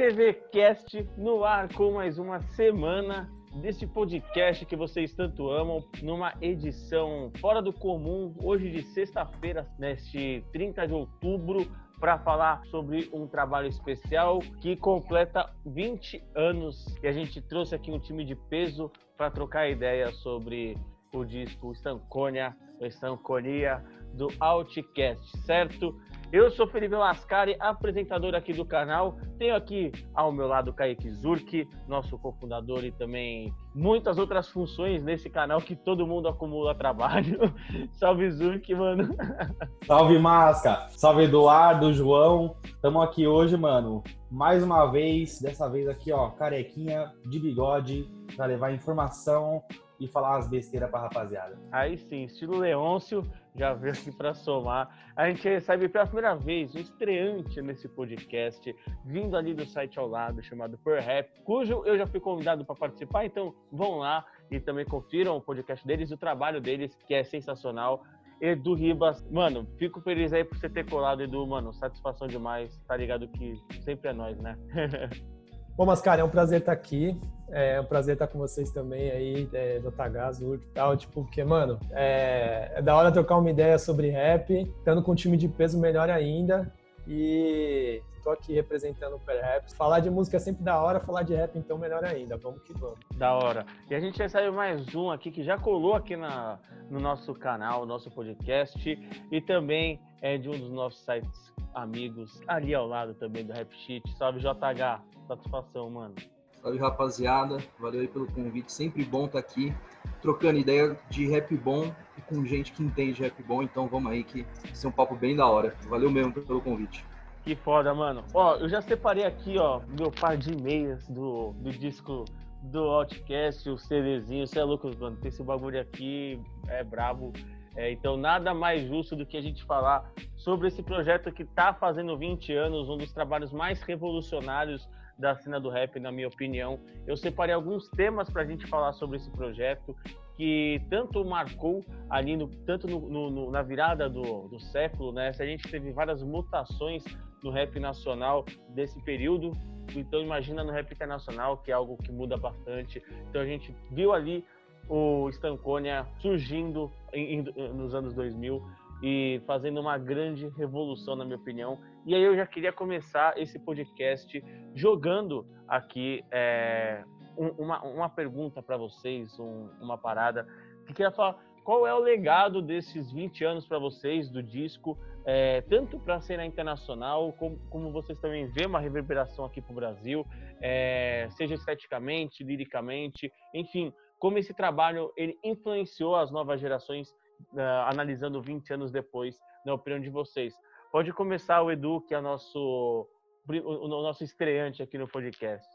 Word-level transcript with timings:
RTV 0.00 0.32
Cast 0.50 1.06
no 1.18 1.44
ar 1.44 1.70
com 1.74 1.92
mais 1.92 2.18
uma 2.18 2.40
semana 2.40 3.30
desse 3.60 3.86
podcast 3.86 4.64
que 4.64 4.74
vocês 4.74 5.12
tanto 5.12 5.50
amam, 5.50 5.84
numa 6.02 6.32
edição 6.40 7.30
fora 7.38 7.60
do 7.60 7.70
comum, 7.70 8.34
hoje 8.42 8.70
de 8.70 8.82
sexta-feira, 8.82 9.68
neste 9.78 10.42
30 10.54 10.86
de 10.88 10.94
outubro, 10.94 11.70
para 12.00 12.18
falar 12.18 12.64
sobre 12.70 13.10
um 13.12 13.26
trabalho 13.26 13.68
especial 13.68 14.38
que 14.62 14.74
completa 14.74 15.52
20 15.66 16.24
anos. 16.34 16.96
E 17.02 17.06
a 17.06 17.12
gente 17.12 17.42
trouxe 17.42 17.74
aqui 17.74 17.92
um 17.92 17.98
time 17.98 18.24
de 18.24 18.34
peso 18.34 18.90
para 19.18 19.30
trocar 19.30 19.68
ideia 19.68 20.10
sobre 20.12 20.78
o 21.12 21.26
disco 21.26 21.72
Stanconia, 21.72 22.56
Estanconia 22.80 23.84
do 24.14 24.28
Outcast, 24.40 25.36
certo? 25.44 25.94
Eu 26.32 26.48
sou 26.48 26.64
Felipe 26.68 26.94
Lascari, 26.94 27.56
apresentador 27.58 28.36
aqui 28.36 28.52
do 28.52 28.64
canal. 28.64 29.16
Tenho 29.36 29.56
aqui 29.56 29.90
ao 30.14 30.30
meu 30.30 30.46
lado 30.46 30.72
Kaique 30.72 31.10
Zurk, 31.10 31.68
nosso 31.88 32.16
cofundador 32.20 32.84
e 32.84 32.92
também 32.92 33.52
muitas 33.74 34.16
outras 34.16 34.48
funções 34.48 35.02
nesse 35.02 35.28
canal 35.28 35.60
que 35.60 35.74
todo 35.74 36.06
mundo 36.06 36.28
acumula 36.28 36.72
trabalho. 36.72 37.52
Salve 37.98 38.30
Zurk, 38.30 38.72
mano. 38.72 39.12
Salve 39.84 40.20
Masca, 40.20 40.86
salve 40.90 41.24
Eduardo, 41.24 41.92
João. 41.92 42.54
Estamos 42.64 43.02
aqui 43.02 43.26
hoje, 43.26 43.56
mano. 43.56 44.04
Mais 44.30 44.62
uma 44.62 44.86
vez, 44.86 45.40
dessa 45.40 45.68
vez 45.68 45.88
aqui, 45.88 46.12
ó, 46.12 46.30
carequinha 46.30 47.12
de 47.26 47.40
bigode 47.40 48.08
para 48.36 48.46
levar 48.46 48.72
informação 48.72 49.60
e 49.98 50.06
falar 50.06 50.38
as 50.38 50.48
besteiras 50.48 50.90
pra 50.90 51.00
rapaziada. 51.00 51.58
Aí 51.72 51.98
sim, 51.98 52.24
estilo 52.24 52.58
Leôncio, 52.58 53.22
já 53.54 53.72
veio 53.74 53.92
aqui 53.92 54.10
para 54.10 54.34
somar. 54.34 55.12
A 55.16 55.28
gente 55.28 55.48
recebe 55.48 55.88
pela 55.88 56.06
primeira 56.06 56.34
vez 56.34 56.74
um 56.74 56.78
estreante 56.78 57.60
nesse 57.60 57.88
podcast, 57.88 58.74
vindo 59.04 59.36
ali 59.36 59.54
do 59.54 59.66
site 59.66 59.98
ao 59.98 60.08
lado, 60.08 60.42
chamado 60.42 60.78
Per 60.78 61.00
Rap, 61.02 61.28
cujo 61.44 61.82
eu 61.84 61.98
já 61.98 62.06
fui 62.06 62.20
convidado 62.20 62.64
para 62.64 62.74
participar, 62.74 63.24
então 63.24 63.54
vão 63.70 63.98
lá 63.98 64.24
e 64.50 64.60
também 64.60 64.84
confiram 64.84 65.36
o 65.36 65.40
podcast 65.40 65.86
deles, 65.86 66.10
o 66.10 66.16
trabalho 66.16 66.60
deles, 66.60 66.96
que 67.06 67.14
é 67.14 67.22
sensacional. 67.22 68.04
Edu 68.40 68.74
Ribas, 68.74 69.22
mano, 69.30 69.66
fico 69.78 70.00
feliz 70.00 70.32
aí 70.32 70.44
por 70.44 70.56
você 70.56 70.68
ter 70.68 70.88
colado, 70.88 71.22
Edu, 71.22 71.46
mano, 71.46 71.74
satisfação 71.74 72.26
demais, 72.26 72.78
tá 72.88 72.96
ligado 72.96 73.28
que 73.28 73.54
sempre 73.82 74.10
é 74.10 74.12
nós, 74.14 74.38
né? 74.38 74.56
Bom, 75.76 75.86
mas 75.86 76.00
cara, 76.00 76.20
é 76.20 76.24
um 76.24 76.28
prazer 76.28 76.60
estar 76.60 76.72
aqui. 76.72 77.18
É 77.52 77.80
um 77.80 77.84
prazer 77.84 78.14
estar 78.14 78.28
com 78.28 78.38
vocês 78.38 78.70
também 78.70 79.10
aí, 79.10 79.48
é, 79.52 79.80
JH, 79.80 80.32
Zurk 80.34 80.64
e 80.64 80.68
tal. 80.68 80.96
Tipo, 80.96 81.24
porque, 81.24 81.42
mano, 81.42 81.80
é, 81.90 82.70
é 82.76 82.82
da 82.82 82.94
hora 82.96 83.10
trocar 83.10 83.38
uma 83.38 83.50
ideia 83.50 83.76
sobre 83.78 84.08
rap, 84.08 84.52
estando 84.78 85.02
com 85.02 85.12
um 85.12 85.16
time 85.16 85.36
de 85.36 85.48
peso 85.48 85.78
melhor 85.78 86.08
ainda. 86.10 86.72
E 87.08 88.00
tô 88.22 88.30
aqui 88.30 88.52
representando 88.52 89.16
o 89.16 89.18
Per 89.18 89.40
Rap. 89.40 89.72
Falar 89.74 90.00
de 90.00 90.10
música 90.10 90.36
é 90.36 90.40
sempre 90.40 90.62
da 90.62 90.80
hora, 90.80 91.00
falar 91.00 91.22
de 91.22 91.34
rap 91.34 91.58
então 91.58 91.78
melhor 91.78 92.04
ainda. 92.04 92.36
Vamos 92.36 92.62
que 92.62 92.72
vamos. 92.74 92.98
Da 93.16 93.34
hora. 93.34 93.66
E 93.90 93.94
a 93.94 94.00
gente 94.00 94.18
recebe 94.18 94.50
mais 94.50 94.94
um 94.94 95.10
aqui 95.10 95.30
que 95.30 95.42
já 95.42 95.58
colou 95.58 95.94
aqui 95.94 96.16
na, 96.16 96.58
no 96.88 97.00
nosso 97.00 97.34
canal, 97.34 97.84
nosso 97.86 98.10
podcast 98.10 98.98
e 99.30 99.40
também 99.40 100.00
é 100.22 100.36
de 100.36 100.48
um 100.48 100.58
dos 100.58 100.70
nossos 100.70 101.00
sites 101.04 101.52
amigos 101.74 102.40
ali 102.46 102.74
ao 102.74 102.86
lado 102.86 103.14
também 103.14 103.44
do 103.44 103.52
Rap 103.52 103.72
Sheet. 103.74 104.08
Salve 104.16 104.40
JH, 104.40 105.00
satisfação, 105.30 105.88
mano. 105.90 106.14
Salve 106.60 106.78
rapaziada, 106.78 107.58
valeu 107.78 108.00
aí 108.00 108.08
pelo 108.08 108.26
convite. 108.26 108.72
Sempre 108.72 109.04
bom 109.04 109.26
estar 109.26 109.40
tá 109.40 109.48
aqui 109.48 109.74
trocando 110.20 110.58
ideia 110.58 110.98
de 111.08 111.26
rap 111.28 111.56
bom 111.56 111.94
e 112.18 112.20
com 112.22 112.44
gente 112.44 112.72
que 112.72 112.82
entende 112.82 113.22
rap 113.22 113.42
bom. 113.42 113.62
Então 113.62 113.86
vamos 113.86 114.10
aí 114.12 114.24
que 114.24 114.46
isso 114.72 114.86
é 114.86 114.90
um 114.90 114.92
papo 114.92 115.14
bem 115.14 115.36
da 115.36 115.46
hora. 115.46 115.74
Valeu 115.88 116.10
mesmo 116.10 116.32
pelo 116.32 116.60
convite. 116.60 117.04
Que 117.44 117.56
foda, 117.56 117.94
mano. 117.94 118.24
Ó, 118.34 118.56
eu 118.56 118.68
já 118.68 118.82
separei 118.82 119.24
aqui, 119.24 119.56
ó, 119.56 119.80
meu 119.88 120.10
par 120.10 120.36
de 120.36 120.54
meias 120.60 121.08
do, 121.08 121.52
do 121.54 121.70
disco 121.70 122.26
do 122.62 122.80
Outcast, 122.80 123.70
o 123.70 123.78
CDzinho. 123.78 124.46
Você 124.46 124.58
é 124.58 124.64
louco, 124.64 124.90
mano. 124.98 125.16
Tem 125.16 125.28
esse 125.28 125.42
bagulho 125.42 125.80
aqui, 125.80 126.38
é 126.68 126.84
brabo. 126.84 127.32
É, 127.76 127.90
então, 127.90 128.16
nada 128.16 128.52
mais 128.52 128.82
justo 128.82 129.16
do 129.16 129.24
que 129.24 129.36
a 129.36 129.40
gente 129.40 129.64
falar 129.64 130.10
sobre 130.36 130.68
esse 130.68 130.82
projeto 130.82 131.32
que 131.32 131.44
está 131.44 131.72
fazendo 131.72 132.18
20 132.18 132.52
anos, 132.52 132.88
um 132.90 132.98
dos 132.98 133.12
trabalhos 133.12 133.52
mais 133.52 133.80
revolucionários 133.82 134.86
da 135.20 135.36
cena 135.36 135.60
do 135.60 135.68
rap, 135.68 136.00
na 136.00 136.10
minha 136.10 136.26
opinião. 136.26 136.80
Eu 137.06 137.16
separei 137.16 137.54
alguns 137.54 137.88
temas 137.90 138.30
para 138.30 138.42
a 138.42 138.44
gente 138.44 138.66
falar 138.66 138.92
sobre 138.94 139.18
esse 139.18 139.30
projeto 139.30 139.94
que 140.36 140.80
tanto 140.88 141.24
marcou 141.24 141.84
ali, 142.08 142.36
no, 142.36 142.48
tanto 142.64 142.86
no, 142.86 143.30
no, 143.30 143.50
na 143.50 143.62
virada 143.62 144.08
do, 144.08 144.48
do 144.48 144.58
século, 144.58 145.12
né? 145.12 145.32
Se 145.32 145.42
a 145.42 145.46
gente 145.46 145.68
teve 145.68 145.92
várias 145.92 146.22
mutações 146.22 147.04
no 147.42 147.50
rap 147.50 147.78
nacional 147.78 148.44
desse 148.70 149.00
período, 149.02 149.52
então 149.94 150.20
imagina 150.20 150.64
no 150.64 150.72
rap 150.72 150.90
internacional, 150.92 151.58
que 151.58 151.70
é 151.70 151.74
algo 151.74 151.96
que 151.98 152.10
muda 152.10 152.36
bastante. 152.36 153.02
Então 153.28 153.42
a 153.42 153.46
gente 153.46 153.74
viu 153.90 154.12
ali 154.12 154.44
o 154.88 155.28
Stanconia 155.30 156.06
surgindo 156.18 156.90
em, 157.12 157.38
em, 157.38 157.42
nos 157.74 157.94
anos 157.94 158.14
2000 158.14 158.62
e 159.02 159.40
fazendo 159.46 159.80
uma 159.80 159.96
grande 159.98 160.48
revolução, 160.48 161.16
na 161.16 161.24
minha 161.24 161.36
opinião. 161.36 161.78
E 162.06 162.14
aí 162.14 162.22
eu 162.22 162.36
já 162.36 162.46
queria 162.46 162.72
começar 162.72 163.38
esse 163.38 163.58
podcast 163.58 164.42
jogando 164.74 165.46
aqui 165.66 166.24
é, 166.30 167.02
um, 167.36 167.48
uma, 167.64 167.82
uma 167.82 168.08
pergunta 168.08 168.62
para 168.62 168.76
vocês, 168.76 169.38
um, 169.38 169.68
uma 169.80 169.96
parada, 169.96 170.46
que 170.86 170.92
queria 170.92 171.10
falar 171.10 171.38
qual 171.64 171.86
é 171.86 171.94
o 171.94 171.98
legado 171.98 172.60
desses 172.60 173.12
20 173.12 173.44
anos 173.44 173.66
para 173.66 173.78
vocês 173.78 174.30
do 174.30 174.42
disco, 174.42 174.98
é, 175.24 175.60
tanto 175.62 175.98
para 175.98 176.16
a 176.16 176.20
cena 176.20 176.44
internacional, 176.44 177.32
como, 177.34 177.58
como, 177.70 177.92
vocês 177.92 178.18
também 178.18 178.46
vê 178.46 178.66
uma 178.66 178.80
reverberação 178.80 179.44
aqui 179.44 179.60
para 179.60 179.72
o 179.72 179.74
Brasil, 179.74 180.26
é, 180.60 181.28
seja 181.30 181.54
esteticamente, 181.54 182.42
liricamente, 182.42 183.30
enfim, 183.54 183.92
como 184.20 184.38
esse 184.38 184.52
trabalho 184.52 185.10
ele 185.16 185.36
influenciou 185.42 186.14
as 186.14 186.30
novas 186.30 186.60
gerações, 186.60 187.08
uh, 187.54 187.86
analisando 187.86 188.40
20 188.40 188.74
anos 188.74 188.92
depois, 188.92 189.40
na 189.64 189.72
opinião 189.74 189.98
de 190.00 190.10
vocês. 190.10 190.54
Pode 190.92 191.12
começar 191.12 191.62
o 191.62 191.70
Edu, 191.70 192.02
que 192.02 192.14
é 192.14 192.20
nosso, 192.20 193.08
o, 193.48 193.88
nosso 193.88 194.22
estreante 194.22 194.82
aqui 194.82 194.98
no 194.98 195.08
podcast. 195.08 195.66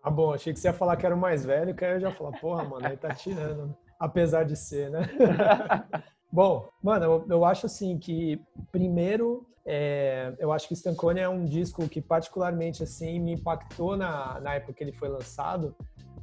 Ah, 0.00 0.10
bom, 0.10 0.32
achei 0.32 0.52
que 0.52 0.60
você 0.60 0.68
ia 0.68 0.72
falar 0.72 0.96
que 0.96 1.04
era 1.04 1.14
o 1.14 1.18
mais 1.18 1.44
velho, 1.44 1.74
que 1.74 1.84
aí 1.84 1.94
eu 1.94 2.00
já 2.00 2.12
falar, 2.12 2.38
porra, 2.38 2.62
mano, 2.62 2.86
aí 2.86 2.96
tá 2.96 3.12
tirando, 3.12 3.66
né? 3.66 3.74
apesar 3.98 4.44
de 4.44 4.54
ser, 4.54 4.90
né? 4.90 5.00
bom, 6.30 6.68
mano, 6.80 7.04
eu, 7.04 7.26
eu, 7.28 7.44
acho 7.44 7.66
assim 7.66 7.98
que, 7.98 8.40
primeiro, 8.70 9.44
é, 9.66 10.32
eu 10.38 10.52
acho 10.52 10.68
que 10.68 10.74
Stankonia 10.74 11.24
é 11.24 11.28
um 11.28 11.44
disco 11.44 11.88
que 11.88 12.00
particularmente, 12.00 12.84
assim, 12.84 13.18
me 13.18 13.32
impactou 13.32 13.96
na, 13.96 14.38
na 14.38 14.54
época 14.54 14.74
que 14.74 14.84
ele 14.84 14.92
foi 14.92 15.08
lançado, 15.08 15.74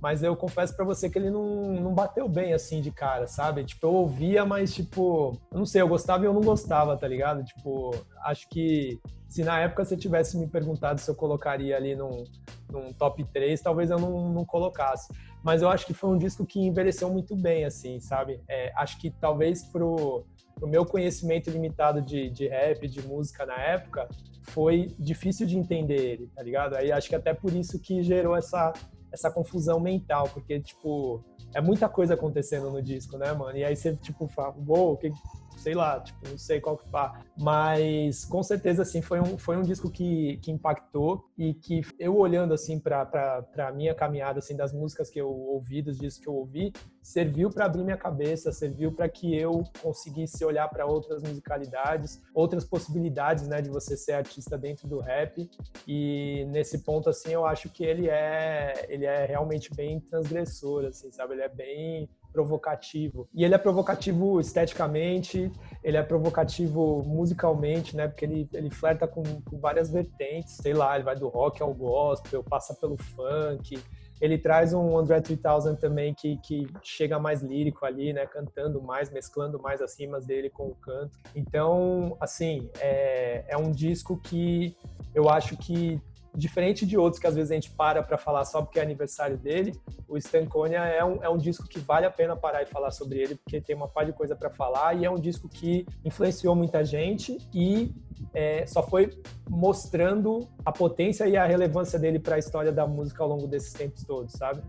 mas 0.05 0.21
eu 0.21 0.35
confesso 0.35 0.75
para 0.75 0.85
você 0.85 1.09
que 1.09 1.17
ele 1.17 1.31
não, 1.31 1.63
não 1.63 1.91
bateu 1.91 2.29
bem 2.29 2.53
assim 2.53 2.79
de 2.79 2.91
cara, 2.91 3.25
sabe? 3.25 3.63
Tipo, 3.63 3.87
eu 3.87 3.93
ouvia, 3.95 4.45
mas 4.45 4.71
tipo, 4.71 5.35
eu 5.51 5.57
não 5.57 5.65
sei, 5.65 5.81
eu 5.81 5.87
gostava 5.87 6.23
e 6.23 6.27
eu 6.27 6.33
não 6.33 6.41
gostava, 6.41 6.95
tá 6.95 7.07
ligado? 7.07 7.43
Tipo, 7.43 7.89
acho 8.23 8.47
que 8.49 8.99
se 9.27 9.43
na 9.43 9.59
época 9.61 9.83
você 9.83 9.97
tivesse 9.97 10.37
me 10.37 10.45
perguntado 10.45 11.01
se 11.01 11.09
eu 11.09 11.15
colocaria 11.15 11.75
ali 11.75 11.95
num, 11.95 12.23
num 12.71 12.93
top 12.93 13.23
3, 13.33 13.59
talvez 13.59 13.89
eu 13.89 13.97
não, 13.97 14.29
não 14.31 14.45
colocasse. 14.45 15.11
Mas 15.43 15.63
eu 15.63 15.69
acho 15.69 15.87
que 15.87 15.93
foi 15.95 16.11
um 16.11 16.19
disco 16.19 16.45
que 16.45 16.59
envelheceu 16.59 17.09
muito 17.09 17.35
bem, 17.35 17.65
assim, 17.65 17.99
sabe? 17.99 18.39
É, 18.47 18.71
acho 18.75 18.99
que 18.99 19.09
talvez 19.09 19.63
pro, 19.63 20.23
pro 20.53 20.67
meu 20.67 20.85
conhecimento 20.85 21.49
limitado 21.49 21.99
de, 21.99 22.29
de 22.29 22.47
rap, 22.47 22.87
de 22.87 23.01
música 23.07 23.43
na 23.43 23.59
época, 23.59 24.07
foi 24.43 24.93
difícil 24.99 25.47
de 25.47 25.57
entender 25.57 25.99
ele, 25.99 26.27
tá 26.27 26.43
ligado? 26.43 26.75
Aí 26.75 26.91
acho 26.91 27.09
que 27.09 27.15
até 27.15 27.33
por 27.33 27.51
isso 27.55 27.79
que 27.79 28.03
gerou 28.03 28.35
essa 28.35 28.71
essa 29.15 29.31
confusão 29.31 29.79
mental, 29.79 30.29
porque, 30.33 30.59
tipo, 30.59 31.23
é 31.53 31.61
muita 31.61 31.89
coisa 31.89 32.13
acontecendo 32.13 32.69
no 32.69 32.81
disco, 32.81 33.17
né, 33.17 33.31
mano? 33.33 33.57
E 33.57 33.63
aí 33.63 33.75
você, 33.75 33.95
tipo, 33.95 34.27
fala, 34.27 34.53
uou, 34.67 34.89
wow, 34.89 34.97
que, 34.97 35.11
sei 35.57 35.73
lá, 35.73 35.99
tipo, 35.99 36.29
não 36.29 36.37
sei 36.37 36.59
qual 36.59 36.77
que 36.77 36.87
pá. 36.89 37.21
Mas 37.37 38.25
com 38.25 38.41
certeza, 38.43 38.81
assim, 38.81 39.01
foi 39.01 39.19
um, 39.19 39.37
foi 39.37 39.57
um 39.57 39.61
disco 39.61 39.89
que, 39.89 40.37
que 40.37 40.51
impactou 40.51 41.25
e 41.37 41.53
que 41.53 41.81
eu 41.99 42.17
olhando, 42.17 42.53
assim, 42.53 42.79
pra, 42.79 43.05
pra 43.05 43.71
minha 43.71 43.93
caminhada, 43.93 44.39
assim, 44.39 44.55
das 44.55 44.73
músicas 44.73 45.09
que 45.09 45.19
eu 45.19 45.29
ouvi, 45.29 45.81
dos 45.81 45.97
discos 45.97 46.23
que 46.23 46.29
eu 46.29 46.35
ouvi, 46.35 46.73
serviu 47.01 47.49
para 47.49 47.65
abrir 47.65 47.83
minha 47.83 47.97
cabeça, 47.97 48.51
serviu 48.51 48.91
para 48.91 49.07
que 49.07 49.35
eu 49.35 49.63
conseguisse 49.81 50.43
olhar 50.43 50.67
para 50.67 50.85
outras 50.85 51.21
musicalidades, 51.21 52.21
outras 52.33 52.65
possibilidades, 52.65 53.47
né, 53.47 53.61
de 53.61 53.69
você 53.69 53.95
ser 53.95 54.13
artista 54.13 54.57
dentro 54.57 54.87
do 54.87 54.99
rap. 54.99 55.49
E 55.87 56.45
nesse 56.49 56.79
ponto, 56.79 57.09
assim, 57.09 57.31
eu 57.31 57.45
acho 57.45 57.69
que 57.69 57.83
ele 57.83 58.09
é, 58.09 58.85
ele 58.89 59.05
é 59.05 59.25
realmente 59.25 59.73
bem 59.73 59.99
transgressor, 59.99 60.85
assim, 60.85 61.11
sabe? 61.11 61.33
Ele 61.33 61.43
é 61.43 61.49
bem 61.49 62.09
provocativo. 62.35 63.29
E 63.33 63.45
ele 63.45 63.55
é 63.55 63.57
provocativo 63.57 64.41
esteticamente, 64.41 65.49
ele 65.81 65.95
é 65.95 66.03
provocativo 66.03 67.01
musicalmente, 67.05 67.95
né? 67.95 68.09
Porque 68.09 68.25
ele, 68.25 68.49
ele 68.53 68.69
flerta 68.69 69.07
com, 69.07 69.23
com 69.23 69.57
várias 69.57 69.89
vertentes, 69.89 70.57
sei 70.57 70.73
lá, 70.73 70.95
ele 70.95 71.05
vai 71.05 71.15
do 71.15 71.29
rock 71.29 71.63
ao 71.63 71.73
gospel, 71.73 72.43
passa 72.43 72.73
pelo 72.75 72.97
funk, 72.97 73.79
ele 74.19 74.37
traz 74.37 74.73
um 74.73 74.97
André 74.97 75.21
3000 75.21 75.77
também 75.77 76.13
que, 76.13 76.37
que 76.37 76.67
chega 76.83 77.17
mais 77.17 77.41
lírico 77.41 77.85
ali, 77.85 78.11
né? 78.11 78.25
Cantando 78.25 78.81
mais, 78.81 79.09
mesclando 79.09 79.57
mais 79.61 79.81
as 79.81 79.97
rimas 79.97 80.25
dele 80.25 80.49
com 80.49 80.67
o 80.67 80.75
canto. 80.75 81.17
Então, 81.33 82.17
assim, 82.19 82.69
é, 82.81 83.45
é 83.47 83.57
um 83.57 83.71
disco 83.71 84.17
que 84.17 84.75
eu 85.13 85.29
acho 85.29 85.55
que 85.55 86.01
diferente 86.35 86.85
de 86.85 86.97
outros 86.97 87.19
que 87.19 87.27
às 87.27 87.35
vezes 87.35 87.51
a 87.51 87.55
gente 87.55 87.71
para 87.71 88.03
para 88.03 88.17
falar 88.17 88.45
só 88.45 88.61
porque 88.61 88.79
é 88.79 88.81
aniversário 88.81 89.37
dele, 89.37 89.73
o 90.07 90.17
Stankonia 90.17 90.79
é 90.79 91.03
um, 91.03 91.23
é 91.23 91.29
um 91.29 91.37
disco 91.37 91.67
que 91.67 91.79
vale 91.79 92.05
a 92.05 92.11
pena 92.11 92.35
parar 92.35 92.63
e 92.63 92.65
falar 92.65 92.91
sobre 92.91 93.19
ele, 93.19 93.35
porque 93.35 93.61
tem 93.61 93.75
uma 93.75 93.87
par 93.87 94.05
de 94.05 94.13
coisa 94.13 94.35
para 94.35 94.49
falar 94.49 94.95
e 94.95 95.05
é 95.05 95.09
um 95.09 95.19
disco 95.19 95.47
que 95.47 95.85
influenciou 96.03 96.55
muita 96.55 96.83
gente 96.83 97.37
e 97.53 97.93
é, 98.33 98.65
só 98.65 98.83
foi 98.83 99.17
mostrando 99.49 100.47
a 100.63 100.71
potência 100.71 101.27
e 101.27 101.37
a 101.37 101.45
relevância 101.45 101.97
dele 101.99 102.19
para 102.19 102.35
a 102.35 102.39
história 102.39 102.71
da 102.71 102.87
música 102.87 103.23
ao 103.23 103.29
longo 103.29 103.47
desses 103.47 103.73
tempos 103.73 104.03
todos, 104.03 104.33
sabe? 104.33 104.61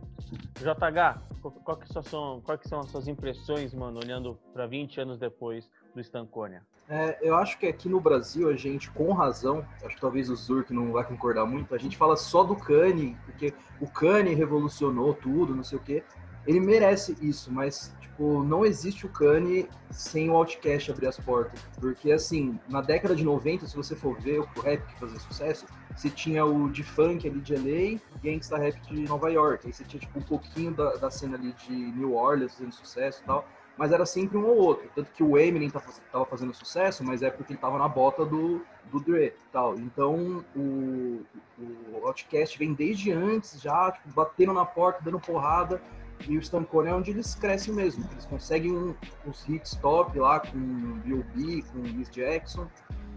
JH, 0.58 1.20
qual 1.64 1.76
que 1.76 1.88
são, 1.88 2.40
que 2.40 2.68
são 2.68 2.80
as 2.80 2.90
suas 2.90 3.08
impressões, 3.08 3.72
mano, 3.72 4.00
olhando 4.00 4.38
para 4.52 4.66
20 4.66 5.00
anos 5.00 5.18
depois 5.18 5.70
do 5.94 6.00
Stankonia? 6.00 6.62
É, 6.88 7.18
eu 7.20 7.34
acho 7.34 7.58
que 7.58 7.66
aqui 7.66 7.88
no 7.88 8.00
Brasil 8.00 8.48
a 8.48 8.54
gente, 8.54 8.90
com 8.90 9.12
razão, 9.12 9.66
acho 9.84 9.96
que 9.96 10.00
talvez 10.00 10.30
o 10.30 10.36
Zurk 10.36 10.72
não 10.72 10.92
vai 10.92 11.04
concordar 11.04 11.44
muito, 11.44 11.74
a 11.74 11.78
gente 11.78 11.96
fala 11.96 12.16
só 12.16 12.44
do 12.44 12.54
Kanye, 12.54 13.16
porque 13.24 13.52
o 13.80 13.88
Kanye 13.88 14.34
revolucionou 14.34 15.12
tudo, 15.12 15.54
não 15.54 15.64
sei 15.64 15.78
o 15.78 15.82
quê. 15.82 16.04
Ele 16.46 16.60
merece 16.60 17.16
isso, 17.20 17.52
mas 17.52 17.92
tipo, 18.00 18.44
não 18.44 18.64
existe 18.64 19.04
o 19.04 19.08
Kanye 19.08 19.68
sem 19.90 20.30
o 20.30 20.34
Outcast 20.34 20.92
abrir 20.92 21.08
as 21.08 21.18
portas. 21.18 21.60
Porque 21.80 22.12
assim, 22.12 22.56
na 22.68 22.80
década 22.80 23.16
de 23.16 23.24
90, 23.24 23.66
se 23.66 23.74
você 23.74 23.96
for 23.96 24.16
ver 24.20 24.38
o 24.38 24.60
rap 24.60 24.80
que 24.86 25.00
fazia 25.00 25.18
sucesso, 25.18 25.66
você 25.94 26.08
tinha 26.08 26.44
o 26.44 26.70
de 26.70 26.84
funk 26.84 27.28
ali 27.28 27.40
de 27.40 27.54
LA, 27.56 27.98
gangsta 28.22 28.56
rap 28.56 28.80
de 28.82 29.00
Nova 29.08 29.28
York. 29.28 29.66
Aí 29.66 29.72
você 29.72 29.82
tinha 29.82 29.98
tipo 29.98 30.20
um 30.20 30.22
pouquinho 30.22 30.72
da, 30.72 30.94
da 30.94 31.10
cena 31.10 31.36
ali 31.36 31.52
de 31.52 31.72
New 31.72 32.14
Orleans 32.14 32.54
fazendo 32.54 32.72
sucesso 32.72 33.22
e 33.24 33.26
tal 33.26 33.44
mas 33.76 33.92
era 33.92 34.06
sempre 34.06 34.38
um 34.38 34.46
ou 34.46 34.56
outro. 34.56 34.88
Tanto 34.94 35.10
que 35.12 35.22
o 35.22 35.36
Eminem 35.36 35.68
estava 35.68 36.24
fazendo 36.24 36.54
sucesso, 36.54 37.04
mas 37.04 37.22
é 37.22 37.30
porque 37.30 37.52
ele 37.52 37.58
estava 37.58 37.78
na 37.78 37.88
bota 37.88 38.24
do, 38.24 38.62
do 38.90 39.00
Dre 39.00 39.34
tal. 39.52 39.74
Então 39.78 40.44
o, 40.54 41.22
o 41.58 42.06
Outcast 42.06 42.58
vem 42.58 42.72
desde 42.72 43.12
antes, 43.12 43.60
já 43.60 43.92
tipo, 43.92 44.08
batendo 44.14 44.52
na 44.52 44.64
porta, 44.64 45.00
dando 45.02 45.20
porrada. 45.20 45.80
E 46.26 46.38
o 46.38 46.40
Stancone 46.40 46.88
é 46.88 46.94
onde 46.94 47.10
eles 47.10 47.34
crescem 47.34 47.74
mesmo. 47.74 48.08
Eles 48.12 48.24
conseguem 48.24 48.72
um, 48.72 48.94
os 49.26 49.46
hits 49.46 49.76
top 49.76 50.18
lá 50.18 50.40
com 50.40 50.58
B.O.B., 51.04 51.62
com 51.70 51.78
Miss 51.78 52.08
Jackson. 52.08 52.66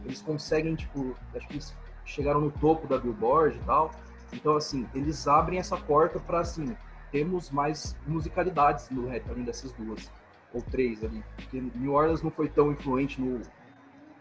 Eles 0.03 0.21
conseguem, 0.21 0.75
tipo, 0.75 1.15
acho 1.33 1.47
que 1.47 1.53
eles 1.53 1.73
chegaram 2.03 2.41
no 2.41 2.51
topo 2.51 2.87
da 2.87 2.97
Billboard 2.97 3.57
e 3.57 3.61
tal. 3.61 3.91
Então, 4.33 4.57
assim, 4.57 4.85
eles 4.93 5.29
abrem 5.29 5.59
essa 5.59 5.77
porta 5.77 6.19
para, 6.19 6.41
assim, 6.41 6.75
temos 7.09 7.49
mais 7.51 7.95
musicalidades 8.05 8.89
no 8.89 9.07
rap 9.07 9.23
além 9.29 9.43
dessas 9.45 9.71
duas 9.71 10.11
ou 10.53 10.61
três 10.61 11.03
ali. 11.03 11.23
Porque 11.35 11.61
New 11.75 11.93
Orleans 11.93 12.21
não 12.21 12.31
foi 12.31 12.49
tão 12.49 12.71
influente 12.71 13.21
no, 13.21 13.41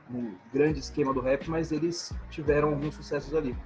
no 0.09 0.35
grande 0.53 0.79
esquema 0.79 1.13
do 1.13 1.21
rap, 1.21 1.49
mas 1.49 1.73
eles 1.73 2.13
tiveram 2.31 2.69
alguns 2.69 2.95
sucessos 2.95 3.35
ali. 3.35 3.57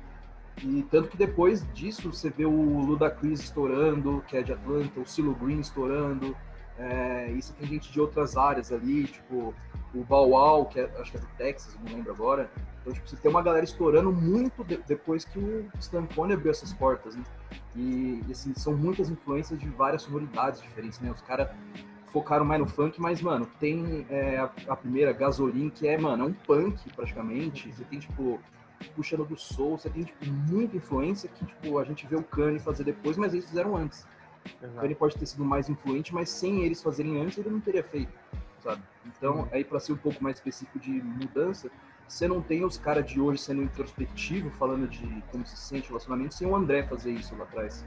E 0.62 0.82
tanto 0.91 1.09
que 1.09 1.17
depois 1.17 1.67
disso 1.73 2.12
você 2.12 2.31
vê 2.31 2.44
o 2.44 2.81
Ludacris 2.81 3.41
estourando, 3.41 4.23
que 4.29 4.37
é 4.37 4.43
de 4.43 4.53
Atlanta, 4.53 5.00
o 5.00 5.06
Silo 5.06 5.35
Green 5.35 5.61
estourando, 5.61 6.37
é, 6.79 7.31
isso 7.32 7.55
tem 7.55 7.69
gente 7.69 7.93
de 7.93 8.00
outras 8.00 8.37
áreas 8.37 8.73
ali, 8.73 9.05
tipo 9.05 9.55
o 9.94 10.05
Bow 10.05 10.31
Wow, 10.31 10.67
que 10.67 10.81
é, 10.81 10.91
acho 10.99 11.11
que 11.11 11.19
é 11.19 11.20
do 11.20 11.26
Texas, 11.37 11.76
não 11.85 11.93
lembro 11.94 12.12
agora. 12.12 12.50
Então, 12.81 12.93
tipo, 12.93 13.08
você 13.08 13.17
tem 13.17 13.31
uma 13.31 13.43
galera 13.43 13.65
estourando 13.65 14.11
muito 14.11 14.65
de, 14.65 14.79
depois 14.79 15.25
que 15.25 15.38
o 15.38 15.70
Stampone 15.79 16.32
abriu 16.32 16.50
essas 16.50 16.73
portas, 16.73 17.15
né? 17.15 17.23
E, 17.76 18.23
assim, 18.31 18.55
são 18.55 18.75
muitas 18.75 19.11
influências 19.11 19.61
de 19.61 19.69
várias 19.69 20.03
sonoridades 20.03 20.62
diferentes, 20.62 20.99
né? 21.00 21.11
Os 21.11 21.20
caras 21.20 21.50
focaram 22.12 22.44
mais 22.44 22.61
no 22.61 22.67
funk, 22.67 23.00
mas, 23.00 23.20
mano, 23.23 23.47
tem 23.59 24.06
é, 24.11 24.37
a, 24.37 24.50
a, 24.69 24.76
primeira, 24.76 25.12
Gasoline, 25.12 25.70
que 25.70 25.88
é, 25.88 25.97
mano, 25.97 26.25
é 26.25 26.26
um 26.26 26.32
punk 26.32 26.79
praticamente. 26.94 27.73
Você 27.73 27.85
tem, 27.85 27.99
tipo, 27.99 28.38
puxando 28.94 29.25
do 29.25 29.37
soul, 29.37 29.79
você 29.79 29.88
tem, 29.88 30.05
tipo, 30.05 30.26
muita 30.26 30.76
influência 30.76 31.29
que, 31.29 31.44
tipo, 31.44 31.79
a 31.79 31.85
gente 31.85 32.06
vê 32.06 32.17
o 32.17 32.23
Kanye 32.23 32.59
fazer 32.59 32.85
depois, 32.85 33.17
mas 33.17 33.32
eles 33.32 33.47
fizeram 33.47 33.76
antes. 33.76 34.06
Exato. 34.61 34.76
O 34.76 34.81
Kanye 34.81 34.94
pode 34.94 35.17
ter 35.17 35.26
sido 35.26 35.44
mais 35.44 35.69
influente, 35.69 36.14
mas 36.14 36.29
sem 36.29 36.62
eles 36.62 36.82
fazerem 36.82 37.20
antes, 37.20 37.38
ele 37.38 37.50
não 37.50 37.61
teria 37.61 37.82
feito, 37.82 38.12
sabe? 38.62 38.82
Então, 39.06 39.41
uhum. 39.41 39.49
aí, 39.50 39.65
para 39.65 39.81
ser 39.81 39.93
um 39.93 39.97
pouco 39.97 40.23
mais 40.23 40.37
específico 40.37 40.79
de 40.79 40.91
mudança, 40.91 41.70
você 42.06 42.29
não 42.29 42.43
tem 42.43 42.62
os 42.62 42.76
caras 42.76 43.06
de 43.06 43.19
hoje 43.19 43.41
sendo 43.41 43.62
introspectivo, 43.62 44.50
falando 44.50 44.87
de 44.87 45.23
como 45.31 45.47
se 45.47 45.56
sente 45.56 45.87
o 45.87 45.88
relacionamento, 45.88 46.35
sem 46.35 46.47
o 46.47 46.55
André 46.55 46.82
fazer 46.82 47.11
isso 47.11 47.35
lá 47.37 47.44
atrás. 47.44 47.85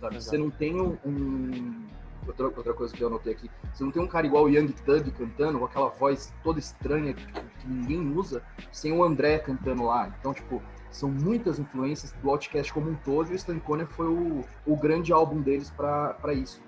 Sabe? 0.00 0.22
Você 0.22 0.38
não 0.38 0.50
tem 0.50 0.80
um, 0.80 0.96
um 1.04 1.86
outra, 2.26 2.46
outra 2.46 2.74
coisa 2.74 2.94
que 2.94 3.02
eu 3.02 3.08
anotei 3.08 3.32
aqui, 3.32 3.50
você 3.72 3.84
não 3.84 3.90
tem 3.90 4.02
um 4.02 4.06
cara 4.06 4.26
igual 4.26 4.44
o 4.44 4.48
Young 4.48 4.72
Thug 4.72 5.10
cantando, 5.12 5.58
com 5.58 5.64
aquela 5.64 5.88
voz 5.88 6.32
toda 6.42 6.58
estranha 6.58 7.14
que, 7.14 7.26
tipo, 7.26 7.40
que 7.40 7.68
ninguém 7.68 8.16
usa, 8.16 8.42
sem 8.72 8.92
o 8.92 9.02
André 9.02 9.38
cantando 9.38 9.84
lá. 9.84 10.12
Então, 10.18 10.32
tipo, 10.32 10.62
são 10.90 11.10
muitas 11.10 11.58
influências 11.58 12.12
do 12.12 12.30
Outcast 12.30 12.72
como 12.72 12.90
um 12.90 12.94
todo, 12.94 13.30
e 13.30 13.34
o 13.34 13.36
Stankonia 13.36 13.86
foi 13.86 14.06
o, 14.06 14.44
o 14.66 14.76
grande 14.76 15.12
álbum 15.12 15.40
deles 15.40 15.70
para 15.70 16.32
isso, 16.32 16.62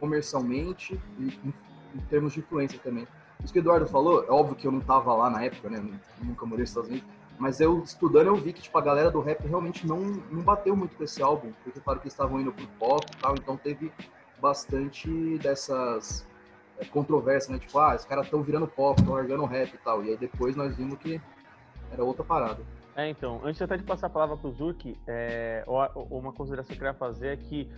comercialmente 0.00 1.00
e 1.18 1.28
em, 1.44 1.54
em, 1.94 2.00
termos 2.08 2.32
de 2.32 2.40
influência 2.40 2.78
também. 2.82 3.06
Isso 3.42 3.52
que 3.52 3.58
o 3.58 3.62
Eduardo 3.62 3.86
falou, 3.86 4.24
é 4.24 4.30
óbvio 4.30 4.56
que 4.56 4.66
eu 4.66 4.72
não 4.72 4.80
tava 4.80 5.14
lá 5.14 5.30
na 5.30 5.44
época, 5.44 5.70
né, 5.70 5.80
nunca 6.20 6.44
morei 6.44 6.62
nos 6.62 6.70
Estados 6.70 6.90
Unidos, 6.90 7.08
mas 7.38 7.60
eu 7.60 7.80
estudando 7.84 8.26
eu 8.26 8.34
vi 8.34 8.52
que 8.52 8.60
tipo, 8.60 8.76
a 8.76 8.82
galera 8.82 9.12
do 9.12 9.20
rap 9.20 9.46
realmente 9.46 9.86
não, 9.86 10.00
não 10.00 10.42
bateu 10.42 10.74
muito 10.74 10.96
com 10.96 11.04
esse 11.04 11.22
álbum, 11.22 11.52
porque 11.62 11.78
claro 11.78 12.00
que 12.00 12.06
eles 12.06 12.14
estavam 12.14 12.40
indo 12.40 12.52
pro 12.52 12.66
pop 12.80 13.06
e 13.08 13.16
tal, 13.18 13.34
então 13.36 13.56
teve 13.56 13.92
bastante 14.40 15.38
dessas 15.38 16.26
é, 16.78 16.84
controvérsias, 16.84 17.50
né? 17.50 17.58
Tipo, 17.58 17.78
ah, 17.78 17.94
os 17.94 18.04
caras 18.04 18.24
estão 18.24 18.42
virando 18.42 18.66
pop, 18.66 19.00
estão 19.00 19.14
largando 19.14 19.44
rap 19.44 19.72
e 19.72 19.78
tal. 19.78 20.04
E 20.04 20.10
aí 20.10 20.16
depois 20.16 20.56
nós 20.56 20.76
vimos 20.76 20.98
que 20.98 21.20
era 21.90 22.04
outra 22.04 22.24
parada. 22.24 22.62
É, 22.96 23.08
então, 23.08 23.40
antes 23.44 23.62
até 23.62 23.76
de 23.76 23.84
passar 23.84 24.08
a 24.08 24.10
palavra 24.10 24.36
para 24.36 24.48
o 24.48 24.52
Zurk, 24.52 24.98
é, 25.06 25.64
uma 26.10 26.32
consideração 26.32 26.68
que 26.68 26.72
eu 26.74 26.78
queria 26.78 26.94
fazer 26.94 27.28
é 27.28 27.36
que 27.36 27.70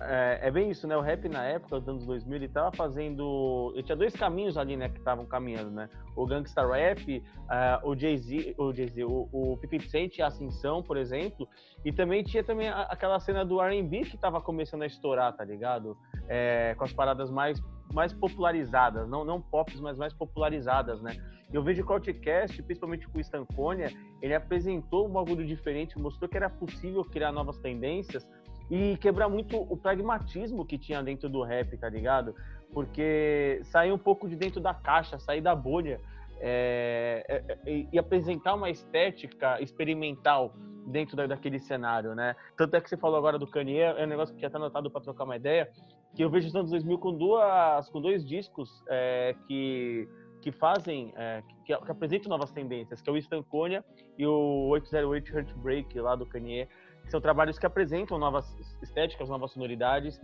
é, 0.00 0.40
é, 0.42 0.50
bem 0.50 0.70
isso, 0.70 0.86
né? 0.86 0.96
O 0.96 1.00
rap 1.00 1.28
na 1.28 1.44
época, 1.44 1.80
dos 1.80 1.88
anos 1.88 2.06
2000, 2.06 2.36
ele 2.36 2.48
tava 2.48 2.70
fazendo. 2.76 3.72
Ele 3.74 3.82
tinha 3.82 3.96
dois 3.96 4.14
caminhos 4.14 4.56
ali, 4.56 4.76
né? 4.76 4.88
Que 4.88 4.98
estavam 4.98 5.24
caminhando, 5.24 5.70
né? 5.70 5.88
O 6.14 6.26
gangsta 6.26 6.66
rap, 6.66 7.18
uh, 7.18 7.88
o 7.88 7.96
Jay-Z, 7.96 8.54
o, 8.58 8.72
Jay 8.72 8.92
o, 9.04 9.28
o 9.32 9.58
50 9.60 9.88
Cent, 9.88 10.20
a 10.20 10.26
Ascensão, 10.26 10.82
por 10.82 10.96
exemplo. 10.96 11.48
E 11.84 11.92
também 11.92 12.22
tinha 12.22 12.44
também 12.44 12.68
aquela 12.68 13.18
cena 13.18 13.44
do 13.44 13.60
R&B 13.60 14.02
que 14.02 14.18
tava 14.18 14.40
começando 14.40 14.82
a 14.82 14.86
estourar, 14.86 15.32
tá 15.32 15.44
ligado? 15.44 15.96
É, 16.28 16.74
com 16.76 16.84
as 16.84 16.92
paradas 16.92 17.30
mais, 17.30 17.62
mais 17.92 18.12
popularizadas, 18.12 19.08
não, 19.08 19.24
não 19.24 19.40
pop, 19.40 19.74
mas 19.80 19.96
mais 19.96 20.12
popularizadas, 20.12 21.00
né? 21.00 21.16
Eu 21.50 21.62
vejo 21.62 21.82
que 21.82 21.90
o 21.90 21.94
Outcast, 21.94 22.62
principalmente 22.62 23.08
com 23.08 23.16
o 23.16 23.20
Stankonia, 23.20 23.90
ele 24.20 24.34
apresentou 24.34 25.06
um 25.06 25.10
bagulho 25.10 25.46
diferente, 25.46 25.98
mostrou 25.98 26.28
que 26.28 26.36
era 26.36 26.50
possível 26.50 27.02
criar 27.02 27.32
novas 27.32 27.58
tendências, 27.58 28.28
e 28.70 28.96
quebrar 28.98 29.28
muito 29.28 29.56
o 29.56 29.76
pragmatismo 29.76 30.64
que 30.64 30.76
tinha 30.76 31.02
dentro 31.02 31.28
do 31.28 31.42
rap, 31.42 31.76
tá 31.78 31.88
ligado? 31.88 32.34
Porque 32.72 33.60
sair 33.64 33.92
um 33.92 33.98
pouco 33.98 34.28
de 34.28 34.36
dentro 34.36 34.60
da 34.60 34.74
caixa, 34.74 35.18
sair 35.18 35.40
da 35.40 35.54
bolha 35.54 36.00
é, 36.40 37.24
é, 37.28 37.58
é, 37.66 37.86
e 37.92 37.98
apresentar 37.98 38.54
uma 38.54 38.70
estética 38.70 39.60
experimental 39.60 40.54
dentro 40.86 41.16
da, 41.16 41.26
daquele 41.26 41.58
cenário, 41.58 42.14
né? 42.14 42.34
Tanto 42.56 42.74
é 42.74 42.80
que 42.80 42.88
você 42.88 42.96
falou 42.96 43.18
agora 43.18 43.38
do 43.38 43.46
Kanye, 43.46 43.78
é 43.78 44.04
um 44.04 44.08
negócio 44.08 44.34
que 44.34 44.40
já 44.40 44.48
tá 44.48 44.58
anotado 44.58 44.90
para 44.90 45.00
trocar 45.00 45.24
uma 45.24 45.36
ideia, 45.36 45.70
que 46.14 46.24
eu 46.24 46.30
vejo 46.30 46.48
os 46.48 46.56
anos 46.56 46.70
2000 46.70 46.98
com, 46.98 47.16
duas, 47.16 47.88
com 47.90 48.00
dois 48.00 48.24
discos 48.24 48.82
é, 48.88 49.34
que 49.46 50.08
que 50.40 50.52
fazem, 50.52 51.12
é, 51.16 51.42
que, 51.64 51.76
que, 51.76 51.90
apresentam 51.90 52.28
novas 52.28 52.52
tendências, 52.52 53.02
que 53.02 53.10
é 53.10 53.12
o 53.12 53.16
Stankonia 53.16 53.84
e 54.16 54.24
o 54.24 54.68
808 54.68 55.36
Heartbreak 55.36 56.00
lá 56.00 56.14
do 56.14 56.24
Kanye 56.24 56.68
são 57.08 57.20
trabalhos 57.20 57.58
que 57.58 57.66
apresentam 57.66 58.18
novas 58.18 58.54
estéticas, 58.82 59.28
novas 59.28 59.50
sonoridades. 59.52 60.20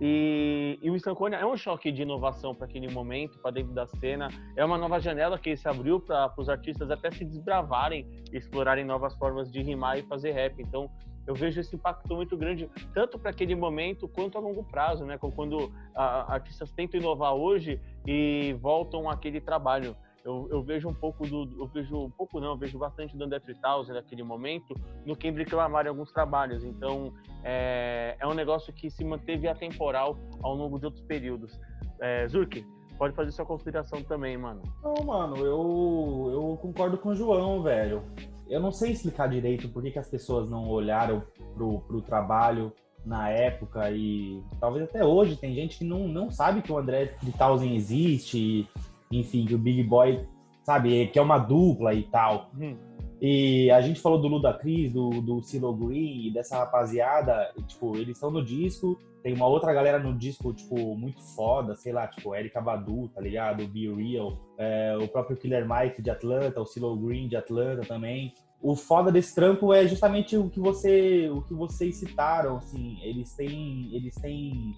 E, 0.00 0.78
e 0.82 0.90
o 0.90 0.96
Stankonia 0.96 1.38
é 1.38 1.46
um 1.46 1.56
choque 1.56 1.90
de 1.90 2.02
inovação 2.02 2.54
para 2.54 2.66
aquele 2.66 2.88
momento, 2.88 3.38
para 3.38 3.50
dentro 3.50 3.72
da 3.72 3.86
cena. 3.86 4.28
É 4.54 4.64
uma 4.64 4.76
nova 4.76 5.00
janela 5.00 5.38
que 5.38 5.56
se 5.56 5.66
abriu 5.68 6.00
para 6.00 6.32
os 6.36 6.48
artistas 6.48 6.90
até 6.90 7.10
se 7.10 7.24
desbravarem, 7.24 8.06
explorarem 8.32 8.84
novas 8.84 9.14
formas 9.16 9.50
de 9.50 9.62
rimar 9.62 9.98
e 9.98 10.02
fazer 10.02 10.32
rap. 10.32 10.60
Então, 10.60 10.90
eu 11.26 11.34
vejo 11.34 11.60
esse 11.60 11.74
impacto 11.74 12.14
muito 12.14 12.36
grande, 12.36 12.70
tanto 12.94 13.18
para 13.18 13.30
aquele 13.30 13.54
momento 13.54 14.06
quanto 14.06 14.38
a 14.38 14.40
longo 14.40 14.62
prazo, 14.62 15.04
né? 15.04 15.18
Quando 15.18 15.72
a, 15.94 16.34
artistas 16.34 16.70
tentam 16.70 17.00
inovar 17.00 17.34
hoje 17.34 17.80
e 18.06 18.54
voltam 18.60 19.10
àquele 19.10 19.40
trabalho 19.40 19.96
eu, 20.26 20.48
eu, 20.50 20.62
vejo 20.62 20.88
um 20.88 20.92
pouco 20.92 21.24
do. 21.24 21.48
Eu 21.56 21.68
vejo 21.68 21.96
um 21.96 22.10
pouco 22.10 22.40
não, 22.40 22.48
eu 22.48 22.56
vejo 22.56 22.76
bastante 22.76 23.16
do 23.16 23.24
André 23.24 23.38
3000 23.38 23.94
naquele 23.94 24.24
momento, 24.24 24.74
no 25.04 25.14
Kendrick 25.14 25.54
Lamar 25.54 25.86
em 25.86 25.88
alguns 25.88 26.10
trabalhos. 26.10 26.64
Então 26.64 27.12
é, 27.44 28.16
é 28.18 28.26
um 28.26 28.34
negócio 28.34 28.72
que 28.72 28.90
se 28.90 29.04
manteve 29.04 29.46
atemporal 29.46 30.18
ao 30.42 30.52
longo 30.54 30.80
de 30.80 30.86
outros 30.86 31.04
períodos. 31.04 31.56
É, 32.00 32.26
Zurk, 32.26 32.66
pode 32.98 33.14
fazer 33.14 33.30
sua 33.30 33.46
consideração 33.46 34.02
também, 34.02 34.36
mano. 34.36 34.62
Não, 34.82 35.06
mano, 35.06 35.36
eu, 35.36 36.30
eu 36.32 36.58
concordo 36.60 36.98
com 36.98 37.10
o 37.10 37.14
João, 37.14 37.62
velho. 37.62 38.02
Eu 38.48 38.60
não 38.60 38.72
sei 38.72 38.90
explicar 38.90 39.28
direito 39.28 39.68
por 39.68 39.80
que, 39.80 39.92
que 39.92 39.98
as 39.98 40.08
pessoas 40.08 40.50
não 40.50 40.68
olharam 40.68 41.22
pro, 41.54 41.80
pro 41.82 42.02
trabalho 42.02 42.72
na 43.04 43.28
época 43.28 43.88
e 43.92 44.42
talvez 44.58 44.84
até 44.84 45.04
hoje 45.04 45.36
tem 45.36 45.54
gente 45.54 45.78
que 45.78 45.84
não, 45.84 46.08
não 46.08 46.28
sabe 46.28 46.60
que 46.60 46.72
o 46.72 46.76
André 46.76 47.14
3000 47.20 47.74
existe 47.76 48.68
enfim, 49.10 49.44
que 49.44 49.54
o 49.54 49.58
Big 49.58 49.82
Boy, 49.82 50.26
sabe, 50.62 51.06
que 51.08 51.18
é 51.18 51.22
uma 51.22 51.38
dupla 51.38 51.94
e 51.94 52.02
tal. 52.04 52.50
Hum. 52.58 52.76
E 53.20 53.70
a 53.70 53.80
gente 53.80 54.00
falou 54.00 54.20
do 54.20 54.28
Ludacris, 54.28 54.92
do, 54.92 55.22
do 55.22 55.40
Cilo 55.42 55.74
Green 55.74 56.26
e 56.26 56.32
dessa 56.32 56.58
rapaziada, 56.58 57.50
e, 57.56 57.62
tipo, 57.62 57.96
eles 57.96 58.16
estão 58.16 58.30
no 58.30 58.44
disco, 58.44 58.98
tem 59.22 59.32
uma 59.34 59.46
outra 59.46 59.72
galera 59.72 59.98
no 59.98 60.16
disco, 60.16 60.52
tipo, 60.52 60.94
muito 60.94 61.22
foda, 61.34 61.74
sei 61.74 61.92
lá, 61.92 62.06
tipo, 62.06 62.34
Erika 62.34 62.60
Badu, 62.60 63.08
tá 63.08 63.20
ligado? 63.20 63.66
Be 63.66 63.88
Real, 63.88 64.38
é, 64.58 64.96
o 65.00 65.08
próprio 65.08 65.36
Killer 65.36 65.66
Mike 65.66 66.02
de 66.02 66.10
Atlanta, 66.10 66.60
o 66.60 66.66
Cilo 66.66 66.94
Green 66.96 67.26
de 67.26 67.36
Atlanta 67.36 67.86
também. 67.86 68.34
O 68.60 68.76
foda 68.76 69.10
desse 69.10 69.34
trampo 69.34 69.72
é 69.72 69.86
justamente 69.86 70.36
o 70.36 70.50
que 70.50 70.60
você, 70.60 71.30
o 71.30 71.40
que 71.42 71.54
vocês 71.54 71.96
citaram, 71.96 72.56
assim, 72.56 72.98
eles 73.02 73.34
têm, 73.34 73.94
eles 73.94 74.14
têm 74.16 74.74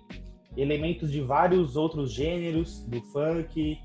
elementos 0.56 1.11
de 1.11 1.20
vários 1.20 1.76
outros 1.76 2.12
gêneros 2.12 2.85
do 2.87 3.00
funk, 3.02 3.78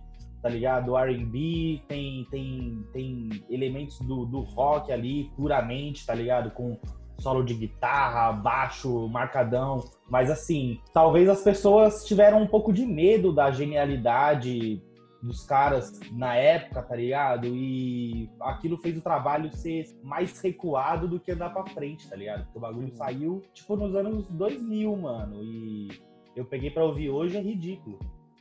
tá 0.43 0.49
ligado? 0.49 0.97
R&B, 0.97 1.81
tem, 1.87 2.27
tem, 2.29 2.85
tem 2.91 3.29
elementos 3.49 3.97
do, 3.99 4.25
do 4.25 4.41
rock 4.41 4.91
ali, 4.91 5.31
puramente, 5.37 6.05
tá 6.05 6.13
ligado? 6.13 6.51
Com 6.51 6.77
solo 7.17 7.41
de 7.43 7.53
guitarra, 7.53 8.33
baixo, 8.33 9.07
marcadão. 9.07 9.79
Mas 10.09 10.29
assim, 10.29 10.81
talvez 10.93 11.29
as 11.29 11.41
pessoas 11.41 12.05
tiveram 12.05 12.41
um 12.41 12.47
pouco 12.47 12.73
de 12.73 12.85
medo 12.85 13.31
da 13.31 13.49
genialidade 13.51 14.83
dos 15.21 15.45
caras 15.45 15.97
na 16.11 16.35
época, 16.35 16.81
tá 16.81 16.93
ligado? 16.93 17.47
E 17.47 18.29
aquilo 18.41 18.77
fez 18.77 18.97
o 18.97 19.01
trabalho 19.01 19.49
ser 19.55 19.85
mais 20.03 20.41
recuado 20.41 21.07
do 21.07 21.21
que 21.21 21.31
andar 21.31 21.51
pra 21.51 21.65
frente, 21.67 22.09
tá 22.09 22.17
ligado? 22.17 22.43
Porque 22.43 22.57
o 22.57 22.61
bagulho 22.61 22.91
saiu, 22.97 23.41
tipo, 23.53 23.77
nos 23.77 23.95
anos 23.95 24.27
2000, 24.27 24.93
mano. 24.97 25.41
E 25.41 25.87
eu 26.35 26.43
peguei 26.43 26.69
pra 26.69 26.83
ouvir 26.83 27.09
hoje, 27.09 27.37
é 27.37 27.41
ridículo. 27.41 27.97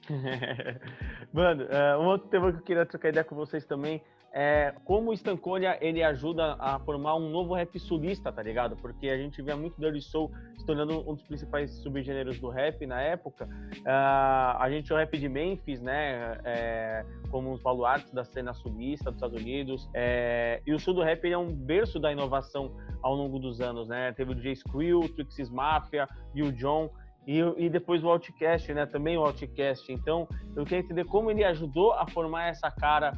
Mano, 1.32 1.64
uh, 1.64 2.00
um 2.00 2.06
outro 2.06 2.28
tema 2.28 2.52
que 2.52 2.58
eu 2.58 2.62
queria 2.62 2.86
trocar 2.86 3.08
ideia 3.08 3.24
com 3.24 3.34
vocês 3.34 3.64
também 3.64 4.02
é 4.32 4.74
como 4.84 5.10
o 5.10 5.12
Stankonia 5.12 5.76
ele 5.80 6.02
ajuda 6.02 6.56
a 6.58 6.78
formar 6.78 7.16
um 7.16 7.28
novo 7.28 7.54
rap 7.54 7.78
sulista, 7.78 8.32
tá 8.32 8.42
ligado? 8.42 8.76
Porque 8.76 9.08
a 9.10 9.16
gente 9.16 9.42
via 9.42 9.54
muito 9.54 9.78
Dirty 9.78 10.00
Soul 10.00 10.32
se 10.56 10.64
tornando 10.64 11.00
um 11.08 11.14
dos 11.14 11.22
principais 11.22 11.70
subgêneros 11.82 12.40
do 12.40 12.48
rap 12.48 12.86
na 12.86 13.00
época. 13.02 13.44
Uh, 13.44 14.58
a 14.58 14.66
gente 14.70 14.86
tinha 14.86 14.96
o 14.96 14.98
rap 14.98 15.18
de 15.18 15.28
Memphis, 15.28 15.82
né? 15.82 16.38
É, 16.44 17.04
como 17.30 17.52
os 17.52 17.60
baluartes 17.60 18.10
da 18.12 18.24
cena 18.24 18.54
sulista 18.54 19.10
dos 19.10 19.16
Estados 19.16 19.38
Unidos. 19.38 19.88
É, 19.92 20.62
e 20.66 20.72
o 20.72 20.78
sul 20.78 20.94
do 20.94 21.02
rap 21.02 21.30
é 21.30 21.36
um 21.36 21.52
berço 21.52 22.00
da 22.00 22.10
inovação 22.10 22.74
ao 23.02 23.14
longo 23.14 23.38
dos 23.38 23.60
anos, 23.60 23.88
né? 23.88 24.12
Teve 24.12 24.32
o 24.32 24.34
DJ 24.34 24.52
Skrill, 24.52 25.08
Trixis 25.14 25.50
Mafia, 25.50 26.08
Bill 26.32 26.52
John. 26.52 26.90
E, 27.26 27.38
e, 27.56 27.70
depois 27.70 28.02
o 28.02 28.08
Outcast, 28.08 28.72
né? 28.74 28.84
Também 28.84 29.16
o 29.16 29.24
Outcast. 29.24 29.92
Então, 29.92 30.26
eu 30.56 30.64
quero 30.64 30.84
entender 30.84 31.04
como 31.04 31.30
ele 31.30 31.44
ajudou 31.44 31.92
a 31.92 32.06
formar 32.06 32.48
essa 32.48 32.70
cara 32.70 33.16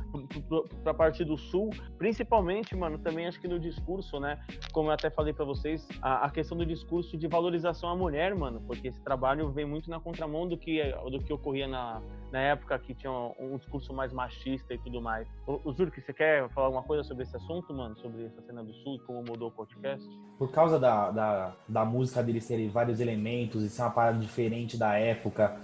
para 0.82 0.92
a 0.92 0.94
parte 0.94 1.25
do 1.25 1.38
Sul, 1.38 1.70
principalmente, 1.96 2.76
mano, 2.76 2.99
também 2.99 3.26
acho 3.26 3.40
que 3.40 3.49
no 3.49 3.58
discurso, 3.58 4.20
né? 4.20 4.38
Como 4.73 4.88
eu 4.88 4.92
até 4.92 5.08
falei 5.08 5.32
para 5.32 5.44
vocês, 5.44 5.88
a, 6.02 6.26
a, 6.26 6.30
questão 6.30 6.56
do 6.56 6.66
discurso 6.66 7.16
de 7.16 7.26
valorização 7.26 7.88
à 7.88 7.96
mulher, 7.96 8.34
mano, 8.34 8.62
porque 8.66 8.88
esse 8.88 9.02
trabalho 9.02 9.50
vem 9.50 9.64
muito 9.64 9.88
na 9.88 9.99
contramão 9.99 10.46
do 10.46 10.58
que, 10.58 10.82
do 11.11 11.18
que 11.20 11.32
ocorria 11.32 11.66
na, 11.66 12.02
na 12.34 12.40
época 12.40 12.76
que 12.80 12.92
tinha 12.92 13.12
um, 13.12 13.32
um 13.38 13.56
discurso 13.56 13.94
mais 13.94 14.12
machista 14.12 14.74
e 14.74 14.78
tudo 14.78 15.00
mais. 15.00 15.28
O, 15.46 15.60
o 15.62 15.72
Zurk, 15.72 16.00
você 16.00 16.12
quer 16.12 16.48
falar 16.50 16.66
alguma 16.66 16.82
coisa 16.82 17.04
sobre 17.04 17.22
esse 17.22 17.36
assunto, 17.36 17.72
mano? 17.72 17.96
Sobre 17.98 18.24
essa 18.24 18.42
cena 18.42 18.64
do 18.64 18.74
Sul 18.74 19.00
como 19.06 19.22
mudou 19.22 19.50
o 19.50 19.52
podcast? 19.52 20.04
Por 20.36 20.50
causa 20.50 20.76
da, 20.76 21.12
da, 21.12 21.56
da 21.68 21.84
música 21.84 22.24
dele 22.24 22.40
serem 22.40 22.68
vários 22.68 22.98
elementos 22.98 23.62
e 23.62 23.70
ser 23.70 23.82
uma 23.82 23.90
parada 23.92 24.18
diferente 24.18 24.76
da 24.76 24.98
época. 24.98 25.56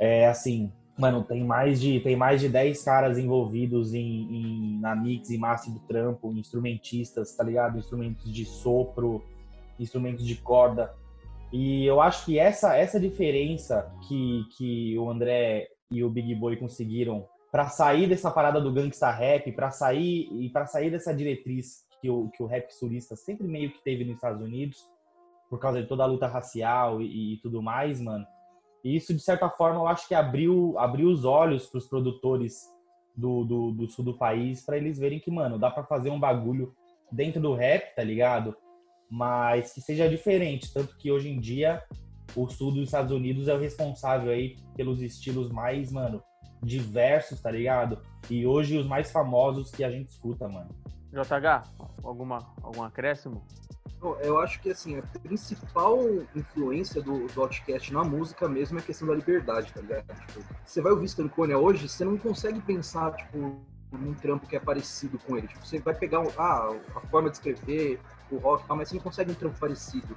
É 0.00 0.26
assim, 0.26 0.72
mano, 0.98 1.22
tem 1.22 1.44
mais 1.44 1.80
de 1.80 2.00
tem 2.00 2.16
mais 2.16 2.40
de 2.40 2.48
10 2.48 2.82
caras 2.82 3.18
envolvidos 3.18 3.94
em, 3.94 4.00
em 4.02 4.80
na 4.80 4.96
mix 4.96 5.30
e 5.30 5.38
massa 5.38 5.70
do 5.70 5.78
trampo, 5.78 6.32
instrumentistas, 6.32 7.36
tá 7.36 7.44
ligado? 7.44 7.78
Instrumentos 7.78 8.34
de 8.34 8.44
sopro, 8.44 9.22
instrumentos 9.78 10.26
de 10.26 10.34
corda. 10.34 10.92
E 11.52 11.86
eu 11.86 12.00
acho 12.00 12.24
que 12.24 12.36
essa 12.36 12.76
essa 12.76 12.98
diferença 12.98 13.94
que 14.08 14.44
que 14.56 14.98
o 14.98 15.08
André 15.08 15.68
e 15.90 16.02
o 16.02 16.10
Big 16.10 16.34
Boy 16.34 16.56
conseguiram 16.56 17.26
para 17.50 17.68
sair 17.68 18.08
dessa 18.08 18.30
parada 18.30 18.60
do 18.60 18.72
gangsta 18.72 19.10
rap, 19.10 19.50
para 19.52 19.70
sair 19.70 20.28
e 20.32 20.48
para 20.50 20.66
sair 20.66 20.90
dessa 20.90 21.14
diretriz 21.14 21.84
que 22.00 22.10
o, 22.10 22.28
que 22.28 22.42
o 22.42 22.46
rap 22.46 22.70
sulista 22.70 23.16
sempre 23.16 23.46
meio 23.46 23.72
que 23.72 23.82
teve 23.82 24.04
nos 24.04 24.16
Estados 24.16 24.42
Unidos, 24.42 24.88
por 25.48 25.58
causa 25.58 25.80
de 25.80 25.88
toda 25.88 26.02
a 26.02 26.06
luta 26.06 26.26
racial 26.26 27.00
e, 27.00 27.34
e 27.34 27.36
tudo 27.38 27.62
mais, 27.62 28.00
mano. 28.00 28.26
E 28.84 28.94
isso, 28.94 29.14
de 29.14 29.20
certa 29.20 29.48
forma, 29.48 29.80
eu 29.80 29.88
acho 29.88 30.06
que 30.06 30.14
abriu, 30.14 30.78
abriu 30.78 31.08
os 31.08 31.24
olhos 31.24 31.66
para 31.66 31.78
os 31.78 31.88
produtores 31.88 32.62
do, 33.16 33.44
do, 33.44 33.70
do, 33.72 33.90
sul 33.90 34.04
do 34.04 34.16
país 34.16 34.64
para 34.64 34.76
eles 34.76 34.98
verem 34.98 35.18
que, 35.18 35.30
mano, 35.30 35.58
dá 35.58 35.70
para 35.70 35.84
fazer 35.84 36.10
um 36.10 36.20
bagulho 36.20 36.74
dentro 37.10 37.40
do 37.40 37.54
rap, 37.54 37.94
tá 37.94 38.04
ligado? 38.04 38.56
Mas 39.10 39.72
que 39.72 39.80
seja 39.80 40.08
diferente. 40.08 40.72
Tanto 40.72 40.96
que 40.96 41.10
hoje 41.10 41.30
em 41.30 41.40
dia 41.40 41.82
o 42.34 42.48
sul 42.48 42.72
dos 42.72 42.84
Estados 42.84 43.12
Unidos 43.12 43.48
é 43.48 43.54
o 43.54 43.58
responsável 43.58 44.32
aí 44.32 44.56
pelos 44.76 45.00
estilos 45.00 45.50
mais, 45.50 45.92
mano, 45.92 46.22
diversos, 46.62 47.40
tá 47.40 47.50
ligado? 47.50 48.00
E 48.28 48.46
hoje 48.46 48.78
os 48.78 48.86
mais 48.86 49.10
famosos 49.10 49.70
que 49.70 49.84
a 49.84 49.90
gente 49.90 50.08
escuta, 50.08 50.48
mano. 50.48 50.70
JH, 51.12 51.62
alguma, 52.02 52.38
algum 52.62 52.82
acréscimo? 52.82 53.42
Eu 54.20 54.38
acho 54.38 54.60
que 54.60 54.70
assim, 54.70 54.98
a 54.98 55.02
principal 55.02 55.98
influência 56.34 57.02
do, 57.02 57.26
do 57.26 57.42
Outcast 57.42 57.92
na 57.92 58.04
música 58.04 58.48
mesmo 58.48 58.78
é 58.78 58.82
a 58.82 58.84
questão 58.84 59.08
da 59.08 59.14
liberdade, 59.14 59.72
tá 59.72 59.80
ligado? 59.80 60.06
Tipo, 60.26 60.44
você 60.64 60.80
vai 60.80 60.92
ouvir 60.92 61.06
Stankonia 61.06 61.58
hoje, 61.58 61.88
você 61.88 62.04
não 62.04 62.16
consegue 62.18 62.60
pensar, 62.60 63.12
tipo, 63.12 63.58
num 63.90 64.14
trampo 64.14 64.46
que 64.46 64.54
é 64.54 64.60
parecido 64.60 65.18
com 65.18 65.36
ele. 65.36 65.48
Tipo, 65.48 65.66
você 65.66 65.78
vai 65.78 65.94
pegar 65.94 66.22
ah, 66.38 66.76
a 66.94 67.00
forma 67.08 67.30
de 67.30 67.36
escrever, 67.36 68.00
o 68.30 68.36
rock 68.36 68.64
e 68.64 68.68
tal, 68.68 68.76
mas 68.76 68.88
você 68.88 68.94
não 68.96 69.02
consegue 69.02 69.32
um 69.32 69.34
trampo 69.34 69.58
parecido. 69.58 70.16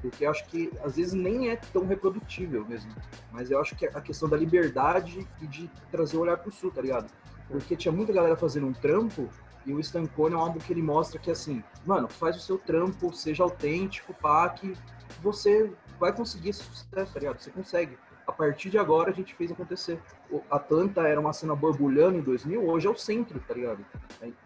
Porque 0.00 0.24
eu 0.24 0.30
acho 0.30 0.46
que 0.46 0.70
às 0.82 0.96
vezes 0.96 1.12
nem 1.12 1.50
é 1.50 1.56
tão 1.56 1.86
reprodutível 1.86 2.64
mesmo. 2.66 2.90
Mas 3.30 3.50
eu 3.50 3.60
acho 3.60 3.76
que 3.76 3.86
a 3.86 4.00
questão 4.00 4.28
da 4.28 4.36
liberdade 4.36 5.26
e 5.40 5.46
de 5.46 5.70
trazer 5.90 6.16
o 6.16 6.20
olhar 6.20 6.38
pro 6.38 6.50
sul, 6.50 6.70
tá 6.70 6.80
ligado? 6.80 7.10
Porque 7.48 7.76
tinha 7.76 7.92
muita 7.92 8.12
galera 8.12 8.36
fazendo 8.36 8.66
um 8.66 8.72
trampo 8.72 9.28
e 9.66 9.72
o 9.72 9.80
Stancone 9.80 10.34
é 10.34 10.38
um 10.38 10.40
álbum 10.40 10.58
que 10.58 10.72
ele 10.72 10.82
mostra 10.82 11.18
que, 11.18 11.30
assim, 11.30 11.62
mano, 11.84 12.08
faz 12.08 12.36
o 12.36 12.40
seu 12.40 12.56
trampo, 12.56 13.12
seja 13.12 13.42
autêntico, 13.42 14.14
pá, 14.14 14.48
que 14.48 14.74
você 15.22 15.70
vai 15.98 16.12
conseguir 16.14 16.50
esse 16.50 16.62
sucesso, 16.62 17.12
tá 17.12 17.20
ligado? 17.20 17.40
Você 17.40 17.50
consegue. 17.50 17.98
A 18.26 18.32
partir 18.32 18.70
de 18.70 18.78
agora 18.78 19.10
a 19.10 19.14
gente 19.14 19.34
fez 19.34 19.50
acontecer. 19.50 20.00
O 20.30 20.40
Atlanta 20.50 21.02
era 21.02 21.20
uma 21.20 21.32
cena 21.32 21.54
borbulhando 21.54 22.16
em 22.16 22.22
2000, 22.22 22.64
hoje 22.64 22.86
é 22.86 22.90
o 22.90 22.96
centro, 22.96 23.40
tá 23.40 23.54
ligado? 23.54 23.84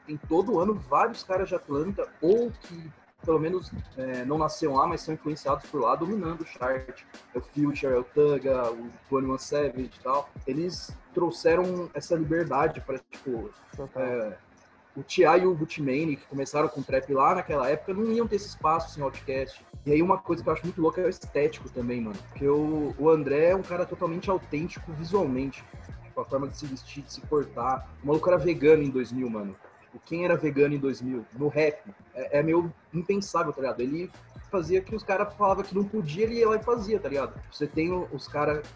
Tem 0.07 0.17
todo 0.29 0.59
ano 0.59 0.75
vários 0.75 1.23
caras 1.23 1.49
de 1.49 1.55
Atlanta, 1.55 2.09
ou 2.21 2.51
que 2.51 2.91
pelo 3.25 3.39
menos 3.39 3.71
é, 3.97 4.25
não 4.25 4.39
nasceram 4.39 4.75
lá, 4.75 4.87
mas 4.87 5.01
são 5.01 5.15
influenciados 5.15 5.69
por 5.71 5.81
lá, 5.81 5.95
dominando 5.97 6.43
o 6.43 6.47
chart. 6.47 7.03
O 7.35 7.41
Future, 7.41 7.95
o 7.95 8.05
Tugga, 8.05 8.71
o 8.71 8.91
21 9.11 9.39
Savage 9.39 9.91
e 9.95 10.03
tal. 10.03 10.29
Eles 10.47 10.95
trouxeram 11.13 11.91
essa 11.95 12.15
liberdade 12.15 12.81
para, 12.81 12.99
tipo, 13.11 13.51
é, 13.97 14.37
o 14.97 15.03
T.I. 15.03 15.43
e 15.43 15.47
o 15.47 15.55
Gucci 15.55 15.83
que 15.83 16.27
começaram 16.29 16.69
com 16.69 16.83
trap 16.83 17.13
lá 17.13 17.35
naquela 17.35 17.69
época, 17.69 17.93
não 17.93 18.13
iam 18.13 18.29
ter 18.29 18.37
esse 18.37 18.49
espaço 18.49 18.99
em 18.99 19.03
Outcast. 19.03 19.65
E 19.85 19.93
aí 19.93 20.01
uma 20.01 20.19
coisa 20.19 20.43
que 20.43 20.49
eu 20.49 20.53
acho 20.53 20.65
muito 20.65 20.81
louca 20.81 21.01
é 21.01 21.07
o 21.07 21.09
estético 21.09 21.69
também, 21.69 22.01
mano. 22.01 22.17
Porque 22.31 22.47
o, 22.47 22.95
o 22.99 23.11
André 23.11 23.51
é 23.51 23.57
um 23.57 23.63
cara 23.63 23.85
totalmente 23.85 24.31
autêntico 24.31 24.93
visualmente. 24.93 25.65
Tipo, 26.05 26.21
a 26.21 26.25
forma 26.25 26.47
de 26.47 26.57
se 26.57 26.67
vestir, 26.67 27.03
de 27.03 27.13
se 27.13 27.21
portar. 27.23 27.89
O 28.03 28.07
maluco 28.07 28.29
era 28.29 28.39
vegano 28.39 28.83
em 28.83 28.91
2000, 28.91 29.29
mano. 29.29 29.57
Tipo, 29.95 30.01
quem 30.05 30.25
era 30.25 30.37
vegano 30.37 30.75
em 30.75 30.79
2000? 30.79 31.25
No 31.39 31.49
rap. 31.49 31.81
É, 32.15 32.41
é 32.41 32.43
meio 32.43 32.73
impensável, 32.93 33.53
tá 33.53 33.61
ligado? 33.61 33.81
Ele 33.81 34.11
fazia 34.51 34.81
que 34.81 34.95
os 34.95 35.03
caras 35.03 35.33
falavam 35.35 35.65
que 35.65 35.75
não 35.75 35.85
podia, 35.85 36.25
ele 36.25 36.37
ia 36.37 36.49
lá 36.49 36.57
e 36.57 36.63
fazia, 36.63 36.99
tá 36.99 37.09
ligado? 37.09 37.41
Você 37.51 37.67
tem 37.67 37.93
os 37.93 38.29
caras 38.29 38.67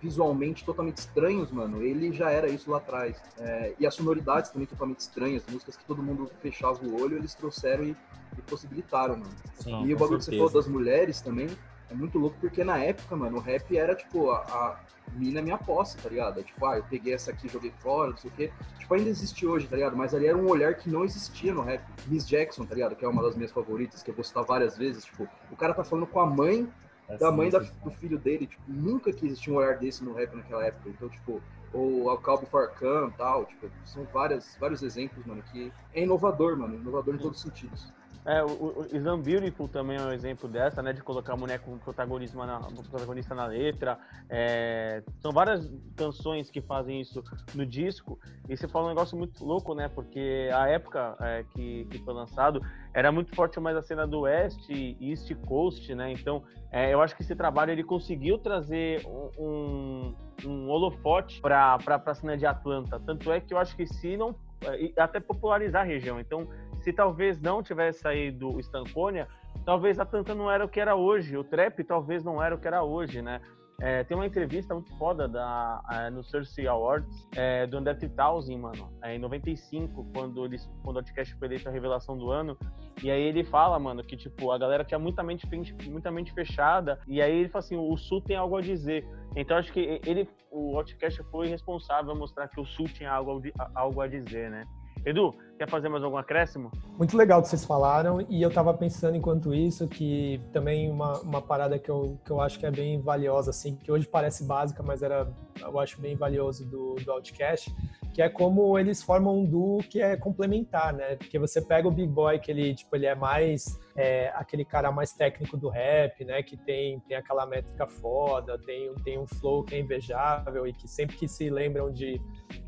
visualmente 0.00 0.64
totalmente 0.64 0.98
estranhos, 0.98 1.50
mano, 1.50 1.82
ele 1.82 2.12
já 2.12 2.30
era 2.30 2.48
isso 2.48 2.70
lá 2.70 2.78
atrás. 2.78 3.20
É, 3.38 3.74
e 3.78 3.86
as 3.86 3.94
sonoridades 3.94 4.50
também 4.50 4.66
totalmente 4.66 5.00
estranhas, 5.00 5.42
músicas 5.50 5.76
que 5.76 5.84
todo 5.84 6.02
mundo 6.02 6.30
fechava 6.40 6.78
o 6.84 7.02
olho, 7.02 7.16
eles 7.16 7.34
trouxeram 7.34 7.84
e, 7.84 7.96
e 8.36 8.42
possibilitaram, 8.42 9.16
mano. 9.16 9.30
Sim, 9.58 9.84
e 9.84 9.94
o 9.94 9.98
bagulho 9.98 10.18
que 10.18 10.24
você 10.24 10.36
falou 10.36 10.50
das 10.50 10.68
mulheres 10.68 11.20
também 11.20 11.48
é 11.90 11.94
muito 11.94 12.18
louco, 12.18 12.36
porque 12.40 12.62
na 12.64 12.78
época, 12.78 13.16
mano, 13.16 13.38
o 13.38 13.40
rap 13.40 13.76
era 13.76 13.94
tipo 13.94 14.30
a, 14.30 14.38
a 14.38 14.80
mina 15.12 15.40
é 15.40 15.42
minha 15.42 15.58
posse, 15.58 15.96
tá 15.96 16.08
ligado? 16.08 16.40
É, 16.40 16.42
tipo, 16.42 16.64
ah, 16.66 16.76
eu 16.76 16.84
peguei 16.84 17.14
essa 17.14 17.30
aqui, 17.30 17.48
joguei 17.48 17.72
fora, 17.78 18.10
não 18.10 18.16
sei 18.16 18.30
o 18.30 18.34
quê. 18.34 18.52
Tipo, 18.78 18.94
ainda 18.94 19.08
existe 19.08 19.46
hoje, 19.46 19.66
tá 19.66 19.76
ligado? 19.76 19.96
Mas 19.96 20.14
ali 20.14 20.26
era 20.26 20.36
um 20.36 20.48
olhar 20.48 20.74
que 20.74 20.90
não 20.90 21.04
existia 21.04 21.52
no 21.52 21.62
rap. 21.62 21.82
Miss 22.06 22.28
Jackson, 22.28 22.64
tá 22.64 22.74
ligado? 22.74 22.94
Que 22.94 23.04
é 23.04 23.08
uma 23.08 23.22
das 23.22 23.34
minhas 23.34 23.52
favoritas, 23.52 24.02
que 24.02 24.10
eu 24.10 24.14
vou 24.14 24.24
citar 24.24 24.44
várias 24.44 24.76
vezes. 24.76 25.04
Tipo, 25.04 25.28
o 25.50 25.56
cara 25.56 25.72
tá 25.72 25.82
falando 25.82 26.06
com 26.06 26.20
a 26.20 26.26
mãe 26.26 26.68
da 27.16 27.32
mãe 27.32 27.48
da, 27.48 27.60
do 27.60 27.90
filho 27.92 28.18
dele, 28.18 28.46
tipo, 28.46 28.62
nunca 28.68 29.12
que 29.12 29.24
existia 29.24 29.52
um 29.52 29.56
olhar 29.56 29.78
desse 29.78 30.04
no 30.04 30.12
rap 30.12 30.34
naquela 30.34 30.66
época. 30.66 30.90
Então, 30.90 31.08
tipo, 31.08 31.40
ou 31.72 32.10
Al 32.10 32.18
Calbo 32.18 32.46
Farcan 32.46 33.08
e 33.08 33.12
tal, 33.12 33.46
tipo, 33.46 33.70
são 33.84 34.04
várias, 34.12 34.56
vários 34.60 34.82
exemplos, 34.82 35.24
mano, 35.24 35.42
que 35.50 35.72
é 35.94 36.02
inovador, 36.02 36.56
mano, 36.56 36.74
inovador 36.74 37.14
em 37.14 37.18
todos 37.18 37.38
os 37.38 37.42
sentidos. 37.42 37.92
É, 38.24 38.42
o, 38.42 38.46
o 38.46 38.86
Islam 38.92 39.20
Beautiful 39.20 39.68
também 39.68 39.96
é 39.96 40.02
um 40.02 40.12
exemplo 40.12 40.48
dessa, 40.48 40.82
né? 40.82 40.92
De 40.92 41.02
colocar 41.02 41.32
a 41.32 41.36
mulher 41.36 41.60
como 41.60 41.78
protagonismo 41.78 42.44
na, 42.44 42.60
protagonista 42.90 43.34
na 43.34 43.46
letra. 43.46 43.98
É, 44.28 45.02
são 45.20 45.32
várias 45.32 45.70
canções 45.96 46.50
que 46.50 46.60
fazem 46.60 47.00
isso 47.00 47.22
no 47.54 47.64
disco. 47.64 48.18
E 48.48 48.56
você 48.56 48.68
fala 48.68 48.86
um 48.86 48.88
negócio 48.88 49.16
muito 49.16 49.44
louco, 49.44 49.74
né? 49.74 49.88
Porque 49.88 50.50
a 50.52 50.68
época 50.68 51.16
é, 51.20 51.44
que, 51.54 51.86
que 51.86 51.98
foi 52.00 52.14
lançado 52.14 52.60
era 52.92 53.10
muito 53.10 53.34
forte 53.34 53.58
mais 53.60 53.76
a 53.76 53.82
cena 53.82 54.06
do 54.06 54.20
West 54.20 54.68
e 54.68 54.96
East 55.00 55.34
Coast, 55.46 55.94
né? 55.94 56.12
Então, 56.12 56.42
é, 56.70 56.92
eu 56.92 57.00
acho 57.00 57.16
que 57.16 57.22
esse 57.22 57.34
trabalho 57.34 57.72
ele 57.72 57.84
conseguiu 57.84 58.38
trazer 58.38 59.06
um, 59.38 60.14
um 60.44 60.68
holofote 60.68 61.40
para 61.40 61.78
a 61.86 62.14
cena 62.14 62.36
de 62.36 62.44
Atlanta. 62.44 63.00
Tanto 63.00 63.32
é 63.32 63.40
que 63.40 63.54
eu 63.54 63.58
acho 63.58 63.74
que 63.74 63.86
se 63.86 64.16
não 64.16 64.34
é, 64.62 64.92
até 65.00 65.20
popularizar 65.20 65.82
a 65.82 65.84
região. 65.84 66.18
Então, 66.18 66.48
se 66.80 66.92
talvez 66.92 67.40
não 67.40 67.62
tivesse 67.62 68.00
saído 68.00 68.54
o 68.54 68.60
Stanconia, 68.60 69.28
talvez 69.64 69.98
a 69.98 70.04
Tanta 70.04 70.34
não 70.34 70.50
era 70.50 70.64
o 70.64 70.68
que 70.68 70.80
era 70.80 70.94
hoje, 70.94 71.36
o 71.36 71.44
trap 71.44 71.82
talvez 71.84 72.24
não 72.24 72.42
era 72.42 72.54
o 72.54 72.58
que 72.58 72.66
era 72.66 72.82
hoje, 72.82 73.22
né? 73.22 73.40
É, 73.80 74.02
tem 74.02 74.16
uma 74.16 74.26
entrevista 74.26 74.74
muito 74.74 74.92
foda 74.98 75.28
da, 75.28 75.80
é, 75.88 76.10
no 76.10 76.24
Cersei 76.24 76.66
Awards 76.66 77.28
é, 77.36 77.64
do 77.64 77.76
André 77.76 77.94
3000, 77.94 78.58
mano, 78.58 78.92
é, 79.04 79.14
em 79.14 79.20
95, 79.20 80.04
quando, 80.12 80.44
eles, 80.44 80.68
quando 80.82 80.96
o 80.96 80.98
Outcast 80.98 81.32
foi 81.36 81.46
eleito 81.46 81.68
a 81.68 81.70
revelação 81.72 82.18
do 82.18 82.28
ano. 82.28 82.58
E 83.00 83.08
aí 83.08 83.22
ele 83.22 83.44
fala, 83.44 83.78
mano, 83.78 84.02
que 84.02 84.16
tipo, 84.16 84.50
a 84.50 84.58
galera 84.58 84.84
tinha 84.84 84.98
muita 84.98 85.22
mente, 85.22 85.46
muita 85.88 86.10
mente 86.10 86.32
fechada. 86.32 86.98
E 87.06 87.22
aí 87.22 87.32
ele 87.32 87.48
fala 87.48 87.64
assim: 87.64 87.76
o 87.76 87.96
Sul 87.96 88.20
tem 88.20 88.36
algo 88.36 88.56
a 88.56 88.60
dizer. 88.60 89.06
Então 89.36 89.56
acho 89.56 89.72
que 89.72 90.00
ele, 90.04 90.28
o 90.50 90.76
Outcast 90.76 91.22
foi 91.30 91.46
responsável 91.46 92.10
a 92.10 92.14
mostrar 92.16 92.48
que 92.48 92.60
o 92.60 92.64
Sul 92.64 92.86
tinha 92.86 93.12
algo, 93.12 93.40
algo 93.76 94.00
a 94.00 94.08
dizer, 94.08 94.50
né? 94.50 94.66
Edu, 95.06 95.32
quer 95.58 95.68
fazer 95.68 95.88
mais 95.88 96.04
algum 96.04 96.16
acréscimo? 96.16 96.70
Muito 96.96 97.16
legal 97.16 97.42
que 97.42 97.48
vocês 97.48 97.64
falaram, 97.64 98.24
e 98.28 98.40
eu 98.40 98.48
estava 98.48 98.72
pensando 98.72 99.16
enquanto 99.16 99.52
isso 99.52 99.88
que 99.88 100.40
também 100.52 100.90
uma, 100.90 101.20
uma 101.20 101.42
parada 101.42 101.78
que 101.78 101.90
eu, 101.90 102.18
que 102.24 102.30
eu 102.30 102.40
acho 102.40 102.58
que 102.58 102.64
é 102.64 102.70
bem 102.70 103.00
valiosa, 103.00 103.50
assim, 103.50 103.74
que 103.74 103.90
hoje 103.90 104.06
parece 104.06 104.44
básica, 104.44 104.82
mas 104.82 105.02
era, 105.02 105.28
eu 105.60 105.78
acho 105.78 106.00
bem 106.00 106.16
valioso 106.16 106.64
do, 106.64 106.94
do 106.94 107.12
Outcast, 107.12 107.74
que 108.14 108.22
é 108.22 108.28
como 108.28 108.78
eles 108.78 109.02
formam 109.02 109.38
um 109.38 109.44
duo 109.44 109.78
que 109.78 110.00
é 110.00 110.16
complementar, 110.16 110.92
né? 110.92 111.14
Porque 111.14 111.38
você 111.38 111.60
pega 111.60 111.86
o 111.86 111.90
Big 111.90 112.08
Boy, 112.08 112.38
que 112.38 112.50
ele, 112.50 112.74
tipo, 112.74 112.96
ele 112.96 113.06
é 113.06 113.14
mais 113.14 113.78
é, 113.96 114.32
aquele 114.34 114.64
cara 114.64 114.90
mais 114.90 115.12
técnico 115.12 115.56
do 115.56 115.68
rap, 115.68 116.24
né? 116.24 116.42
Que 116.42 116.56
tem, 116.56 116.98
tem 117.00 117.16
aquela 117.16 117.46
métrica 117.46 117.86
foda, 117.86 118.58
tem, 118.66 118.92
tem 119.04 119.18
um 119.18 119.26
flow 119.26 119.62
que 119.62 119.76
é 119.76 119.78
invejável 119.78 120.66
e 120.66 120.72
que 120.72 120.88
sempre 120.88 121.16
que 121.16 121.28
se 121.28 121.48
lembram 121.48 121.92
de 121.92 122.20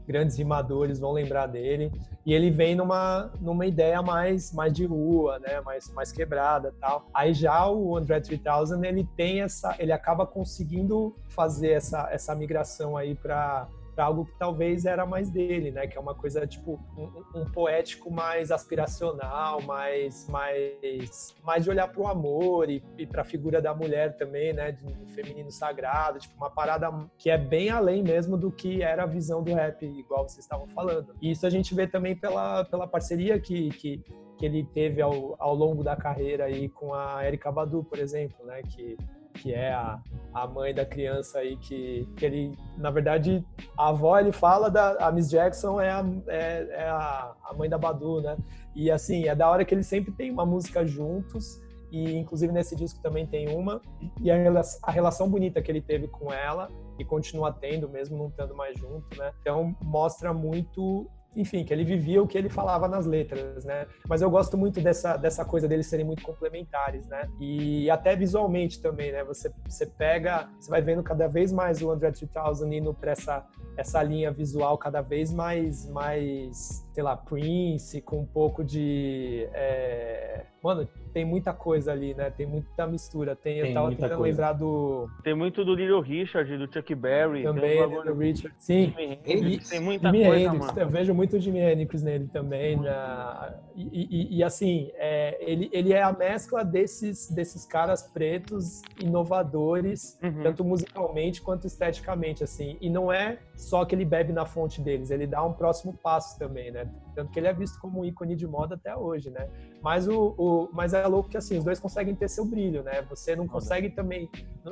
grandes 0.06 0.37
rimadores 0.37 0.99
vão 0.99 1.12
lembrar 1.12 1.47
dele. 1.47 1.90
E 2.25 2.32
ele 2.32 2.50
vem 2.50 2.76
numa, 2.80 3.30
numa 3.40 3.66
ideia 3.66 4.02
mais, 4.02 4.52
mais 4.52 4.72
de 4.72 4.84
rua, 4.84 5.38
né? 5.38 5.60
Mais, 5.60 5.90
mais 5.92 6.10
quebrada 6.10 6.75
tal. 6.80 7.06
Aí 7.12 7.32
já 7.32 7.68
o 7.68 7.96
André 7.96 8.20
3000, 8.20 8.84
ele 8.84 9.08
tem 9.16 9.42
essa... 9.42 9.76
Ele 9.78 9.92
acaba 9.92 10.26
conseguindo 10.26 11.14
fazer 11.28 11.72
essa, 11.72 12.08
essa 12.10 12.34
migração 12.34 12.96
aí 12.96 13.14
para 13.14 13.68
para 13.94 14.04
algo 14.04 14.25
que 14.25 14.37
talvez 14.38 14.85
era 14.85 15.04
mais 15.04 15.30
dele, 15.30 15.70
né? 15.70 15.87
Que 15.87 15.97
é 15.97 16.00
uma 16.00 16.14
coisa 16.14 16.47
tipo 16.47 16.80
um, 16.97 17.40
um 17.40 17.44
poético 17.50 18.11
mais 18.11 18.50
aspiracional, 18.50 19.61
mais 19.62 20.28
mais 20.28 21.35
mais 21.42 21.64
de 21.64 21.70
olhar 21.70 21.88
para 21.88 22.00
o 22.00 22.06
amor 22.06 22.70
e, 22.70 22.82
e 22.97 23.06
para 23.06 23.23
a 23.23 23.25
figura 23.25 23.61
da 23.61 23.75
mulher 23.75 24.16
também, 24.16 24.52
né? 24.52 24.73
De 24.73 25.12
feminino 25.12 25.50
sagrado, 25.50 26.18
tipo 26.18 26.37
uma 26.37 26.50
parada 26.50 26.90
que 27.18 27.30
é 27.30 27.38
bem 27.38 27.70
além 27.70 28.02
mesmo 28.02 28.37
do 28.37 28.50
que 28.50 28.82
era 28.82 29.02
a 29.02 29.06
visão 29.06 29.42
do 29.42 29.54
rap, 29.54 29.85
igual 29.85 30.28
vocês 30.28 30.44
estavam 30.44 30.66
falando. 30.68 31.14
E 31.20 31.30
isso 31.30 31.47
a 31.47 31.50
gente 31.50 31.75
vê 31.75 31.87
também 31.87 32.16
pela 32.16 32.64
pela 32.64 32.87
parceria 32.87 33.38
que, 33.38 33.70
que 33.70 34.04
que 34.40 34.47
ele 34.47 34.64
teve 34.64 35.02
ao, 35.02 35.37
ao 35.38 35.54
longo 35.54 35.85
da 35.85 35.94
carreira 35.94 36.47
aí 36.47 36.66
com 36.70 36.94
a 36.94 37.26
Erika 37.26 37.52
Badu, 37.52 37.85
por 37.85 37.99
exemplo, 37.99 38.47
né? 38.47 38.62
Que 38.62 38.97
que 39.40 39.54
é 39.54 39.73
a, 39.73 39.99
a 40.35 40.47
mãe 40.47 40.75
da 40.75 40.85
criança 40.85 41.38
aí 41.38 41.56
que, 41.56 42.06
que 42.14 42.26
ele, 42.26 42.59
na 42.76 42.90
verdade, 42.90 43.44
a 43.76 43.88
avó 43.88 44.18
ele 44.18 44.32
fala 44.32 44.70
da 44.70 44.92
a 45.06 45.11
Miss 45.11 45.30
Jackson 45.30 45.80
é 45.80 45.90
a, 45.90 46.04
é, 46.28 46.68
é 46.70 46.88
a, 46.88 47.35
a 47.44 47.54
mãe 47.54 47.68
da 47.68 47.78
Badu, 47.78 48.20
né? 48.20 48.37
E 48.76 48.91
assim, 48.91 49.26
é 49.26 49.34
da 49.34 49.49
hora 49.49 49.65
que 49.65 49.75
eles 49.75 49.86
sempre 49.86 50.12
têm 50.12 50.30
uma 50.30 50.45
música 50.45 50.86
juntos 50.86 51.60
e 51.91 52.17
inclusive 52.17 52.52
nesse 52.52 52.76
disco 52.76 53.00
também 53.02 53.26
tem 53.26 53.49
uma 53.49 53.80
e 54.21 54.30
a 54.30 54.91
relação 54.91 55.28
bonita 55.28 55.60
que 55.62 55.73
ele 55.73 55.80
teve 55.80 56.06
com 56.06 56.32
ela 56.32 56.69
e 56.99 57.04
continua 57.04 57.50
tendo 57.50 57.88
mesmo 57.88 58.17
não 58.17 58.28
estando 58.28 58.54
mais 58.54 58.78
junto, 58.78 59.17
né? 59.17 59.32
Então 59.41 59.75
mostra 59.82 60.34
muito 60.34 61.10
enfim, 61.34 61.64
que 61.64 61.73
ele 61.73 61.84
vivia 61.84 62.23
o 62.23 62.26
que 62.26 62.36
ele 62.36 62.49
falava 62.49 62.88
nas 62.88 63.06
letras, 63.06 63.64
né? 63.64 63.86
Mas 64.08 64.21
eu 64.21 64.30
gosto 64.30 64.58
muito 64.58 64.80
dessa, 64.80 65.16
dessa 65.16 65.45
coisa 65.45 65.69
deles 65.69 65.86
serem 65.86 66.04
muito 66.04 66.23
complementares, 66.23 67.06
né? 67.06 67.28
E 67.38 67.88
até 67.90 68.16
visualmente 68.16 68.80
também, 68.80 69.12
né? 69.12 69.23
Você, 69.25 69.52
você 69.69 69.86
pega, 69.86 70.49
você 70.58 70.71
vai 70.71 70.82
vendo 70.82 71.02
cada 71.02 71.28
vez 71.28 71.52
mais 71.52 71.80
o 71.82 71.90
André 71.90 72.10
3000 72.10 72.73
indo 72.73 72.93
para 72.93 73.12
essa, 73.12 73.47
essa 73.76 74.02
linha 74.02 74.32
visual 74.32 74.76
cada 74.76 75.00
vez 75.00 75.32
mais, 75.32 75.88
mais, 75.88 76.84
sei 77.00 77.02
lá, 77.02 77.17
Prince, 77.17 78.02
com 78.02 78.21
um 78.21 78.26
pouco 78.26 78.63
de... 78.63 79.49
É... 79.54 80.45
Mano, 80.63 80.86
tem 81.15 81.25
muita 81.25 81.54
coisa 81.54 81.93
ali, 81.93 82.13
né? 82.13 82.28
Tem 82.28 82.45
muita 82.45 82.86
mistura. 82.86 83.34
Tem, 83.34 83.63
tem 83.63 83.69
eu 83.69 83.75
tava 83.75 83.89
tentando 83.89 84.19
coisa. 84.19 84.25
lembrar 84.25 84.52
do. 84.52 85.08
Tem 85.25 85.34
muito 85.34 85.65
do 85.65 85.75
Little 85.75 86.02
Richard, 86.02 86.58
do 86.58 86.71
Chuck 86.71 86.95
Berry. 86.95 87.45
Também, 87.45 87.82
um 87.82 87.97
Little 87.97 88.15
Richard. 88.15 88.54
Sim. 88.58 88.93
Tem 89.25 89.80
muita 89.80 90.10
Jimi 90.10 90.25
coisa, 90.26 90.45
Hendrix, 90.45 90.67
mano. 90.67 90.80
Eu 90.80 90.89
vejo 90.91 91.15
muito 91.15 91.36
o 91.36 91.41
Jimi 91.41 91.60
Hendrix 91.60 92.02
nele 92.02 92.28
também. 92.28 92.76
Na... 92.76 93.54
E, 93.75 94.06
e, 94.10 94.36
e 94.36 94.45
assim, 94.45 94.91
é, 94.97 95.39
ele, 95.41 95.71
ele 95.73 95.95
é 95.95 96.02
a 96.02 96.13
mescla 96.13 96.63
desses, 96.63 97.30
desses 97.30 97.65
caras 97.65 98.02
pretos 98.02 98.82
inovadores, 99.02 100.19
uhum. 100.23 100.43
tanto 100.43 100.63
musicalmente 100.63 101.41
quanto 101.41 101.67
esteticamente, 101.67 102.45
assim. 102.45 102.76
E 102.82 102.91
não 102.91 103.10
é 103.10 103.39
só 103.60 103.84
que 103.84 103.94
ele 103.94 104.06
bebe 104.06 104.32
na 104.32 104.46
fonte 104.46 104.80
deles, 104.80 105.10
ele 105.10 105.26
dá 105.26 105.44
um 105.44 105.52
próximo 105.52 105.92
passo 105.92 106.38
também, 106.38 106.70
né? 106.70 106.90
Tanto 107.14 107.30
que 107.30 107.38
ele 107.38 107.46
é 107.46 107.52
visto 107.52 107.78
como 107.78 108.00
um 108.00 108.04
ícone 108.06 108.34
de 108.34 108.46
moda 108.46 108.75
até 108.75 108.96
hoje, 108.96 109.28
né? 109.28 109.50
Mas, 109.82 110.08
o, 110.08 110.34
o, 110.38 110.70
mas 110.73 110.94
é 110.94 111.06
louco 111.06 111.28
que 111.28 111.36
assim, 111.36 111.58
os 111.58 111.64
dois 111.64 111.78
conseguem 111.78 112.14
ter 112.14 112.26
seu 112.28 112.46
brilho, 112.46 112.82
né? 112.82 113.02
Você 113.02 113.36
não 113.36 113.46
consegue 113.46 113.90
também, 113.90 114.30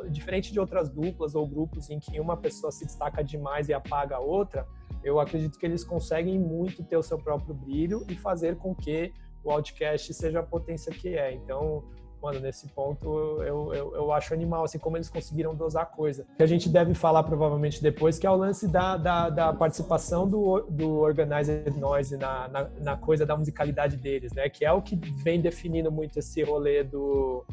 diferente 0.08 0.50
de 0.50 0.58
outras 0.58 0.88
duplas 0.88 1.34
ou 1.34 1.46
grupos 1.46 1.90
em 1.90 2.00
que 2.00 2.18
uma 2.18 2.34
pessoa 2.34 2.72
se 2.72 2.86
destaca 2.86 3.22
demais 3.22 3.68
e 3.68 3.74
apaga 3.74 4.16
a 4.16 4.20
outra, 4.20 4.66
eu 5.04 5.20
acredito 5.20 5.58
que 5.58 5.66
eles 5.66 5.84
conseguem 5.84 6.38
muito 6.38 6.82
ter 6.82 6.96
o 6.96 7.02
seu 7.02 7.18
próprio 7.18 7.54
brilho 7.54 8.06
e 8.08 8.16
fazer 8.16 8.56
com 8.56 8.74
que 8.74 9.12
o 9.44 9.50
Outcast 9.50 10.14
seja 10.14 10.40
a 10.40 10.42
potência 10.42 10.90
que 10.90 11.14
é. 11.14 11.30
Então, 11.34 11.84
mano, 12.22 12.40
nesse 12.40 12.68
ponto 12.68 13.42
eu, 13.42 13.72
eu, 13.74 13.94
eu 13.94 14.12
acho 14.12 14.34
animal, 14.34 14.64
assim, 14.64 14.78
como 14.78 14.96
eles 14.96 15.08
conseguiram 15.08 15.54
dosar 15.54 15.82
a 15.84 15.86
coisa. 15.86 16.26
Que 16.36 16.42
a 16.42 16.46
gente 16.46 16.68
deve 16.68 16.94
falar 16.94 17.22
provavelmente 17.22 17.82
depois, 17.82 18.18
que 18.18 18.26
é 18.26 18.30
o 18.30 18.36
lance 18.36 18.66
da, 18.68 18.96
da, 18.96 19.30
da 19.30 19.52
participação 19.52 20.28
do, 20.28 20.60
do 20.68 20.98
Organized 20.98 21.70
Noise 21.76 22.16
na, 22.16 22.48
na, 22.48 22.68
na, 22.80 22.96
coisa 22.96 23.24
da 23.24 23.36
musicalidade 23.36 23.96
deles, 23.96 24.32
né? 24.32 24.48
Que 24.48 24.64
é 24.64 24.72
o 24.72 24.82
que 24.82 24.96
vem 25.22 25.40
definindo 25.40 25.90
muito 25.90 26.18
esse 26.18 26.42
rolê 26.42 26.82
do, 26.82 27.44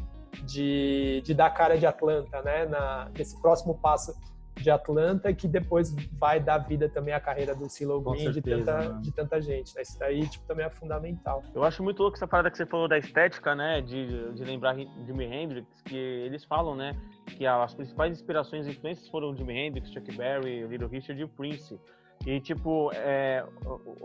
de, 0.44 1.22
de 1.24 1.34
dar 1.34 1.50
cara 1.50 1.76
de 1.76 1.86
Atlanta, 1.86 2.42
né? 2.42 2.66
Na, 2.66 3.08
nesse 3.16 3.40
próximo 3.40 3.74
passo 3.74 4.14
de 4.60 4.70
Atlanta 4.70 5.32
que 5.32 5.46
depois 5.46 5.94
vai 6.18 6.40
dar 6.40 6.58
vida 6.58 6.88
também 6.88 7.14
à 7.14 7.20
carreira 7.20 7.54
do 7.54 7.68
CeeLo 7.68 8.00
Green 8.00 8.32
certeza, 8.32 8.40
de, 8.40 8.64
tanta, 8.64 9.00
de 9.00 9.12
tanta 9.12 9.40
gente. 9.40 9.74
Né? 9.74 9.82
Isso 9.82 9.98
daí 9.98 10.26
tipo, 10.28 10.44
também 10.46 10.64
é 10.64 10.70
fundamental. 10.70 11.42
Eu 11.54 11.64
acho 11.64 11.82
muito 11.82 12.00
louco 12.02 12.16
essa 12.16 12.26
parada 12.26 12.50
que 12.50 12.56
você 12.56 12.66
falou 12.66 12.88
da 12.88 12.98
estética, 12.98 13.54
né? 13.54 13.80
De, 13.80 14.32
de 14.32 14.44
lembrar 14.44 14.76
Jimi 14.76 15.24
Hendrix, 15.24 15.66
que 15.82 15.96
eles 15.96 16.44
falam, 16.44 16.74
né? 16.74 16.96
Que 17.26 17.46
as 17.46 17.74
principais 17.74 18.12
inspirações 18.12 18.66
e 18.66 18.70
influências 18.70 19.08
foram 19.08 19.36
Jimi 19.36 19.54
Hendrix, 19.54 19.90
Chuck 19.92 20.16
Berry, 20.16 20.66
Little 20.66 20.88
Richard 20.88 21.20
e 21.20 21.24
o 21.24 21.28
Prince. 21.28 21.78
E, 22.24 22.40
tipo, 22.40 22.90
é, 22.94 23.44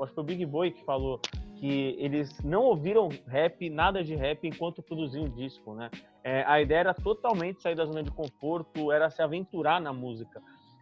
acho 0.01 0.13
que 0.13 0.19
o 0.19 0.23
Big 0.23 0.45
Boy 0.45 0.71
que 0.71 0.83
falou 0.83 1.19
que 1.55 1.95
eles 1.99 2.41
não 2.43 2.63
ouviram 2.63 3.07
rap, 3.27 3.69
nada 3.69 4.03
de 4.03 4.15
rap, 4.15 4.47
enquanto 4.47 4.81
produziam 4.81 5.25
o 5.25 5.29
disco, 5.29 5.75
né? 5.75 5.91
É, 6.23 6.43
a 6.47 6.59
ideia 6.59 6.79
era 6.79 6.93
totalmente 6.93 7.61
sair 7.61 7.75
da 7.75 7.85
zona 7.85 8.01
de 8.01 8.11
conforto, 8.11 8.91
era 8.91 9.09
se 9.11 9.21
aventurar 9.21 9.79
na 9.79 9.93
música. 9.93 10.41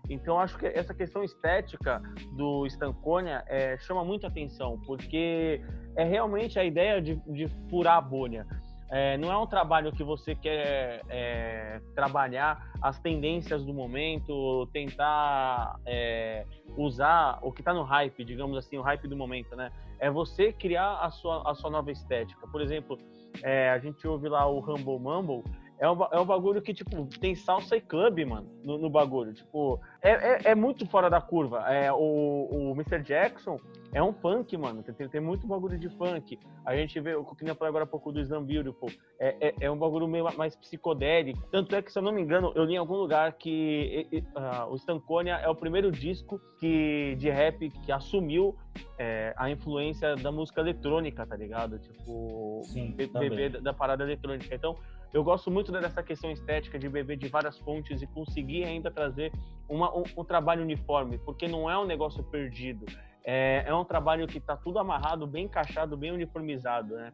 Então, 0.10 0.40
acho 0.40 0.58
que 0.58 0.66
essa 0.66 0.94
questão 0.94 1.24
estética 1.24 2.02
do 2.36 2.66
Stanconia 2.66 3.44
é, 3.48 3.78
chama 3.78 4.04
muito 4.04 4.26
atenção, 4.26 4.80
porque 4.86 5.62
é 5.96 6.04
realmente 6.04 6.58
a 6.58 6.64
ideia 6.64 7.02
de, 7.02 7.16
de 7.28 7.48
furar 7.70 7.98
a 7.98 8.02
bolha. 8.02 8.48
É, 8.92 9.18
não 9.18 9.32
é 9.32 9.38
um 9.38 9.46
trabalho 9.46 9.92
que 9.92 10.04
você 10.04 10.34
quer 10.34 11.02
é, 11.10 11.80
trabalhar 11.94 12.72
as 12.82 13.00
tendências 13.00 13.64
do 13.64 13.74
momento, 13.74 14.68
tentar 14.74 15.80
é, 15.86 16.46
usar 16.76 17.38
o 17.42 17.52
que 17.52 17.62
está 17.62 17.74
no 17.74 17.84
hype, 17.84 18.26
digamos 18.26 18.58
assim, 18.58 18.78
o 18.78 18.82
hype 18.82 19.08
do 19.08 19.16
momento, 19.16 19.56
né? 19.56 19.72
É 20.00 20.10
você 20.10 20.52
criar 20.52 21.00
a 21.02 21.12
sua, 21.12 21.50
a 21.50 21.54
sua 21.54 21.70
nova 21.70 21.92
estética. 21.92 22.48
Por 22.48 22.62
exemplo, 22.62 22.98
é, 23.44 23.70
a 23.70 23.78
gente 23.78 24.08
ouve 24.08 24.28
lá 24.28 24.48
o 24.48 24.60
Humble 24.60 24.98
Mumble, 24.98 25.44
é 25.80 25.90
um, 25.90 26.04
é 26.12 26.20
um 26.20 26.26
bagulho 26.26 26.62
que, 26.62 26.74
tipo, 26.74 27.06
tem 27.20 27.34
salsa 27.34 27.78
e 27.78 27.82
club, 27.82 28.20
mano, 28.26 28.50
no, 28.64 28.78
no 28.78 28.90
bagulho. 28.90 29.34
Tipo, 29.34 29.80
é, 30.02 30.12
é, 30.12 30.42
é, 30.52 30.56
muito 30.56 30.86
fora 30.86 31.10
da 31.10 31.22
curva. 31.22 31.60
É, 31.72 31.92
o, 31.92 32.50
o 32.52 32.72
Mr. 32.74 33.02
Jackson 33.02 33.58
é 33.94 34.04
um 34.04 34.12
funk, 34.12 34.58
mano. 34.58 34.84
Tem, 34.84 35.08
tem 35.08 35.22
muito 35.22 35.48
bagulho 35.48 35.80
de 35.80 35.88
funk. 35.90 36.38
A 36.66 36.76
gente 36.76 37.00
vê, 37.00 37.16
o 37.16 37.24
que 37.24 37.50
eu 37.50 37.56
falei 37.56 37.70
agora 37.70 37.86
há 37.86 37.88
pouco 37.88 38.12
do 38.12 38.20
Slam 38.20 38.44
Beautiful, 38.44 38.92
é, 39.18 39.36
é, 39.40 39.56
é, 39.62 39.72
um 39.72 39.78
bagulho 39.78 40.06
meio 40.06 40.26
mais 40.38 40.54
psicodélico. 40.54 41.42
Tanto 41.50 41.74
é 41.74 41.82
que, 41.82 41.92
se 41.92 41.98
eu 41.98 42.04
não 42.04 42.12
me 42.12 42.22
engano, 42.22 42.52
eu 42.56 42.66
li 42.66 42.74
em 42.74 42.78
algum 42.78 42.96
lugar 42.96 43.32
que 43.34 44.06
uh, 44.36 44.72
o 44.72 44.76
Stankonia 44.76 45.36
é 45.36 45.48
o 45.48 45.56
primeiro 45.56 45.90
disco 45.92 46.42
que, 46.60 47.16
de 47.18 47.30
rap 47.30 47.70
que 47.70 47.92
assumiu 47.92 48.54
é, 48.98 49.34
a 49.38 49.50
influência 49.50 50.18
da 50.18 50.32
música 50.32 50.60
eletrônica, 50.60 51.26
tá 51.26 51.38
ligado? 51.38 51.80
Tipo, 51.80 52.62
Sim, 52.66 52.92
beber 52.92 53.52
da, 53.52 53.60
da 53.60 53.74
parada 53.74 54.04
eletrônica. 54.04 54.54
Então, 54.54 54.76
eu 55.14 55.24
gosto 55.24 55.50
muito 55.50 55.72
dessa 55.72 56.04
questão 56.04 56.32
estética 56.32 56.78
de 56.78 56.88
beber 56.88 57.18
de 57.18 57.28
várias 57.28 57.58
fontes 57.60 58.02
e 58.02 58.08
conseguir 58.08 58.64
ainda 58.64 58.92
trazer 58.92 59.32
uma, 59.68 59.96
um, 59.96 60.04
um, 60.18 60.24
trabalho 60.24 60.62
uniforme, 60.62 61.18
porque 61.20 61.48
não 61.48 61.70
é 61.70 61.78
um 61.78 61.86
negócio 61.86 62.24
perdido. 62.24 62.86
É, 63.26 63.64
é 63.68 63.74
um 63.74 63.84
trabalho 63.84 64.28
que 64.28 64.38
está 64.38 64.56
tudo 64.56 64.80
amarrado, 64.80 65.26
bem 65.28 65.46
encaixado, 65.46 65.98
bem 65.98 66.12
uniformizado, 66.12 66.96
né? 66.96 67.14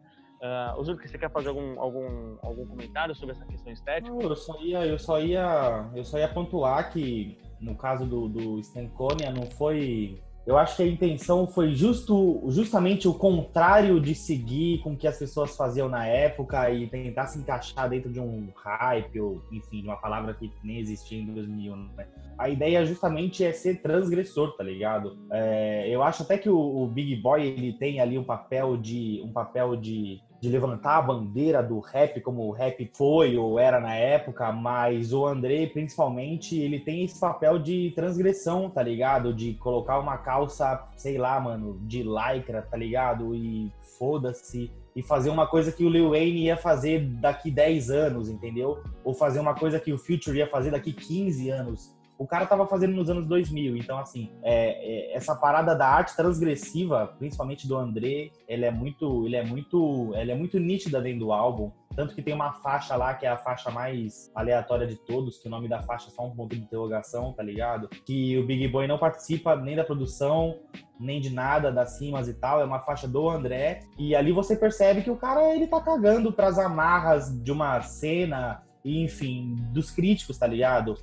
Uh, 0.77 0.83
Zurk, 0.83 1.07
você 1.07 1.17
quer 1.17 1.31
fazer 1.31 1.49
algum, 1.49 1.79
algum, 1.79 2.37
algum 2.41 2.67
comentário 2.67 3.15
sobre 3.15 3.33
essa 3.33 3.45
questão 3.45 3.71
estética? 3.71 4.13
Não, 4.13 4.21
eu 4.21 4.35
só 4.35 4.61
ia, 4.61 4.85
eu 4.85 4.99
só 4.99 5.19
ia, 5.19 5.89
eu 5.95 6.03
só 6.03 6.19
ia 6.19 6.27
pontuar 6.27 6.91
que 6.91 7.37
no 7.59 7.75
caso 7.75 8.05
do, 8.05 8.27
do 8.27 8.59
Stankonia 8.59 9.31
não 9.31 9.49
foi 9.51 10.21
eu 10.45 10.57
acho 10.57 10.75
que 10.75 10.83
a 10.83 10.87
intenção 10.87 11.47
foi 11.47 11.73
justo, 11.73 12.43
justamente 12.49 13.07
o 13.07 13.13
contrário 13.13 13.99
de 13.99 14.13
seguir 14.13 14.79
com 14.81 14.93
o 14.93 14.97
que 14.97 15.07
as 15.07 15.17
pessoas 15.17 15.55
faziam 15.55 15.89
na 15.89 16.05
época 16.05 16.69
e 16.69 16.87
tentar 16.87 17.25
se 17.27 17.39
encaixar 17.39 17.89
dentro 17.89 18.11
de 18.11 18.19
um 18.19 18.49
hype, 18.55 19.19
ou 19.19 19.41
enfim, 19.51 19.81
de 19.81 19.87
uma 19.87 19.97
palavra 19.97 20.35
que 20.35 20.51
nem 20.63 20.77
existia 20.77 21.19
em 21.19 21.33
2001. 21.33 21.75
Né? 21.95 22.07
A 22.37 22.47
ideia 22.47 22.85
justamente 22.85 23.43
é 23.43 23.51
ser 23.51 23.81
transgressor, 23.81 24.55
tá 24.55 24.63
ligado? 24.63 25.17
É, 25.31 25.89
eu 25.89 26.03
acho 26.03 26.21
até 26.21 26.37
que 26.37 26.49
o, 26.49 26.83
o 26.83 26.87
Big 26.87 27.15
Boy 27.15 27.41
ele 27.41 27.73
tem 27.73 27.99
ali 27.99 28.17
um 28.19 28.23
papel 28.23 28.77
de 28.77 29.21
um 29.25 29.33
papel 29.33 29.75
de 29.75 30.21
de 30.39 30.49
levantar 30.49 30.97
a 30.97 31.01
bandeira 31.01 31.63
do 31.63 31.79
rap 31.79 32.19
como 32.21 32.47
o 32.47 32.51
rap 32.51 32.89
foi 32.93 33.37
ou 33.37 33.57
era 33.57 33.79
na 33.79 33.95
época, 33.95 34.51
mas 34.51 35.13
o 35.13 35.25
André, 35.25 35.67
principalmente, 35.67 36.59
ele 36.59 36.79
tem 36.79 37.03
esse 37.03 37.19
papel 37.19 37.57
de 37.59 37.91
transgressão, 37.95 38.69
tá 38.69 38.83
ligado? 38.83 39.33
De 39.33 39.53
colocar 39.55 39.99
uma 39.99 40.17
calça, 40.17 40.87
sei 40.95 41.17
lá, 41.17 41.39
mano, 41.39 41.79
de 41.81 42.03
lycra, 42.03 42.61
tá 42.61 42.77
ligado? 42.77 43.33
E 43.33 43.71
foda-se. 43.97 44.71
E 44.95 45.03
fazer 45.03 45.29
uma 45.29 45.45
coisa 45.45 45.71
que 45.71 45.83
o 45.83 45.89
Lil 45.89 46.11
Wayne 46.11 46.43
ia 46.43 46.55
fazer 46.55 47.05
daqui 47.19 47.51
10 47.51 47.89
anos, 47.89 48.29
entendeu? 48.29 48.81
Ou 49.03 49.13
fazer 49.13 49.39
uma 49.39 49.53
coisa 49.53 49.79
que 49.79 49.91
o 49.91 49.97
Future 49.97 50.37
ia 50.37 50.47
fazer 50.47 50.71
daqui 50.71 50.93
15 50.93 51.49
anos 51.49 51.94
o 52.17 52.25
cara 52.25 52.45
tava 52.45 52.65
fazendo 52.67 52.95
nos 52.95 53.09
anos 53.09 53.27
2000. 53.27 53.77
Então, 53.77 53.97
assim, 53.97 54.31
é, 54.41 55.13
é, 55.13 55.15
essa 55.15 55.35
parada 55.35 55.75
da 55.75 55.87
arte 55.87 56.15
transgressiva, 56.15 57.13
principalmente 57.19 57.67
do 57.67 57.75
André, 57.75 58.31
ele 58.47 58.65
é 58.65 58.71
muito, 58.71 59.25
ele 59.25 59.35
é 59.35 59.43
muito, 59.43 60.13
ele 60.15 60.31
é 60.31 60.35
muito 60.35 60.59
nítida 60.59 61.01
dentro 61.01 61.19
do 61.19 61.33
álbum. 61.33 61.71
Tanto 61.95 62.13
que 62.13 62.21
tem 62.21 62.33
uma 62.33 62.51
faixa 62.51 62.95
lá, 62.95 63.13
que 63.13 63.25
é 63.25 63.29
a 63.29 63.37
faixa 63.37 63.71
mais 63.71 64.29
aleatória 64.35 64.85
de 64.85 64.97
todos, 64.97 65.37
que 65.37 65.47
o 65.47 65.51
nome 65.51 65.69
da 65.69 65.81
faixa 65.81 66.09
é 66.09 66.11
só 66.11 66.25
um 66.25 66.35
ponto 66.35 66.53
de 66.53 66.61
interrogação, 66.61 67.31
tá 67.31 67.41
ligado? 67.41 67.87
Que 68.05 68.37
o 68.37 68.45
Big 68.45 68.67
Boy 68.67 68.85
não 68.85 68.97
participa 68.97 69.55
nem 69.55 69.75
da 69.77 69.83
produção, 69.83 70.59
nem 70.99 71.21
de 71.21 71.29
nada 71.29 71.71
das 71.71 71.97
cimas 71.97 72.27
e 72.27 72.33
tal, 72.33 72.59
é 72.59 72.65
uma 72.65 72.79
faixa 72.79 73.07
do 73.07 73.29
André. 73.29 73.79
E 73.97 74.13
ali 74.13 74.31
você 74.31 74.55
percebe 74.57 75.03
que 75.03 75.11
o 75.11 75.15
cara, 75.15 75.55
ele 75.55 75.67
tá 75.67 75.79
cagando 75.79 76.33
pras 76.33 76.59
amarras 76.59 77.31
de 77.41 77.51
uma 77.51 77.81
cena, 77.81 78.61
enfim, 78.83 79.55
dos 79.71 79.89
críticos, 79.89 80.37
tá 80.37 80.47
ligado? 80.47 80.95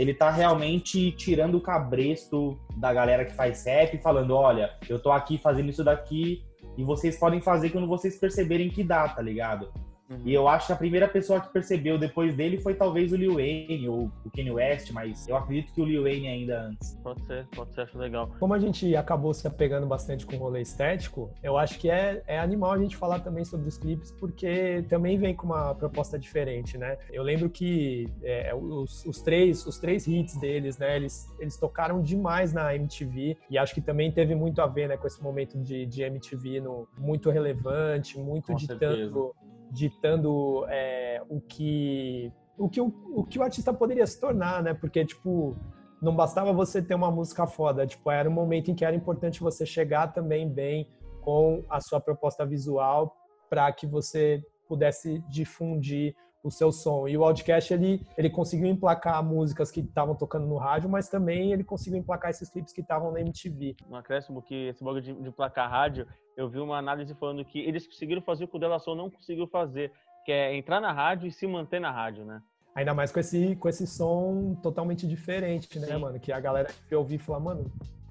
Ele 0.00 0.14
tá 0.14 0.30
realmente 0.30 1.12
tirando 1.12 1.56
o 1.56 1.60
cabresto 1.60 2.58
da 2.74 2.90
galera 2.90 3.22
que 3.22 3.34
faz 3.34 3.66
rap, 3.66 3.98
falando, 3.98 4.34
olha, 4.34 4.70
eu 4.88 4.98
tô 4.98 5.12
aqui 5.12 5.36
fazendo 5.36 5.68
isso 5.68 5.84
daqui 5.84 6.42
e 6.78 6.82
vocês 6.82 7.18
podem 7.18 7.38
fazer 7.38 7.68
quando 7.68 7.86
vocês 7.86 8.18
perceberem 8.18 8.70
que 8.70 8.82
dá, 8.82 9.06
tá 9.06 9.20
ligado? 9.20 9.70
Uhum. 10.10 10.22
E 10.24 10.34
eu 10.34 10.48
acho 10.48 10.66
que 10.66 10.72
a 10.72 10.76
primeira 10.76 11.06
pessoa 11.06 11.40
que 11.40 11.48
percebeu 11.52 11.96
depois 11.96 12.34
dele 12.34 12.58
foi 12.58 12.74
talvez 12.74 13.12
o 13.12 13.16
Lil 13.16 13.34
Wayne 13.34 13.88
ou 13.88 14.10
o 14.24 14.30
Kanye 14.34 14.50
West, 14.50 14.90
mas 14.90 15.28
eu 15.28 15.36
acredito 15.36 15.72
que 15.72 15.80
o 15.80 15.84
Lil 15.84 16.02
Wayne 16.02 16.26
ainda 16.26 16.62
antes. 16.62 16.98
Pode 17.02 17.22
ser, 17.22 17.46
pode 17.54 17.72
ser, 17.72 17.82
acho 17.82 17.96
legal. 17.96 18.28
Como 18.40 18.52
a 18.52 18.58
gente 18.58 18.96
acabou 18.96 19.32
se 19.32 19.46
apegando 19.46 19.86
bastante 19.86 20.26
com 20.26 20.34
o 20.34 20.38
rolê 20.38 20.62
estético, 20.62 21.30
eu 21.42 21.56
acho 21.56 21.78
que 21.78 21.88
é, 21.88 22.22
é 22.26 22.38
animal 22.40 22.72
a 22.72 22.78
gente 22.78 22.96
falar 22.96 23.20
também 23.20 23.44
sobre 23.44 23.68
os 23.68 23.78
clipes, 23.78 24.10
porque 24.10 24.84
também 24.88 25.16
vem 25.16 25.34
com 25.34 25.46
uma 25.46 25.74
proposta 25.74 26.18
diferente, 26.18 26.76
né? 26.76 26.98
Eu 27.12 27.22
lembro 27.22 27.48
que 27.48 28.08
é, 28.22 28.52
os, 28.54 29.04
os, 29.06 29.22
três, 29.22 29.64
os 29.64 29.78
três 29.78 30.06
hits 30.08 30.36
deles, 30.36 30.76
né, 30.78 30.96
eles, 30.96 31.32
eles 31.38 31.56
tocaram 31.56 32.02
demais 32.02 32.52
na 32.52 32.74
MTV 32.74 33.36
e 33.48 33.58
acho 33.58 33.74
que 33.74 33.80
também 33.80 34.10
teve 34.10 34.34
muito 34.34 34.60
a 34.60 34.66
ver 34.66 34.88
né, 34.88 34.96
com 34.96 35.06
esse 35.06 35.22
momento 35.22 35.56
de, 35.58 35.86
de 35.86 36.02
MTV 36.02 36.60
no, 36.60 36.88
muito 36.98 37.30
relevante, 37.30 38.18
muito 38.18 38.48
com 38.48 38.56
ditando 38.56 38.78
certeza 38.78 39.30
ditando 39.70 40.64
é, 40.68 41.22
o 41.28 41.40
que 41.40 42.32
o 42.58 42.68
que 42.68 42.80
o, 42.80 42.92
o 43.14 43.24
que 43.24 43.38
o 43.38 43.42
artista 43.42 43.72
poderia 43.72 44.06
se 44.06 44.20
tornar, 44.20 44.62
né? 44.62 44.74
Porque 44.74 45.04
tipo 45.04 45.56
não 46.00 46.16
bastava 46.16 46.52
você 46.52 46.80
ter 46.80 46.94
uma 46.94 47.10
música 47.10 47.46
foda, 47.46 47.86
tipo 47.86 48.10
era 48.10 48.28
um 48.28 48.32
momento 48.32 48.70
em 48.70 48.74
que 48.74 48.84
era 48.84 48.96
importante 48.96 49.40
você 49.40 49.66
chegar 49.66 50.08
também 50.08 50.48
bem 50.48 50.88
com 51.20 51.64
a 51.68 51.80
sua 51.80 52.00
proposta 52.00 52.44
visual 52.46 53.14
para 53.48 53.70
que 53.72 53.86
você 53.86 54.42
pudesse 54.66 55.18
difundir 55.28 56.14
o 56.42 56.50
seu 56.50 56.72
som. 56.72 57.06
E 57.06 57.16
o 57.16 57.24
Outcast, 57.24 57.72
ele, 57.72 58.06
ele 58.16 58.30
conseguiu 58.30 58.66
emplacar 58.66 59.22
músicas 59.22 59.70
que 59.70 59.80
estavam 59.80 60.14
tocando 60.14 60.46
no 60.46 60.56
rádio, 60.56 60.88
mas 60.88 61.08
também 61.08 61.52
ele 61.52 61.64
conseguiu 61.64 61.98
emplacar 61.98 62.30
esses 62.30 62.48
clipes 62.48 62.72
que 62.72 62.80
estavam 62.80 63.12
na 63.12 63.20
MTV. 63.20 63.76
Um 63.88 63.96
acréscimo 63.96 64.42
que 64.42 64.68
esse 64.68 64.82
bagulho 64.82 65.02
de, 65.02 65.12
de 65.12 65.28
emplacar 65.28 65.70
rádio, 65.70 66.06
eu 66.36 66.48
vi 66.48 66.58
uma 66.58 66.78
análise 66.78 67.14
falando 67.14 67.44
que 67.44 67.58
eles 67.60 67.86
conseguiram 67.86 68.22
fazer 68.22 68.44
o 68.44 68.48
que 68.48 68.56
o 68.56 68.60
Delação 68.60 68.94
não 68.94 69.10
conseguiu 69.10 69.46
fazer, 69.46 69.92
que 70.24 70.32
é 70.32 70.54
entrar 70.56 70.80
na 70.80 70.92
rádio 70.92 71.26
e 71.26 71.32
se 71.32 71.46
manter 71.46 71.80
na 71.80 71.90
rádio, 71.90 72.24
né? 72.24 72.42
Ainda 72.74 72.94
mais 72.94 73.10
com 73.10 73.18
esse, 73.18 73.56
com 73.56 73.68
esse 73.68 73.86
som 73.86 74.54
totalmente 74.62 75.06
diferente, 75.06 75.78
né, 75.78 75.88
Sim. 75.88 75.98
mano? 75.98 76.20
Que 76.20 76.32
a 76.32 76.38
galera 76.38 76.70
que 76.88 76.94
ouvir 76.94 77.16
e 77.16 77.18
falar, 77.18 77.40
mano, 77.40 77.70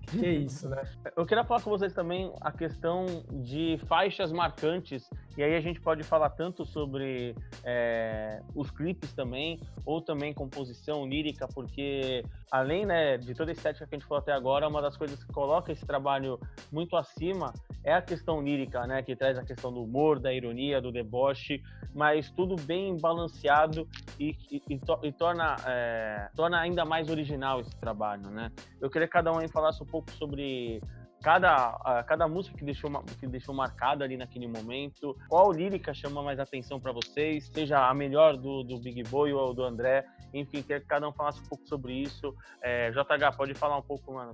que 0.09 0.27
isso, 0.27 0.67
né? 0.69 0.81
Eu 1.15 1.25
queria 1.25 1.43
falar 1.43 1.61
com 1.61 1.69
vocês 1.69 1.93
também 1.93 2.31
a 2.41 2.51
questão 2.51 3.05
de 3.31 3.79
faixas 3.87 4.31
marcantes, 4.31 5.09
e 5.37 5.43
aí 5.43 5.55
a 5.55 5.61
gente 5.61 5.79
pode 5.79 6.03
falar 6.03 6.29
tanto 6.31 6.65
sobre 6.65 7.35
é, 7.63 8.41
os 8.55 8.69
clipes 8.71 9.13
também, 9.13 9.59
ou 9.85 10.01
também 10.01 10.33
composição 10.33 11.07
lírica, 11.07 11.47
porque 11.47 12.23
além 12.51 12.85
né, 12.85 13.17
de 13.17 13.33
toda 13.33 13.51
a 13.51 13.53
estética 13.53 13.85
que 13.85 13.95
a 13.95 13.97
gente 13.97 14.07
falou 14.07 14.21
até 14.21 14.31
agora, 14.31 14.67
uma 14.67 14.81
das 14.81 14.97
coisas 14.97 15.23
que 15.23 15.31
coloca 15.31 15.71
esse 15.71 15.85
trabalho 15.85 16.39
muito 16.71 16.95
acima 16.95 17.53
é 17.83 17.93
a 17.93 18.01
questão 18.01 18.41
lírica, 18.41 18.85
né? 18.85 19.01
Que 19.01 19.15
traz 19.15 19.37
a 19.37 19.43
questão 19.43 19.71
do 19.71 19.83
humor, 19.83 20.19
da 20.19 20.33
ironia, 20.33 20.81
do 20.81 20.91
deboche, 20.91 21.61
mas 21.93 22.29
tudo 22.31 22.55
bem 22.55 22.97
balanceado 22.97 23.87
e, 24.19 24.35
e, 24.51 24.61
e, 24.69 24.79
to, 24.79 24.99
e 25.03 25.11
torna, 25.11 25.55
é, 25.65 26.29
torna 26.35 26.59
ainda 26.59 26.83
mais 26.83 27.09
original 27.09 27.61
esse 27.61 27.75
trabalho, 27.77 28.29
né? 28.29 28.51
Eu 28.81 28.89
queria 28.89 29.07
que 29.07 29.13
cada 29.13 29.31
um 29.31 29.47
falasse 29.47 29.81
um 29.81 29.85
pouco 29.85 30.11
sobre 30.11 30.81
cada, 31.21 32.03
cada 32.07 32.27
música 32.27 32.57
que 32.57 32.63
deixou, 32.63 32.89
que 33.19 33.27
deixou 33.27 33.53
marcada 33.53 34.03
ali 34.03 34.17
naquele 34.17 34.47
momento, 34.47 35.15
qual 35.27 35.51
lírica 35.51 35.93
chama 35.93 36.21
mais 36.21 36.39
atenção 36.39 36.79
para 36.79 36.91
vocês, 36.91 37.49
seja 37.53 37.87
a 37.87 37.93
melhor 37.93 38.37
do, 38.37 38.63
do 38.63 38.79
Big 38.79 39.03
Boy 39.03 39.33
ou 39.33 39.53
do 39.53 39.63
André, 39.63 40.05
enfim, 40.33 40.61
queria 40.61 40.79
que 40.79 40.85
cada 40.85 41.07
um 41.07 41.13
falasse 41.13 41.41
um 41.41 41.45
pouco 41.45 41.67
sobre 41.67 41.93
isso. 41.93 42.35
É, 42.61 42.91
JH, 42.91 43.35
pode 43.35 43.53
falar 43.53 43.77
um 43.77 43.81
pouco, 43.81 44.13
mano, 44.13 44.31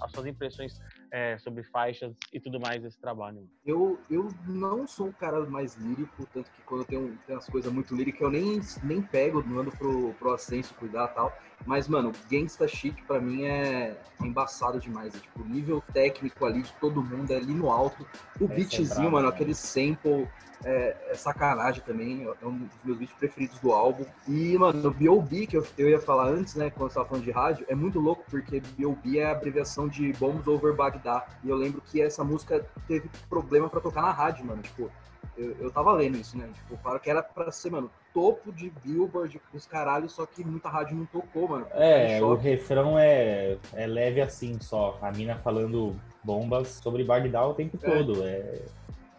as 0.00 0.10
suas 0.10 0.26
impressões 0.26 0.80
é, 1.10 1.38
sobre 1.38 1.62
faixas 1.64 2.14
e 2.32 2.40
tudo 2.40 2.60
mais 2.60 2.82
desse 2.82 3.00
trabalho. 3.00 3.48
Eu, 3.64 3.98
eu 4.10 4.28
não 4.46 4.86
sou 4.86 5.08
um 5.08 5.12
cara 5.12 5.40
mais 5.46 5.76
lírico, 5.76 6.26
tanto 6.32 6.50
que 6.50 6.62
quando 6.62 6.82
eu 6.82 6.86
tenho, 6.86 7.18
tenho 7.26 7.38
umas 7.38 7.48
coisas 7.48 7.72
muito 7.72 7.94
líricas, 7.94 8.20
eu 8.20 8.30
nem, 8.30 8.60
nem 8.82 9.02
pego, 9.02 9.44
mando 9.46 9.70
pro, 9.70 10.12
pro 10.14 10.32
Ascenso 10.32 10.74
cuidar 10.74 11.10
e 11.10 11.14
tal. 11.14 11.32
Mas, 11.66 11.88
mano, 11.88 12.12
Gangsta 12.30 12.66
Chic 12.66 13.02
pra 13.06 13.20
mim 13.20 13.44
é 13.44 13.96
embaçado 14.20 14.80
demais. 14.80 15.14
É, 15.14 15.18
tipo, 15.18 15.42
o 15.42 15.46
nível 15.46 15.82
técnico 15.92 16.44
ali 16.44 16.62
de 16.62 16.72
todo 16.74 17.02
mundo 17.02 17.30
é 17.32 17.36
ali 17.36 17.52
no 17.52 17.70
alto. 17.70 18.06
O 18.40 18.44
é 18.44 18.48
beatzinho, 18.48 19.08
é 19.08 19.10
mano, 19.10 19.28
aquele 19.28 19.54
sample 19.54 20.28
é, 20.64 20.96
é, 21.10 21.14
sacanagem 21.14 21.82
também. 21.84 22.26
É 22.40 22.46
um 22.46 22.58
dos 22.58 22.84
meus 22.84 22.98
beats 22.98 23.14
preferidos 23.16 23.58
do 23.60 23.72
álbum. 23.72 24.04
E, 24.26 24.56
mano, 24.56 24.88
o 24.88 24.90
B.O.B., 24.90 25.46
que 25.46 25.56
eu, 25.56 25.66
eu 25.76 25.88
ia 25.90 26.00
falar 26.00 26.28
antes, 26.28 26.54
né, 26.54 26.70
quando 26.70 26.90
eu 26.90 26.94
tava 26.94 27.08
falando 27.08 27.24
de 27.24 27.30
rádio, 27.30 27.66
é 27.68 27.74
muito 27.74 28.00
louco 28.00 28.24
porque 28.30 28.62
B.O.B. 28.76 29.18
é 29.18 29.26
a 29.26 29.32
abreviação 29.32 29.88
de 29.88 30.12
Bombs 30.14 30.46
Over 30.46 30.74
Baghdad. 30.74 31.24
E 31.44 31.48
eu 31.48 31.56
lembro 31.56 31.82
que 31.82 32.00
essa 32.00 32.24
música 32.24 32.64
teve 32.86 33.10
problema 33.28 33.68
para 33.68 33.80
tocar 33.80 34.02
na 34.02 34.12
rádio, 34.12 34.44
mano. 34.44 34.62
Tipo, 34.62 34.90
eu, 35.38 35.56
eu 35.60 35.70
tava 35.70 35.92
lendo 35.92 36.18
isso, 36.18 36.36
né? 36.36 36.48
Tipo, 36.52 36.76
falaram 36.82 37.00
que 37.00 37.08
era 37.08 37.22
pra 37.22 37.50
ser, 37.52 37.70
mano, 37.70 37.90
topo 38.12 38.52
de 38.52 38.70
Billboard 38.84 39.40
os 39.54 39.66
caralhos, 39.66 40.12
só 40.12 40.26
que 40.26 40.44
muita 40.44 40.68
rádio 40.68 40.96
não 40.96 41.06
tocou, 41.06 41.48
mano. 41.48 41.66
É, 41.72 42.20
o 42.22 42.34
refrão 42.34 42.98
é, 42.98 43.56
é 43.72 43.86
leve 43.86 44.20
assim 44.20 44.58
só. 44.60 44.98
A 45.00 45.12
mina 45.12 45.36
falando 45.36 45.94
bombas 46.22 46.80
sobre 46.82 47.04
Bagdá 47.04 47.46
o 47.46 47.54
tempo 47.54 47.78
é. 47.80 47.90
todo. 47.90 48.22
É, 48.24 48.62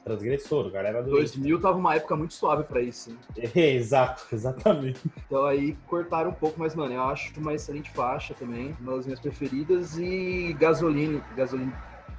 transgressor, 0.04 0.68
o 0.68 0.72
cara 0.72 0.88
era 0.90 1.04
doente. 1.04 1.38
2000 1.40 1.62
tava 1.62 1.78
uma 1.78 1.96
época 1.96 2.16
muito 2.16 2.34
suave 2.34 2.64
pra 2.64 2.82
isso. 2.82 3.12
Hein? 3.12 3.52
Exato, 3.76 4.26
exatamente. 4.34 5.00
Então 5.26 5.46
aí 5.46 5.78
cortaram 5.88 6.32
um 6.32 6.34
pouco, 6.34 6.60
mas, 6.60 6.76
mano, 6.76 6.94
eu 6.94 7.04
acho 7.04 7.32
uma 7.40 7.54
excelente 7.54 7.92
faixa 7.92 8.34
também, 8.34 8.76
uma 8.80 8.96
das 8.96 9.06
minhas 9.06 9.20
preferidas. 9.20 9.98
E 9.98 10.56
Gasoline, 10.60 11.22
Gasoline, 11.36 11.72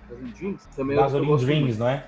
Gasoline 0.09 0.33
Dreams 0.39 0.67
também 0.77 0.97
é 0.97 1.01
Gasoline 1.01 1.37
Dreams, 1.39 1.61
muito. 1.61 1.79
não 1.79 1.89
é? 1.89 2.07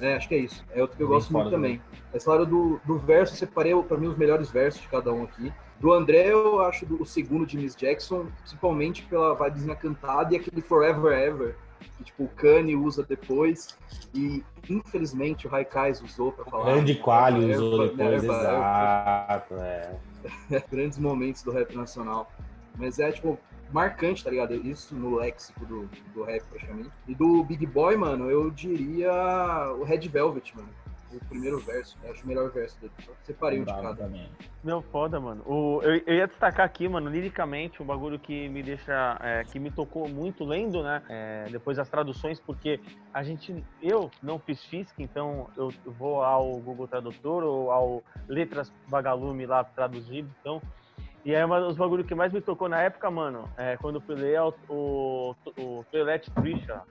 É, 0.00 0.16
acho 0.16 0.28
que 0.28 0.34
é 0.34 0.38
isso. 0.38 0.64
É 0.72 0.80
outro 0.80 0.96
que 0.96 1.02
eu 1.02 1.08
Bem 1.08 1.16
gosto 1.16 1.32
muito 1.32 1.50
também. 1.50 1.80
Mas 2.12 2.24
claro, 2.24 2.46
do, 2.46 2.80
do 2.84 2.98
verso, 2.98 3.36
separei 3.36 3.74
para 3.82 3.96
mim 3.96 4.06
os 4.06 4.16
melhores 4.16 4.50
versos 4.50 4.80
de 4.82 4.88
cada 4.88 5.12
um 5.12 5.24
aqui. 5.24 5.52
Do 5.80 5.92
André, 5.92 6.32
eu 6.32 6.60
acho 6.60 6.86
do, 6.86 7.02
o 7.02 7.06
segundo 7.06 7.46
de 7.46 7.56
Miss 7.56 7.74
Jackson, 7.74 8.26
principalmente 8.38 9.02
pela 9.04 9.34
vibezinha 9.34 9.74
cantada 9.74 10.32
e 10.32 10.36
aquele 10.36 10.62
Forever 10.62 11.12
Ever, 11.12 11.56
que 11.96 12.04
tipo, 12.04 12.24
o 12.24 12.28
Kanye 12.28 12.76
usa 12.76 13.02
depois. 13.02 13.76
E 14.14 14.42
infelizmente 14.68 15.46
o 15.46 15.50
Raikais 15.50 16.00
usou 16.00 16.32
para 16.32 16.44
falar. 16.44 16.64
Grande 16.66 16.94
Quali 16.96 17.52
usou 17.52 17.88
depois, 17.88 18.24
exato. 18.24 19.54
É. 19.54 19.96
Grandes 20.70 20.98
momentos 20.98 21.42
do 21.42 21.50
rap 21.50 21.74
nacional. 21.74 22.30
Mas 22.76 22.98
é 22.98 23.12
tipo, 23.12 23.38
marcante, 23.72 24.22
tá 24.22 24.30
ligado? 24.30 24.54
Isso 24.54 24.94
no 24.94 25.16
léxico 25.16 25.64
do, 25.66 25.88
do 26.14 26.22
rap, 26.22 26.42
praticamente. 26.44 26.90
E 27.08 27.14
do 27.14 27.42
Big 27.44 27.66
Boy, 27.66 27.96
mano, 27.96 28.30
eu 28.30 28.50
diria 28.50 29.12
o 29.78 29.84
Red 29.84 30.08
Velvet, 30.08 30.56
mano. 30.56 30.68
O 31.12 31.24
primeiro 31.26 31.60
verso, 31.60 31.96
eu 32.02 32.10
acho 32.10 32.24
o 32.24 32.26
melhor 32.26 32.50
verso 32.50 32.76
dele. 32.80 32.92
Separei 33.22 33.60
um 33.60 33.64
de 33.64 33.72
cada. 33.72 33.94
Também. 33.94 34.28
Meu, 34.64 34.82
foda, 34.82 35.20
mano. 35.20 35.42
O, 35.46 35.80
eu, 35.82 36.02
eu, 36.06 36.14
ia 36.14 36.26
destacar 36.26 36.66
aqui, 36.66 36.88
mano, 36.88 37.08
liricamente, 37.08 37.80
um 37.80 37.86
bagulho 37.86 38.18
que 38.18 38.48
me 38.48 38.64
deixa. 38.64 39.16
É, 39.20 39.44
que 39.44 39.60
me 39.60 39.70
tocou 39.70 40.08
muito 40.08 40.44
lendo, 40.44 40.82
né? 40.82 41.02
É, 41.08 41.46
depois 41.52 41.76
das 41.76 41.88
traduções, 41.88 42.40
porque 42.40 42.80
a 43.12 43.22
gente. 43.22 43.64
Eu 43.80 44.10
não 44.20 44.40
fiz 44.40 44.64
física, 44.64 45.00
então 45.00 45.48
eu 45.56 45.72
vou 45.86 46.24
ao 46.24 46.56
Google 46.58 46.88
Tradutor 46.88 47.44
ou 47.44 47.70
ao 47.70 48.02
Letras 48.26 48.72
Vagalume 48.88 49.46
lá 49.46 49.62
traduzido, 49.62 50.28
então 50.40 50.60
e 51.24 51.34
aí, 51.34 51.42
um 51.42 51.48
dos 51.48 51.76
bagulhos 51.76 52.06
que 52.06 52.14
mais 52.14 52.32
me 52.32 52.40
tocou 52.40 52.68
na 52.68 52.82
época, 52.82 53.10
mano, 53.10 53.48
é 53.56 53.78
quando 53.78 53.94
eu 53.94 54.00
fui 54.02 54.14
ler 54.14 54.40
o, 54.42 54.54
o, 54.68 55.34
o 55.58 55.84
Toilet 55.90 56.30
Trisha, 56.30 56.82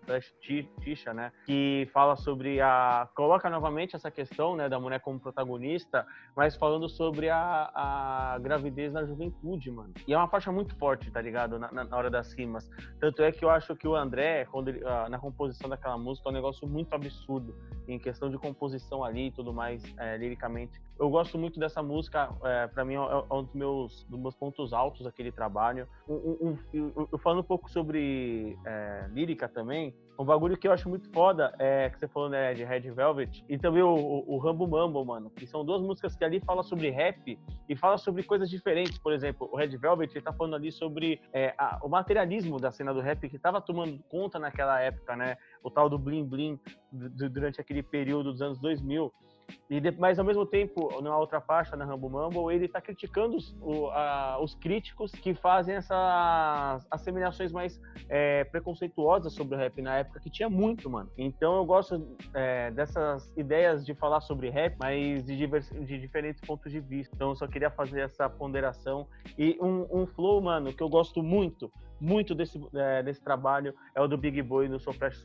Tisha, 0.82 1.14
né? 1.14 1.32
Que 1.46 1.88
fala 1.94 2.16
sobre 2.16 2.60
a. 2.60 3.08
Coloca 3.16 3.48
novamente 3.50 3.96
essa 3.96 4.10
questão, 4.10 4.56
né, 4.56 4.68
da 4.68 4.80
mulher 4.80 5.00
como 5.02 5.20
protagonista, 5.20 6.06
mas 6.36 6.56
falando 6.56 6.90
sobre 6.90 7.30
a, 7.30 7.72
a 7.76 8.40
gravidez 8.40 8.92
na 8.92 9.06
juventude, 9.06 9.70
mano. 9.70 9.94
E 10.08 10.14
é 10.14 10.18
uma 10.18 10.28
faixa 10.28 10.52
muito 10.52 10.76
forte, 10.78 11.12
tá 11.12 11.22
ligado? 11.22 11.60
Na, 11.60 11.72
na 11.72 11.96
hora 11.96 12.10
das 12.10 12.34
rimas. 12.34 12.68
Tanto 13.00 13.22
é 13.22 13.32
que 13.32 13.46
eu 13.46 13.52
acho 13.52 13.76
que 13.76 13.88
o 13.88 13.96
André, 13.96 14.46
quando 14.46 14.70
ele, 14.70 14.82
ah, 14.84 15.08
na 15.10 15.20
composição 15.20 15.70
daquela 15.70 15.98
música, 15.98 16.28
é 16.28 16.32
um 16.32 16.34
negócio 16.34 16.68
muito 16.68 16.94
absurdo. 16.94 17.56
Em 17.88 18.00
questão 18.00 18.30
de 18.30 18.38
composição 18.38 19.04
ali 19.04 19.28
e 19.28 19.32
tudo 19.32 19.54
mais, 19.54 19.84
é, 19.98 20.18
liricamente. 20.18 20.82
Eu 20.98 21.10
gosto 21.10 21.38
muito 21.38 21.60
dessa 21.60 21.84
música, 21.84 22.30
é, 22.44 22.68
pra 22.68 22.86
mim 22.86 22.94
é, 22.94 22.98
é 22.98 23.34
um 23.34 23.44
dos 23.44 23.54
meus 23.54 24.06
meus 24.24 24.36
pontos 24.36 24.74
altos 24.74 25.04
daquele 25.04 25.32
trabalho. 25.32 25.88
Um, 26.08 26.14
um, 26.16 26.58
um, 26.74 27.18
falando 27.18 27.40
um 27.40 27.44
pouco 27.44 27.70
sobre 27.70 28.58
é, 28.66 29.08
lírica 29.12 29.48
também, 29.48 29.94
um 30.18 30.24
bagulho 30.24 30.56
que 30.58 30.68
eu 30.68 30.72
acho 30.72 30.88
muito 30.88 31.10
foda 31.12 31.54
é 31.58 31.90
que 31.90 31.98
você 31.98 32.08
falou, 32.08 32.30
né, 32.30 32.54
de 32.54 32.64
Red 32.64 32.92
Velvet 32.92 33.44
e 33.50 33.58
também 33.58 33.82
o, 33.82 33.96
o, 33.96 34.36
o 34.36 34.38
Rambo 34.38 34.68
Mambo, 34.68 35.04
mano, 35.04 35.30
que 35.32 35.48
são 35.48 35.66
duas 35.66 35.82
músicas 35.82 36.16
que 36.16 36.24
ali 36.24 36.40
falam 36.40 36.64
sobre 36.64 36.90
rap 36.92 37.40
e 37.68 37.76
fala 37.76 37.98
sobre 37.98 38.22
coisas 38.22 38.50
diferentes. 38.50 38.98
Por 39.00 39.12
exemplo, 39.12 39.50
o 39.52 39.58
Red 39.58 39.76
Velvet, 39.76 40.14
ele 40.14 40.24
tá 40.24 40.32
falando 40.32 40.56
ali 40.56 40.72
sobre 40.72 41.20
é, 41.34 41.54
a, 41.58 41.80
o 41.82 41.90
materialismo 41.90 42.60
da 42.60 42.72
cena 42.72 42.94
do 42.94 43.02
rap 43.02 43.28
que 43.28 43.40
tava 43.40 43.60
tomando 43.60 44.00
conta 44.08 44.38
naquela 44.38 44.80
época, 44.80 45.16
né? 45.16 45.36
O 45.64 45.72
tal 45.72 45.90
do 45.90 45.98
bling 45.98 46.26
bling 46.26 46.60
durante 46.92 47.60
aquele 47.60 47.82
período 47.82 48.32
dos 48.32 48.42
anos 48.42 48.60
2000. 48.60 49.12
E 49.70 49.80
de, 49.80 49.92
mas 49.92 50.20
ao 50.20 50.26
mesmo 50.26 50.46
tempo, 50.46 51.02
na 51.02 51.18
outra 51.18 51.42
faixa, 51.42 51.76
na 51.76 51.86
Rambo 51.86 52.10
Mambo, 52.10 52.52
ele 52.52 52.66
está 52.66 52.80
criticando 52.82 53.38
os, 53.38 53.56
o, 53.62 53.88
a, 53.88 54.38
os, 54.42 54.54
críticos 54.56 55.12
que 55.12 55.34
fazem 55.34 55.76
essas 55.76 56.86
assemelhações 56.92 57.52
mais 57.52 57.82
é, 58.10 58.44
preconceituosas 58.46 59.34
sobre 59.34 59.56
o 59.56 59.58
rap 59.58 59.82
na 59.82 59.98
época, 59.98 60.20
que 60.20 60.30
tinha 60.30 60.50
muito, 60.50 60.90
mano. 60.90 61.10
Então 61.18 61.58
eu 61.58 61.66
gosto 61.66 62.16
é, 62.34 62.72
dessas 62.72 63.32
ideias 63.36 63.86
de 63.86 63.94
falar 63.94 64.22
sobre 64.22 64.50
rap, 64.50 64.76
mas 64.80 65.24
de, 65.24 65.36
divers, 65.36 65.70
de, 65.70 65.98
diferentes 65.98 66.42
pontos 66.42 66.72
de 66.72 66.80
vista. 66.80 67.16
Então 67.16 67.30
eu 67.30 67.36
só 67.36 67.48
queria 67.48 67.70
fazer 67.70 68.02
essa 68.02 68.30
ponderação. 68.30 69.08
E 69.38 69.58
um, 69.62 69.88
um 69.92 70.06
flow, 70.06 70.42
mano, 70.42 70.74
que 70.74 70.84
eu 70.84 70.90
gosto 70.90 71.24
muito, 71.24 71.72
muito 72.00 72.36
desse, 72.36 72.60
é, 72.76 73.02
desse 73.02 73.24
trabalho 73.24 73.74
é 73.96 74.02
o 74.02 74.08
do 74.08 74.18
Big 74.18 74.42
Boy 74.42 74.68
no 74.68 74.80
So 74.80 74.92
Fresh 74.94 75.24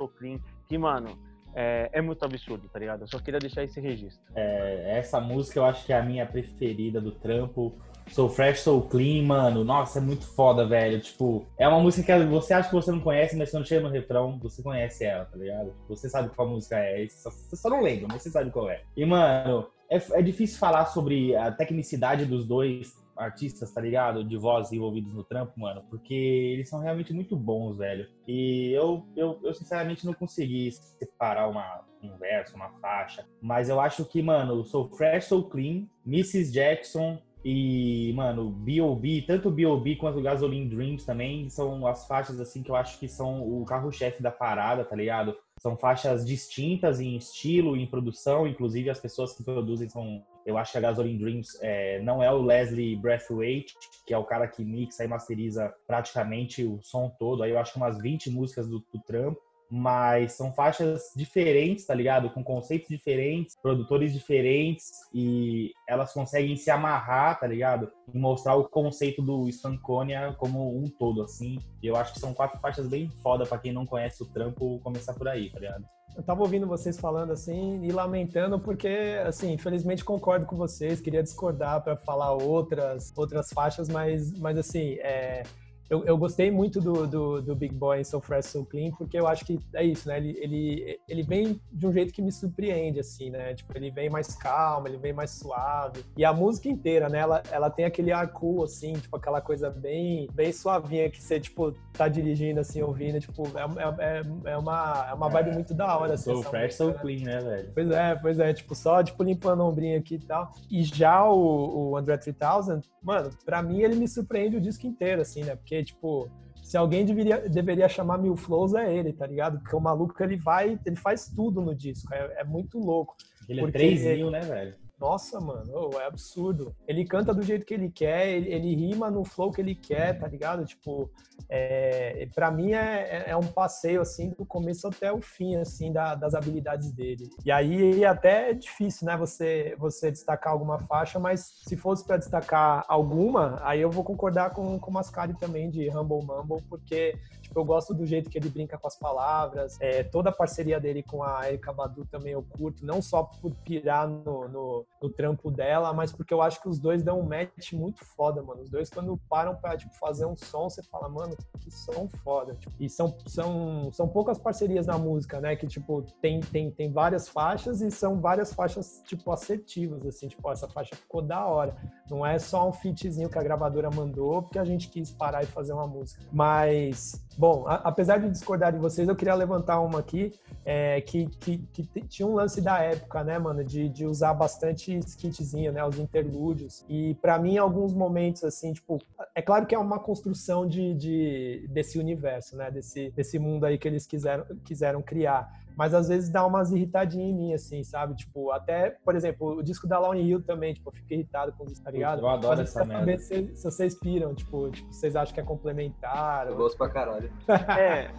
que, 0.66 0.78
mano, 0.78 1.18
é, 1.60 1.90
é, 1.92 2.00
muito 2.00 2.24
absurdo, 2.24 2.68
tá 2.68 2.78
ligado? 2.78 3.00
Eu 3.00 3.08
só 3.08 3.18
queria 3.18 3.40
deixar 3.40 3.64
esse 3.64 3.80
registro. 3.80 4.22
É, 4.36 4.96
essa 4.96 5.20
música 5.20 5.58
eu 5.58 5.64
acho 5.64 5.84
que 5.84 5.92
é 5.92 5.98
a 5.98 6.02
minha 6.04 6.24
preferida 6.24 7.00
do 7.00 7.10
trampo. 7.10 7.76
Sou 8.12 8.28
Fresh, 8.28 8.60
Sou 8.60 8.82
Clean, 8.82 9.24
mano. 9.24 9.64
Nossa, 9.64 9.98
é 9.98 10.02
muito 10.02 10.24
foda, 10.24 10.64
velho. 10.64 11.00
Tipo, 11.00 11.44
é 11.58 11.66
uma 11.66 11.80
música 11.80 12.16
que 12.16 12.26
você 12.26 12.54
acha 12.54 12.68
que 12.68 12.74
você 12.76 12.92
não 12.92 13.00
conhece, 13.00 13.36
mas 13.36 13.50
quando 13.50 13.66
chega 13.66 13.82
no 13.82 13.92
refrão, 13.92 14.38
você 14.38 14.62
conhece 14.62 15.04
ela, 15.04 15.24
tá 15.24 15.36
ligado? 15.36 15.74
Você 15.88 16.08
sabe 16.08 16.28
qual 16.28 16.48
música 16.48 16.78
é. 16.78 17.04
Você 17.08 17.56
só 17.56 17.68
não 17.68 17.82
lembra, 17.82 18.06
mas 18.08 18.22
você 18.22 18.30
sabe 18.30 18.52
qual 18.52 18.70
é. 18.70 18.82
E, 18.96 19.04
mano, 19.04 19.66
é, 19.90 20.00
é 20.12 20.22
difícil 20.22 20.58
falar 20.58 20.86
sobre 20.86 21.34
a 21.34 21.50
tecnicidade 21.50 22.24
dos 22.24 22.46
dois 22.46 22.96
artistas, 23.18 23.72
tá 23.72 23.80
ligado? 23.80 24.24
De 24.24 24.36
voz 24.36 24.72
envolvidos 24.72 25.12
no 25.12 25.24
trampo, 25.24 25.58
mano, 25.58 25.82
porque 25.90 26.14
eles 26.14 26.68
são 26.68 26.80
realmente 26.80 27.12
muito 27.12 27.36
bons, 27.36 27.76
velho. 27.76 28.08
E 28.26 28.72
eu, 28.72 29.06
eu, 29.16 29.38
eu 29.42 29.54
sinceramente 29.54 30.06
não 30.06 30.14
consegui 30.14 30.70
separar 30.72 31.48
uma, 31.48 31.84
um 32.02 32.16
verso, 32.16 32.54
uma 32.56 32.70
faixa, 32.80 33.26
mas 33.40 33.68
eu 33.68 33.80
acho 33.80 34.04
que, 34.04 34.22
mano, 34.22 34.64
Sou 34.64 34.88
Fresh, 34.96 35.26
Sou 35.26 35.48
Clean, 35.48 35.86
Mrs. 36.06 36.52
Jackson 36.52 37.18
e, 37.44 38.12
mano, 38.14 38.50
B.O.B., 38.50 39.24
tanto 39.26 39.50
B.O.B. 39.50 39.96
quanto 39.96 40.20
Gasoline 40.20 40.68
Dreams 40.68 41.04
também 41.04 41.48
são 41.48 41.86
as 41.86 42.06
faixas, 42.06 42.40
assim, 42.40 42.62
que 42.62 42.70
eu 42.70 42.76
acho 42.76 42.98
que 42.98 43.08
são 43.08 43.42
o 43.42 43.64
carro-chefe 43.64 44.22
da 44.22 44.30
parada, 44.30 44.84
tá 44.84 44.96
ligado? 44.96 45.36
São 45.60 45.76
faixas 45.76 46.26
distintas 46.26 47.00
em 47.00 47.16
estilo, 47.16 47.76
em 47.76 47.86
produção, 47.86 48.46
inclusive 48.46 48.90
as 48.90 49.00
pessoas 49.00 49.36
que 49.36 49.42
produzem 49.42 49.88
são 49.88 50.22
eu 50.48 50.56
acho 50.56 50.72
que 50.72 50.78
a 50.78 50.80
Gasoline 50.80 51.18
Dreams 51.18 51.58
é, 51.60 52.00
não 52.00 52.22
é 52.22 52.32
o 52.32 52.40
Leslie 52.40 52.96
Breathwaite, 52.96 53.74
que 54.06 54.14
é 54.14 54.18
o 54.18 54.24
cara 54.24 54.48
que 54.48 54.64
mixa 54.64 55.04
e 55.04 55.06
masteriza 55.06 55.74
praticamente 55.86 56.64
o 56.64 56.80
som 56.80 57.14
todo. 57.18 57.42
Aí 57.42 57.50
eu 57.50 57.58
acho 57.58 57.72
que 57.72 57.76
umas 57.76 58.00
20 58.00 58.30
músicas 58.30 58.66
do, 58.66 58.78
do 58.78 58.98
trampo 59.06 59.38
mas 59.70 60.32
são 60.32 60.52
faixas 60.52 61.12
diferentes, 61.14 61.86
tá 61.86 61.94
ligado? 61.94 62.30
Com 62.30 62.42
conceitos 62.42 62.88
diferentes, 62.88 63.56
produtores 63.60 64.12
diferentes 64.12 64.90
e 65.12 65.72
elas 65.88 66.12
conseguem 66.12 66.56
se 66.56 66.70
amarrar, 66.70 67.38
tá 67.38 67.46
ligado? 67.46 67.90
E 68.12 68.18
mostrar 68.18 68.56
o 68.56 68.68
conceito 68.68 69.20
do 69.20 69.48
Stankonia 69.48 70.34
como 70.38 70.76
um 70.78 70.84
todo, 70.84 71.22
assim. 71.22 71.58
E 71.82 71.86
eu 71.86 71.96
acho 71.96 72.14
que 72.14 72.20
são 72.20 72.32
quatro 72.32 72.58
faixas 72.60 72.88
bem 72.88 73.08
foda 73.22 73.44
para 73.44 73.58
quem 73.58 73.72
não 73.72 73.84
conhece 73.84 74.22
o 74.22 74.26
trampo 74.26 74.80
começar 74.80 75.14
por 75.14 75.28
aí, 75.28 75.50
tá 75.50 75.58
ligado? 75.58 75.84
Eu 76.16 76.22
tava 76.22 76.42
ouvindo 76.42 76.66
vocês 76.66 76.98
falando 76.98 77.32
assim 77.32 77.84
e 77.84 77.92
lamentando 77.92 78.58
porque, 78.58 79.20
assim, 79.24 79.52
infelizmente 79.52 80.04
concordo 80.04 80.46
com 80.46 80.56
vocês, 80.56 81.00
queria 81.00 81.22
discordar 81.22 81.82
para 81.84 81.96
falar 81.96 82.32
outras 82.32 83.12
outras 83.16 83.50
faixas, 83.52 83.88
mas, 83.88 84.32
mas 84.32 84.58
assim, 84.58 84.94
é, 84.94 85.44
eu, 85.90 86.04
eu 86.04 86.18
gostei 86.18 86.50
muito 86.50 86.80
do, 86.80 87.06
do, 87.06 87.42
do, 87.42 87.56
Big 87.56 87.74
Boy 87.74 88.04
So 88.04 88.20
Fresh, 88.20 88.46
So 88.46 88.64
Clean, 88.66 88.90
porque 88.90 89.18
eu 89.18 89.26
acho 89.26 89.44
que 89.44 89.58
é 89.74 89.84
isso, 89.84 90.06
né? 90.06 90.18
Ele, 90.18 90.38
ele, 90.38 91.00
ele 91.08 91.22
vem 91.22 91.60
de 91.72 91.86
um 91.86 91.92
jeito 91.92 92.12
que 92.12 92.20
me 92.20 92.30
surpreende, 92.30 93.00
assim, 93.00 93.30
né? 93.30 93.54
Tipo, 93.54 93.76
ele 93.76 93.90
vem 93.90 94.10
mais 94.10 94.34
calmo, 94.34 94.86
ele 94.86 94.98
vem 94.98 95.14
mais 95.14 95.30
suave. 95.30 96.04
E 96.16 96.24
a 96.24 96.32
música 96.32 96.68
inteira, 96.68 97.08
né? 97.08 97.20
Ela, 97.20 97.42
ela 97.50 97.70
tem 97.70 97.86
aquele 97.86 98.12
ar 98.12 98.30
cool, 98.32 98.64
assim, 98.64 98.92
tipo, 98.94 99.16
aquela 99.16 99.40
coisa 99.40 99.70
bem, 99.70 100.28
bem 100.34 100.52
suavinha 100.52 101.08
que 101.10 101.22
você, 101.22 101.40
tipo, 101.40 101.72
tá 101.94 102.06
dirigindo, 102.06 102.60
assim, 102.60 102.82
ouvindo. 102.82 103.18
Tipo, 103.18 103.44
é, 103.56 104.04
é, 104.04 104.52
é 104.52 104.58
uma, 104.58 105.06
é 105.10 105.14
uma 105.14 105.30
vibe 105.30 105.50
é, 105.50 105.54
muito 105.54 105.72
da 105.72 105.96
hora, 105.96 106.14
assim. 106.14 106.34
So 106.34 106.42
Fresh, 106.42 106.78
música, 106.78 106.92
So 106.92 107.00
Clean, 107.00 107.24
né, 107.24 107.40
velho? 107.40 107.72
Pois 107.74 107.90
é, 107.90 108.14
pois 108.14 108.38
é. 108.38 108.52
Tipo, 108.52 108.74
só, 108.74 109.02
tipo, 109.02 109.22
limpando 109.22 109.60
o 109.60 109.68
ombrinho 109.68 109.98
aqui 109.98 110.16
e 110.16 110.18
tal. 110.18 110.52
E 110.70 110.82
já 110.82 111.24
o, 111.30 111.92
o 111.92 111.96
André 111.96 112.18
3000, 112.18 112.82
mano, 113.02 113.30
pra 113.46 113.62
mim 113.62 113.80
ele 113.80 113.94
me 113.94 114.06
surpreende 114.06 114.58
o 114.58 114.60
disco 114.60 114.86
inteiro, 114.86 115.22
assim, 115.22 115.42
né? 115.42 115.56
Porque 115.56 115.77
tipo, 115.84 116.30
se 116.62 116.76
alguém 116.76 117.04
deveria, 117.04 117.48
deveria 117.48 117.88
chamar 117.88 118.18
Mil 118.18 118.36
Flows 118.36 118.74
é 118.74 118.94
ele, 118.94 119.12
tá 119.12 119.26
ligado? 119.26 119.58
Porque 119.58 119.74
o 119.74 119.80
maluco 119.80 120.22
ele 120.22 120.36
vai, 120.36 120.78
ele 120.84 120.96
faz 120.96 121.28
tudo 121.28 121.60
no 121.60 121.74
disco, 121.74 122.12
é, 122.12 122.40
é 122.40 122.44
muito 122.44 122.78
louco. 122.78 123.16
Ele 123.48 123.62
é 123.62 123.70
3 123.70 124.02
mil, 124.04 124.30
né, 124.30 124.40
velho? 124.40 124.74
Nossa, 125.00 125.40
mano, 125.40 125.90
oh, 125.94 126.00
é 126.00 126.06
absurdo. 126.06 126.74
Ele 126.86 127.04
canta 127.04 127.32
do 127.32 127.42
jeito 127.42 127.64
que 127.64 127.72
ele 127.72 127.88
quer, 127.88 128.28
ele, 128.28 128.52
ele, 128.52 128.74
rima 128.74 129.08
no 129.08 129.24
flow 129.24 129.52
que 129.52 129.60
ele 129.60 129.74
quer, 129.74 130.18
tá 130.18 130.26
ligado? 130.26 130.64
Tipo, 130.64 131.08
é, 131.48 132.28
para 132.34 132.50
mim 132.50 132.72
é, 132.72 133.24
é, 133.28 133.36
um 133.36 133.46
passeio, 133.46 134.00
assim, 134.00 134.30
do 134.30 134.44
começo 134.44 134.88
até 134.88 135.12
o 135.12 135.20
fim, 135.20 135.54
assim, 135.54 135.92
da, 135.92 136.16
das 136.16 136.34
habilidades 136.34 136.90
dele. 136.90 137.30
E 137.44 137.52
aí 137.52 138.04
até 138.04 138.50
é 138.50 138.54
difícil, 138.54 139.06
né, 139.06 139.16
você, 139.16 139.76
você 139.78 140.10
destacar 140.10 140.52
alguma 140.52 140.80
faixa, 140.80 141.18
mas 141.20 141.62
se 141.64 141.76
fosse 141.76 142.04
para 142.04 142.16
destacar 142.16 142.84
alguma, 142.88 143.60
aí 143.62 143.80
eu 143.80 143.90
vou 143.90 144.02
concordar 144.02 144.50
com, 144.50 144.80
com 144.80 144.90
o 144.90 144.94
Mascari 144.94 145.34
também, 145.34 145.70
de 145.70 145.88
Humble 145.90 146.24
Mumble, 146.24 146.62
porque 146.68 147.16
Tipo, 147.48 147.60
eu 147.60 147.64
gosto 147.64 147.94
do 147.94 148.04
jeito 148.04 148.28
que 148.28 148.36
ele 148.36 148.50
brinca 148.50 148.76
com 148.76 148.86
as 148.86 148.96
palavras, 148.96 149.78
é, 149.80 150.04
toda 150.04 150.28
a 150.28 150.32
parceria 150.32 150.78
dele 150.78 151.02
com 151.02 151.22
a 151.22 151.48
Erika 151.48 151.72
Badu 151.72 152.04
também 152.04 152.34
eu 152.34 152.42
curto, 152.42 152.84
não 152.84 153.00
só 153.00 153.22
por 153.22 153.54
pirar 153.64 154.06
no, 154.06 154.46
no, 154.48 154.86
no, 155.02 155.10
trampo 155.10 155.50
dela, 155.50 155.92
mas 155.94 156.12
porque 156.12 156.34
eu 156.34 156.42
acho 156.42 156.60
que 156.60 156.68
os 156.68 156.78
dois 156.78 157.02
dão 157.02 157.20
um 157.20 157.26
match 157.26 157.72
muito 157.72 158.04
foda, 158.04 158.42
mano. 158.42 158.62
Os 158.62 158.70
dois, 158.70 158.90
quando 158.90 159.18
param 159.30 159.56
pra 159.56 159.76
tipo, 159.76 159.94
fazer 159.96 160.26
um 160.26 160.36
som, 160.36 160.68
você 160.68 160.82
fala, 160.82 161.08
mano, 161.08 161.34
que 161.58 161.70
som 161.70 162.06
foda. 162.22 162.54
Tipo, 162.54 162.74
e 162.78 162.88
são, 162.88 163.16
são, 163.26 163.90
são 163.92 164.06
poucas 164.06 164.38
parcerias 164.38 164.86
na 164.86 164.98
música, 164.98 165.40
né? 165.40 165.56
Que, 165.56 165.66
tipo, 165.66 166.02
tem, 166.20 166.40
tem, 166.40 166.70
tem 166.70 166.92
várias 166.92 167.28
faixas 167.28 167.80
e 167.80 167.90
são 167.90 168.20
várias 168.20 168.52
faixas, 168.52 169.02
tipo, 169.06 169.32
assertivas, 169.32 170.04
assim, 170.06 170.28
tipo, 170.28 170.50
essa 170.50 170.68
faixa 170.68 170.94
ficou 170.94 171.22
da 171.22 171.46
hora. 171.46 171.74
Não 172.10 172.26
é 172.26 172.38
só 172.38 172.68
um 172.68 172.72
fitzinho 172.72 173.30
que 173.30 173.38
a 173.38 173.42
gravadora 173.42 173.90
mandou 173.90 174.42
porque 174.42 174.58
a 174.58 174.64
gente 174.64 174.88
quis 174.88 175.10
parar 175.10 175.42
e 175.42 175.46
fazer 175.46 175.72
uma 175.72 175.86
música. 175.86 176.22
Mas, 176.32 177.24
bom, 177.38 177.64
a, 177.68 177.76
apesar 177.76 178.18
de 178.18 178.28
discordar 178.28 178.72
de 178.72 178.78
vocês, 178.78 179.08
eu 179.08 179.14
queria 179.14 179.34
levantar 179.34 179.80
uma 179.80 180.00
aqui 180.00 180.32
é, 180.64 181.00
que, 181.00 181.26
que, 181.40 181.58
que, 181.72 182.00
tinha 182.08 182.26
um 182.26 182.34
lance 182.34 182.60
da 182.60 182.80
época, 182.80 183.22
né, 183.22 183.38
mano, 183.38 183.64
de, 183.64 183.88
de 183.88 184.04
usar 184.04 184.34
bastante 184.34 184.98
skitzinho, 184.98 185.72
né, 185.72 185.84
os 185.84 185.98
interlúdios. 185.98 186.84
E 186.88 187.14
para 187.22 187.38
mim, 187.38 187.56
alguns 187.56 187.94
momentos, 187.94 188.42
assim, 188.42 188.72
tipo, 188.72 189.00
é 189.34 189.40
claro 189.40 189.66
que 189.66 189.74
é 189.74 189.78
uma 189.78 190.00
construção 190.00 190.66
de, 190.66 190.92
de, 190.94 191.66
desse 191.70 191.98
universo, 191.98 192.56
né, 192.56 192.70
desse, 192.70 193.10
desse 193.12 193.38
mundo 193.38 193.64
aí 193.64 193.78
que 193.78 193.86
eles 193.86 194.06
quiseram, 194.06 194.44
quiseram 194.64 195.00
criar 195.00 195.48
mas 195.78 195.94
às 195.94 196.08
vezes 196.08 196.28
dá 196.28 196.44
umas 196.44 196.72
irritadinhas 196.72 197.30
em 197.30 197.32
mim, 197.32 197.54
assim, 197.54 197.84
sabe? 197.84 198.16
Tipo, 198.16 198.50
até, 198.50 198.90
por 199.04 199.14
exemplo, 199.14 199.58
o 199.58 199.62
disco 199.62 199.86
da 199.86 199.96
Lauryn 199.96 200.26
Hill 200.26 200.42
também, 200.42 200.74
tipo, 200.74 200.88
eu 200.88 200.92
fico 200.92 201.12
irritado 201.12 201.52
com 201.52 201.66
isso, 201.66 201.80
tá 201.80 201.92
ligado? 201.92 202.20
Eu 202.20 202.28
adoro 202.28 202.60
essa 202.60 202.84
merda. 202.84 203.16
Se, 203.18 203.54
se 203.54 203.62
vocês 203.62 203.94
piram, 203.94 204.34
tipo, 204.34 204.70
tipo, 204.70 204.92
vocês 204.92 205.14
acham 205.14 205.32
que 205.32 205.38
é 205.38 205.44
complementar. 205.44 206.48
Eu 206.48 206.54
ou... 206.54 206.58
gosto 206.58 206.76
pra 206.76 206.88
caralho. 206.88 207.30
É. 207.78 208.10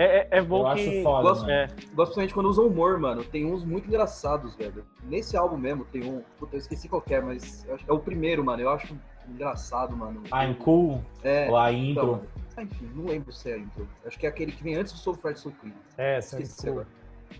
É, 0.00 0.18
é, 0.18 0.28
é 0.30 0.42
bom 0.42 0.68
eu 0.68 0.74
que. 0.76 0.80
Acho 0.80 1.02
foda, 1.02 1.28
gosto, 1.28 1.50
é. 1.50 1.66
gosto 1.66 2.14
principalmente 2.14 2.34
quando 2.34 2.46
usam 2.46 2.68
humor, 2.68 3.00
mano. 3.00 3.24
Tem 3.24 3.44
uns 3.44 3.64
muito 3.64 3.88
engraçados, 3.88 4.54
velho. 4.54 4.84
Nesse 5.02 5.36
álbum 5.36 5.56
mesmo 5.56 5.84
tem 5.86 6.04
um. 6.04 6.22
Puta, 6.38 6.54
eu 6.54 6.58
esqueci 6.58 6.88
qual 6.88 7.02
é, 7.10 7.20
mas 7.20 7.66
é 7.68 7.92
o 7.92 7.98
primeiro, 7.98 8.44
mano. 8.44 8.62
Eu 8.62 8.70
acho 8.70 8.96
engraçado, 9.28 9.96
mano. 9.96 10.22
I'm 10.32 10.54
cool? 10.54 11.02
É. 11.24 11.50
Ou 11.50 11.56
a 11.56 11.72
intro? 11.72 12.20
Então, 12.22 12.22
ah, 12.56 12.62
enfim, 12.62 12.88
não 12.94 13.06
lembro 13.06 13.32
se 13.32 13.50
é 13.50 13.54
a 13.54 13.58
intro. 13.58 13.88
Acho 14.06 14.16
que 14.16 14.24
é 14.24 14.28
aquele 14.28 14.52
que 14.52 14.62
vem 14.62 14.76
antes 14.76 14.92
do 14.92 14.98
Soul 15.00 15.16
Fried 15.16 15.40
Soul 15.40 15.52
Clean. 15.60 15.74
É, 15.96 16.18
esqueci 16.20 16.68
agora. 16.68 16.86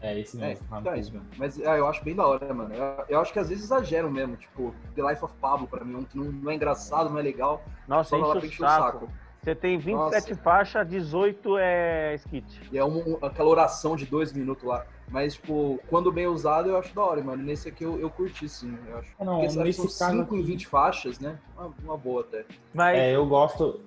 É, 0.01 0.19
esse 0.19 0.37
mesmo. 0.37 0.65
É, 0.75 0.79
então 0.79 0.93
é 0.93 0.99
isso, 0.99 1.13
mesmo. 1.13 1.27
Mas 1.37 1.61
ah, 1.61 1.77
eu 1.77 1.87
acho 1.87 2.05
bem 2.05 2.15
da 2.15 2.27
hora, 2.27 2.53
mano. 2.53 2.75
Eu, 2.75 3.05
eu, 3.09 3.21
acho 3.21 3.33
que 3.33 3.39
às 3.39 3.49
vezes 3.49 3.65
exageram 3.65 4.11
mesmo. 4.11 4.37
Tipo, 4.37 4.75
The 4.95 5.03
Life 5.03 5.25
of 5.25 5.35
Pablo, 5.41 5.67
pra 5.67 5.85
mim, 5.85 5.97
um 5.97 6.05
que 6.05 6.17
não, 6.17 6.27
não 6.27 6.51
é 6.51 6.55
engraçado, 6.55 7.11
não 7.11 7.19
é 7.19 7.23
legal. 7.23 7.63
Nossa, 7.87 8.11
só 8.11 8.37
enche 8.39 8.47
o 8.47 8.67
saco. 8.67 8.99
saco. 8.99 9.13
Você 9.43 9.55
tem 9.55 9.79
27 9.79 10.31
Nossa. 10.31 10.43
faixas, 10.43 10.89
18 10.89 11.59
é 11.59 12.15
skit. 12.17 12.61
E 12.71 12.77
é 12.79 12.85
um, 12.85 13.19
aquela 13.23 13.49
oração 13.49 13.97
de 13.97 14.05
dois 14.05 14.33
minutos 14.33 14.65
lá. 14.65 14.85
Mas, 15.09 15.35
tipo, 15.35 15.81
quando 15.89 16.13
bem 16.13 16.27
usado, 16.27 16.69
eu 16.69 16.77
acho 16.77 16.95
da 16.95 17.03
hora, 17.03 17.23
mano. 17.23 17.43
Nesse 17.43 17.69
aqui 17.69 17.85
eu, 17.85 17.99
eu 17.99 18.11
curti, 18.11 18.49
sim. 18.49 18.77
Eu 18.89 18.99
acho. 18.99 19.15
Não, 19.19 19.41
Porque, 19.41 19.57
nesse 19.59 19.89
são 19.89 20.11
5 20.11 20.37
em 20.37 20.43
20 20.43 20.67
faixas, 20.67 21.19
né? 21.19 21.39
Uma, 21.57 21.73
uma 21.83 21.97
boa 21.97 22.23
até. 22.23 22.45
Mas... 22.75 22.99
É, 22.99 23.17
eu 23.17 23.27
gosto... 23.27 23.81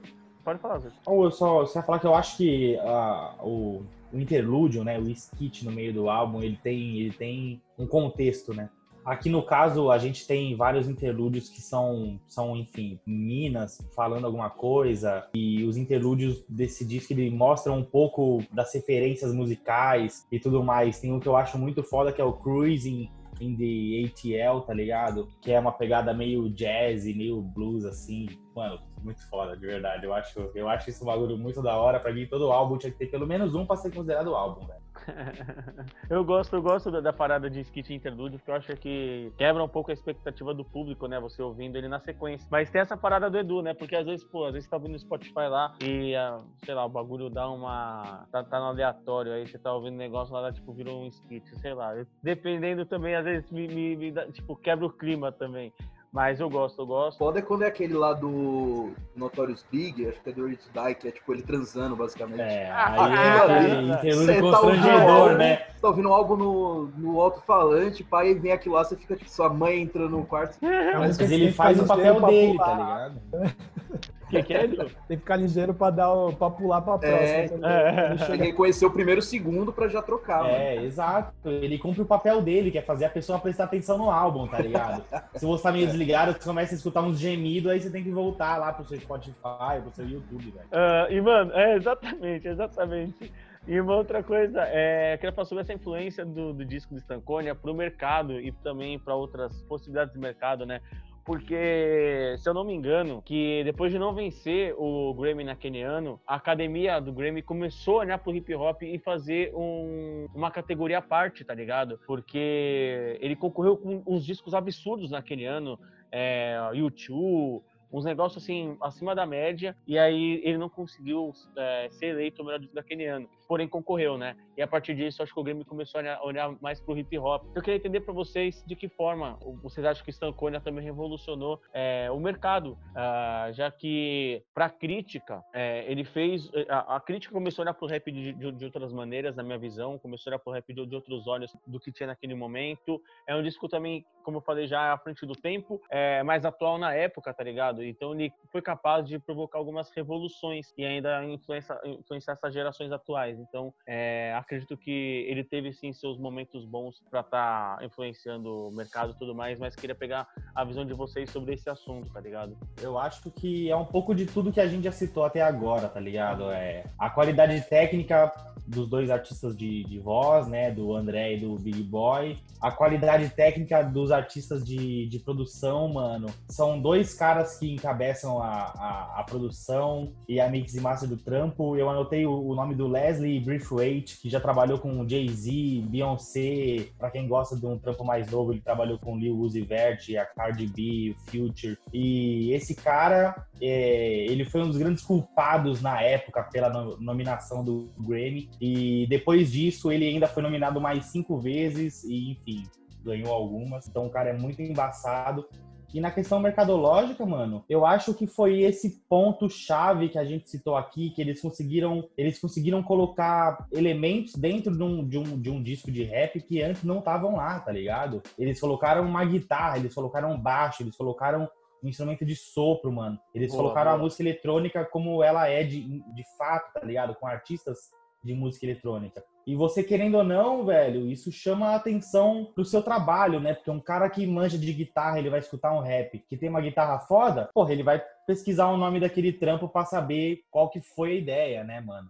Pode 0.44 0.58
falar, 0.58 0.80
Zé. 0.80 0.90
Ou 1.06 1.26
eu 1.26 1.32
só, 1.32 1.64
só 1.68 1.80
ia 1.80 1.84
falar 1.84 2.00
que 2.00 2.08
eu 2.08 2.16
acho 2.16 2.38
que 2.38 2.76
uh, 2.82 3.48
o 3.48 3.86
o 4.14 4.20
interlúdio, 4.20 4.84
né, 4.84 5.00
o 5.00 5.10
skit 5.10 5.66
no 5.66 5.72
meio 5.72 5.94
do 5.94 6.10
álbum, 6.10 6.42
ele 6.42 6.58
tem, 6.62 7.00
ele 7.00 7.12
tem 7.12 7.62
um 7.78 7.88
contexto, 7.88 8.54
né? 8.54 8.70
Aqui 9.04 9.30
no 9.30 9.42
caso, 9.42 9.90
a 9.90 9.98
gente 9.98 10.28
tem 10.28 10.56
vários 10.56 10.88
interlúdios 10.88 11.50
que 11.50 11.60
são, 11.60 12.20
são 12.28 12.56
enfim, 12.56 13.00
minas 13.06 13.80
falando 13.96 14.26
alguma 14.26 14.50
coisa, 14.50 15.28
e 15.34 15.64
os 15.64 15.76
interlúdios 15.76 16.44
desse 16.48 16.86
disco 16.86 17.14
ele 17.14 17.32
mostram 17.32 17.80
um 17.80 17.84
pouco 17.84 18.44
das 18.52 18.72
referências 18.74 19.34
musicais 19.34 20.28
e 20.32 20.40
tudo 20.40 20.64
mais. 20.64 21.00
Tem 21.00 21.12
um 21.12 21.20
que 21.20 21.28
eu 21.28 21.36
acho 21.36 21.58
muito 21.58 21.84
foda 21.84 22.12
que 22.12 22.22
é 22.22 22.24
o 22.24 22.34
Cruising 22.34 23.10
in 23.40 23.56
the 23.56 24.06
ATL, 24.06 24.62
tá 24.62 24.74
ligado? 24.74 25.28
Que 25.42 25.52
é 25.52 25.60
uma 25.60 25.72
pegada 25.72 26.14
meio 26.14 26.48
jazz, 26.50 27.06
meio 27.06 27.42
blues 27.42 27.86
assim. 27.86 28.28
Mano, 28.56 28.80
muito 29.04 29.28
foda, 29.30 29.56
de 29.56 29.66
verdade. 29.66 30.06
Eu 30.06 30.14
acho, 30.14 30.52
eu 30.54 30.70
acho 30.70 30.90
isso 30.90 31.04
um 31.04 31.08
bagulho 31.08 31.38
muito 31.38 31.62
da 31.62 31.76
hora. 31.76 32.00
Pra 32.00 32.14
mim, 32.14 32.26
todo 32.26 32.52
álbum 32.52 32.78
tinha 32.78 32.92
que 32.92 32.98
ter 32.98 33.08
pelo 33.08 33.28
menos 33.28 33.56
um 33.56 33.66
pra 33.66 33.76
ser 33.76 33.94
considerado 33.94 34.36
álbum, 34.36 34.66
velho. 34.66 34.82
eu 36.10 36.24
gosto, 36.24 36.56
eu 36.56 36.62
gosto 36.62 36.92
da, 36.92 37.00
da, 37.00 37.14
parada 37.14 37.50
de 37.50 37.62
skit 37.62 37.94
interlúdio, 37.94 38.38
porque 38.38 38.52
eu 38.52 38.56
acho 38.56 38.76
que 38.78 39.32
quebra 39.38 39.64
um 39.64 39.68
pouco 39.68 39.90
a 39.90 39.94
expectativa 39.94 40.54
do 40.54 40.64
público, 40.64 41.08
né? 41.08 41.20
Você 41.20 41.42
ouvindo 41.42 41.78
ele 41.78 41.88
na 41.88 42.00
sequência. 42.00 42.48
Mas 42.52 42.70
tem 42.70 42.82
essa 42.82 42.98
parada 42.98 43.30
do 43.30 43.38
Edu, 43.38 43.62
né? 43.62 43.74
Porque 43.74 43.96
às 43.96 44.06
vezes, 44.06 44.24
pô, 44.26 44.46
às 44.46 44.54
vezes 44.54 44.66
você 44.66 44.70
tá 44.70 44.78
ouvindo 44.78 44.94
no 44.94 45.00
Spotify 45.00 45.48
lá 45.50 45.76
e, 45.82 46.14
uh, 46.16 46.44
sei 46.64 46.74
lá, 46.74 46.86
o 46.86 46.90
bagulho 46.90 47.30
dá 47.30 47.50
uma. 47.50 48.28
Tá, 48.32 48.44
tá 48.44 48.60
no 48.60 48.66
aleatório, 48.66 49.34
aí 49.34 49.48
você 49.48 49.58
tá 49.58 49.74
ouvindo 49.74 49.96
um 49.96 49.98
negócio 49.98 50.34
lá, 50.34 50.52
tipo, 50.52 50.74
virou 50.74 51.02
um 51.02 51.08
skit, 51.08 51.48
sei 51.60 51.74
lá. 51.74 51.94
Dependendo 52.22 52.86
também, 52.86 53.16
às 53.16 53.24
vezes 53.24 53.50
me, 53.52 53.68
me, 53.68 53.96
me 53.96 54.12
dá, 54.12 54.28
tipo, 54.32 54.56
quebra 54.56 54.86
o 54.86 54.92
clima 54.92 55.32
também. 55.32 55.74
Mas 56.12 56.42
eu 56.42 56.50
gosto, 56.50 56.82
eu 56.82 56.86
gosto. 56.86 57.18
Foda 57.18 57.40
é 57.40 57.42
quando 57.42 57.64
é 57.64 57.68
aquele 57.68 57.94
lá 57.94 58.12
do 58.12 58.92
Notorious 59.16 59.66
Big, 59.72 60.06
acho 60.10 60.20
que 60.20 60.30
é 60.30 60.34
do 60.34 60.50
to 60.58 60.70
Die, 60.74 60.96
que 60.96 61.08
é 61.08 61.12
tipo 61.12 61.34
ele 61.34 61.42
transando, 61.42 61.96
basicamente. 61.96 62.42
É, 62.42 62.70
ah, 62.70 63.06
aí 63.06 63.90
é 63.90 63.94
aquele 63.94 64.28
tá 64.28 64.42
constrangedor, 64.42 65.38
né? 65.38 65.56
Tá 65.82 65.88
ouvindo 65.88 66.10
algo 66.10 66.36
no, 66.36 66.88
no 66.98 67.22
alto-falante, 67.22 68.04
pai, 68.04 68.32
e 68.32 68.34
vem 68.34 68.52
aquilo 68.52 68.76
lá, 68.76 68.84
você 68.84 68.98
fica 68.98 69.16
tipo, 69.16 69.30
sua 69.30 69.48
mãe 69.48 69.82
entrando 69.82 70.18
no 70.18 70.26
quarto. 70.26 70.58
Mas, 70.62 71.18
Mas 71.18 71.32
ele 71.32 71.54
faz 71.54 71.80
o 71.80 71.86
papel 71.86 72.20
dele, 72.22 72.58
tá 72.58 72.74
ligado? 72.74 73.22
que, 74.32 74.44
que 74.44 74.54
é, 74.54 74.68
Tem 74.68 74.78
que 74.78 75.18
ficar 75.18 75.36
ligeiro 75.36 75.74
pra, 75.74 75.90
dar, 75.90 76.10
pra 76.38 76.50
pular 76.50 76.82
pra 76.82 76.96
é. 77.08 77.48
próxima. 77.48 77.72
É, 77.72 78.14
é. 78.14 78.16
Tem 78.16 78.38
que 78.38 78.46
reconhecer 78.46 78.86
o 78.86 78.92
primeiro 78.92 79.22
segundo 79.22 79.74
pra 79.74 79.88
já 79.88 80.02
trocar. 80.02 80.50
É, 80.50 80.76
mano. 80.76 80.88
exato. 80.88 81.50
Ele 81.50 81.78
cumpre 81.78 82.02
o 82.02 82.06
papel 82.06 82.42
dele, 82.42 82.72
que 82.72 82.78
é 82.78 82.82
fazer 82.82 83.06
a 83.06 83.10
pessoa 83.10 83.40
prestar 83.40 83.66
atenção 83.66 83.98
no 83.98 84.10
álbum, 84.10 84.48
tá 84.48 84.60
ligado? 84.60 85.04
Se 85.36 85.46
você 85.46 85.64
tá 85.64 85.72
meio 85.72 85.86
desligado, 85.86 86.34
você 86.34 86.48
começa 86.48 86.74
a 86.74 86.78
escutar 86.78 87.02
uns 87.02 87.20
gemidos, 87.20 87.72
aí 87.72 87.80
você 87.80 87.90
tem 87.90 88.04
que 88.04 88.12
voltar 88.12 88.58
lá 88.58 88.72
pro 88.72 88.86
seu 88.86 89.00
Spotify, 89.00 89.82
pro 89.82 89.92
seu 89.94 90.08
YouTube, 90.08 90.52
velho. 90.52 90.68
Uh, 90.68 91.12
e, 91.12 91.22
mano, 91.22 91.52
é 91.54 91.76
exatamente, 91.76 92.48
exatamente. 92.48 93.32
E 93.68 93.80
uma 93.80 93.96
outra 93.96 94.24
coisa, 94.24 94.64
é, 94.64 95.14
eu 95.14 95.18
queria 95.20 95.34
falar 95.34 95.46
sobre 95.46 95.62
essa 95.62 95.74
influência 95.74 96.26
do, 96.26 96.52
do 96.52 96.66
disco 96.66 96.96
de 96.96 97.02
Stankonia 97.02 97.54
para 97.54 97.70
o 97.70 97.76
mercado 97.76 98.40
e 98.40 98.52
também 98.52 98.98
para 98.98 99.14
outras 99.14 99.62
possibilidades 99.64 100.14
de 100.14 100.20
mercado, 100.20 100.66
né? 100.66 100.82
Porque, 101.24 102.36
se 102.38 102.50
eu 102.50 102.54
não 102.54 102.64
me 102.64 102.74
engano, 102.74 103.22
que 103.22 103.64
depois 103.64 103.92
de 103.92 104.00
não 104.00 104.14
vencer 104.14 104.74
o 104.78 105.14
Grammy 105.14 105.44
naquele 105.44 105.82
ano, 105.82 106.20
a 106.26 106.36
academia 106.36 107.00
do 107.00 107.14
Grammy 107.14 107.42
começou 107.42 107.98
a 107.98 108.00
olhar 108.00 108.18
pro 108.18 108.36
hip 108.36 108.54
hop 108.56 108.82
e 108.82 108.98
fazer 108.98 109.54
um, 109.56 110.28
uma 110.34 110.50
categoria 110.50 110.98
à 110.98 111.02
parte, 111.02 111.44
tá 111.44 111.54
ligado? 111.54 112.00
Porque 112.08 113.18
ele 113.22 113.36
concorreu 113.36 113.78
com 113.78 114.02
uns 114.06 114.26
discos 114.26 114.54
absurdos 114.54 115.12
naquele 115.12 115.46
ano, 115.46 115.80
é, 116.12 116.58
YouTube, 116.74 117.64
uns 117.92 118.06
negócios 118.06 118.44
assim 118.44 118.78
acima 118.82 119.14
da 119.14 119.26
média 119.26 119.76
e 119.88 119.98
aí 119.98 120.42
ele 120.44 120.58
não 120.58 120.70
conseguiu 120.70 121.32
é, 121.58 121.90
ser 121.92 122.08
eleito 122.08 122.42
o 122.42 122.46
melhor 122.46 122.60
disco 122.60 122.76
daquele 122.76 123.06
ano 123.06 123.30
porém 123.52 123.68
concorreu, 123.68 124.18
né? 124.18 124.38
E 124.56 124.62
a 124.62 124.68
partir 124.68 124.96
disso, 124.96 125.22
acho 125.22 125.34
que 125.34 125.40
o 125.42 125.44
Grêmio 125.44 125.66
começou 125.66 126.00
a 126.00 126.24
olhar 126.26 126.56
mais 126.62 126.80
pro 126.80 126.98
hip 126.98 127.18
hop. 127.18 127.44
Eu 127.54 127.62
queria 127.62 127.76
entender 127.76 128.00
para 128.00 128.14
vocês 128.14 128.64
de 128.66 128.78
que 128.78 128.88
forma 128.88 129.38
vocês 129.62 129.86
acham 129.86 130.06
que 130.06 130.10
Stankonia 130.10 130.62
também 130.62 130.82
revolucionou 130.86 131.60
é, 131.74 132.10
o 132.10 132.18
mercado, 132.18 132.78
uh, 132.92 133.52
já 133.52 133.70
que 133.70 134.42
para 134.54 134.70
crítica 134.70 135.44
é, 135.54 135.84
ele 135.92 136.06
fez 136.06 136.50
a, 136.70 136.96
a, 136.96 137.00
crítica 137.02 137.34
começou 137.34 137.64
a 137.64 137.66
olhar 137.66 137.74
pro 137.74 137.88
rap 137.88 138.10
de, 138.10 138.32
de, 138.32 138.52
de, 138.54 138.66
outras 138.66 138.94
maneiras, 138.94 139.36
na 139.36 139.44
minha 139.44 139.58
visão, 139.58 140.00
começou 140.00 140.30
a 140.30 140.36
olhar 140.36 140.40
pro 140.40 140.54
rap 140.54 140.74
de, 140.74 140.86
de, 140.86 140.96
outros 140.96 141.28
olhos 141.28 141.54
do 141.68 141.78
que 141.78 141.92
tinha 141.92 142.08
naquele 142.08 142.36
momento. 142.36 143.02
É 143.28 143.36
um 143.36 143.44
disco 143.44 143.68
também, 143.68 144.06
como 144.24 144.38
eu 144.38 144.42
falei 144.42 144.66
já, 144.66 144.94
à 144.94 144.98
frente 144.98 145.26
do 145.26 145.34
tempo, 145.34 145.82
é, 145.90 146.24
mais 146.24 146.46
atual 146.46 146.78
na 146.78 146.94
época, 146.94 147.34
tá 147.34 147.44
ligado? 147.44 147.81
Então 147.84 148.14
ele 148.14 148.32
foi 148.52 148.62
capaz 148.62 149.08
de 149.08 149.18
provocar 149.20 149.58
algumas 149.58 149.90
revoluções 149.92 150.74
e 150.78 150.86
ainda 150.86 151.24
influenciar, 151.26 151.80
influenciar 151.86 152.34
essas 152.34 152.54
gerações 152.54 152.92
atuais. 152.92 153.40
Então, 153.40 153.74
é, 153.88 154.34
acredito 154.36 154.78
que 154.78 155.26
ele 155.28 155.44
teve 155.44 155.74
sim 155.74 155.94
seus 155.94 156.18
momentos 156.18 156.66
bons 156.66 157.02
para 157.10 157.22
estar 157.22 157.78
tá 157.78 157.86
influenciando 157.86 158.68
o 158.68 158.72
mercado 158.72 159.14
e 159.14 159.18
tudo 159.18 159.34
mais, 159.36 159.60
mas 159.60 159.76
queria 159.76 159.96
pegar 159.96 160.28
a 160.54 160.64
visão 160.64 160.86
de 160.86 160.94
vocês 160.94 161.30
sobre 161.30 161.54
esse 161.54 161.70
assunto, 161.70 162.12
tá 162.12 162.20
ligado? 162.20 162.58
Eu 162.82 162.98
acho 162.98 163.32
que 163.32 163.70
é 163.70 163.76
um 163.76 163.86
pouco 163.86 164.14
de 164.14 164.26
tudo 164.26 164.52
que 164.52 164.60
a 164.60 164.68
gente 164.68 164.84
já 164.84 164.92
citou 164.92 165.24
até 165.24 165.42
agora, 165.42 165.88
tá 165.88 166.00
ligado? 166.00 166.52
É, 166.52 166.84
a 166.98 167.10
qualidade 167.10 167.62
técnica 167.70 168.32
dos 168.68 168.88
dois 168.88 169.10
artistas 169.10 169.56
de, 169.56 169.84
de 169.84 170.00
voz, 170.00 170.48
né? 170.48 170.72
Do 170.72 170.96
André 170.96 171.36
e 171.36 171.40
do 171.40 171.56
Big 171.56 171.84
Boy. 171.84 172.38
A 172.62 172.72
qualidade 172.72 173.30
técnica 173.30 173.84
dos 173.84 174.12
artistas 174.12 174.64
de, 174.64 175.08
de 175.08 175.20
produção, 175.20 175.90
mano. 175.90 176.28
São 176.50 176.80
dois 176.80 177.14
caras 177.14 177.58
que 177.58 177.71
encabeçam 177.74 178.42
a, 178.42 178.74
a, 178.78 179.20
a 179.20 179.24
produção 179.24 180.14
e 180.28 180.40
a 180.40 180.50
mix 180.50 180.76
e 180.76 180.82
master 180.82 181.08
do 181.08 181.18
trampo. 181.18 181.76
Eu 181.76 181.90
anotei 181.90 182.26
o, 182.26 182.32
o 182.32 182.56
nome 182.56 182.76
do 182.76 182.88
Leslie 182.88 183.40
Braithwaite, 183.40 184.20
que 184.20 184.30
já 184.30 184.40
trabalhou 184.40 184.80
com 184.80 185.08
Jay-Z, 185.08 185.84
Beyoncé. 185.88 186.88
Pra 186.98 187.12
quem 187.12 187.28
gosta 187.28 187.56
de 187.56 187.66
um 187.66 187.78
trampo 187.78 188.04
mais 188.04 188.30
novo, 188.30 188.52
ele 188.52 188.62
trabalhou 188.62 188.98
com 189.00 189.18
Lil 189.18 189.38
Uzi 189.38 189.62
Vert, 189.62 190.10
a 190.16 190.26
Cardi 190.26 190.68
B, 190.68 191.16
o 191.16 191.32
Future. 191.32 191.78
E 191.94 192.52
esse 192.54 192.76
cara, 192.76 193.46
é, 193.62 194.26
ele 194.26 194.46
foi 194.46 194.62
um 194.62 194.68
dos 194.68 194.78
grandes 194.78 195.04
culpados 195.04 195.82
na 195.82 196.02
época 196.02 196.44
pela 196.44 196.70
nominação 197.00 197.64
do 197.64 197.92
Grammy. 198.00 198.50
E 198.60 199.06
depois 199.08 199.52
disso, 199.52 199.92
ele 199.92 200.08
ainda 200.08 200.28
foi 200.28 200.44
nominado 200.44 200.80
mais 200.80 201.06
cinco 201.06 201.40
vezes 201.40 202.04
e, 202.04 202.32
enfim, 202.32 202.64
ganhou 203.04 203.34
algumas. 203.34 203.88
Então, 203.88 204.06
o 204.06 204.10
cara 204.10 204.30
é 204.30 204.34
muito 204.34 204.62
embaçado. 204.62 205.48
E 205.94 206.00
na 206.00 206.10
questão 206.10 206.40
mercadológica, 206.40 207.26
mano, 207.26 207.66
eu 207.70 207.86
acho 207.86 208.14
que 208.14 208.26
foi 208.26 208.62
esse 208.62 209.02
ponto 209.10 209.50
chave 209.50 210.10
que 210.10 210.18
a 210.18 210.24
gente 210.24 210.50
citou 210.50 210.76
aqui, 210.76 211.10
que 211.10 211.22
eles 211.22 211.42
conseguiram, 211.42 212.08
eles 212.18 212.40
conseguiram 212.40 212.82
colocar 212.82 213.68
elementos 213.72 214.36
dentro 214.36 214.76
de 214.76 214.84
um, 214.84 215.08
de 215.08 215.18
um, 215.18 215.42
de 215.42 215.50
um 215.50 215.62
disco 215.62 215.92
de 215.92 216.04
rap 216.04 216.40
que 216.42 216.62
antes 216.62 216.84
não 216.84 217.00
estavam 217.00 217.36
lá, 217.36 217.60
tá 217.60 217.72
ligado? 217.72 218.22
Eles 218.38 218.60
colocaram 218.60 219.06
uma 219.06 219.26
guitarra, 219.26 219.78
eles 219.78 219.94
colocaram 219.94 220.40
baixo, 220.40 220.84
eles 220.84 220.96
colocaram 220.96 221.50
um 221.84 221.90
instrumento 221.90 222.24
de 222.24 222.36
sopro, 222.36 222.92
mano. 222.92 223.20
Eles 223.34 223.50
boa, 223.52 223.64
colocaram 223.64 223.92
boa. 223.92 224.00
a 224.00 224.04
música 224.04 224.24
eletrônica 224.24 224.86
como 224.86 225.24
ela 225.24 225.48
é 225.48 225.64
de, 225.64 225.82
de 225.82 226.24
fato, 226.38 226.74
tá 226.74 226.86
ligado? 226.86 227.16
Com 227.16 227.28
artistas 227.28 227.92
de 228.24 228.34
música 228.34 228.66
eletrônica. 228.66 229.24
E 229.46 229.56
você 229.56 229.84
querendo 229.84 230.16
ou 230.16 230.24
não, 230.24 230.66
velho, 230.66 231.10
isso 231.10 231.32
chama 231.32 231.70
a 231.70 231.76
atenção 231.76 232.52
pro 232.54 232.64
seu 232.64 232.84
trabalho, 232.84 233.40
né? 233.40 233.54
Porque 233.54 233.72
um 233.72 233.80
cara 233.80 234.10
que 234.10 234.26
manja 234.28 234.58
de 234.58 234.72
guitarra, 234.72 235.18
ele 235.18 235.30
vai 235.30 235.40
escutar 235.40 235.74
um 235.74 235.82
rap 235.82 236.20
que 236.30 236.38
tem 236.38 236.50
uma 236.50 236.62
guitarra 236.62 237.00
foda, 237.00 237.50
porra, 237.54 237.72
ele 237.72 237.84
vai 237.84 238.02
pesquisar 238.28 238.68
o 238.68 238.78
nome 238.78 239.00
daquele 239.00 239.34
trampo 239.34 239.68
para 239.68 239.86
saber 239.86 240.42
qual 240.52 240.70
que 240.70 240.80
foi 240.80 241.12
a 241.12 241.16
ideia, 241.16 241.64
né, 241.64 241.82
mano? 241.82 242.10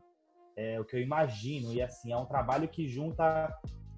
É 0.58 0.80
o 0.80 0.86
que 0.86 0.96
eu 0.96 1.02
imagino. 1.02 1.74
E 1.74 1.82
assim, 1.82 2.12
é 2.12 2.18
um 2.18 2.26
trabalho 2.26 2.68
que 2.68 2.88
junta 2.88 3.50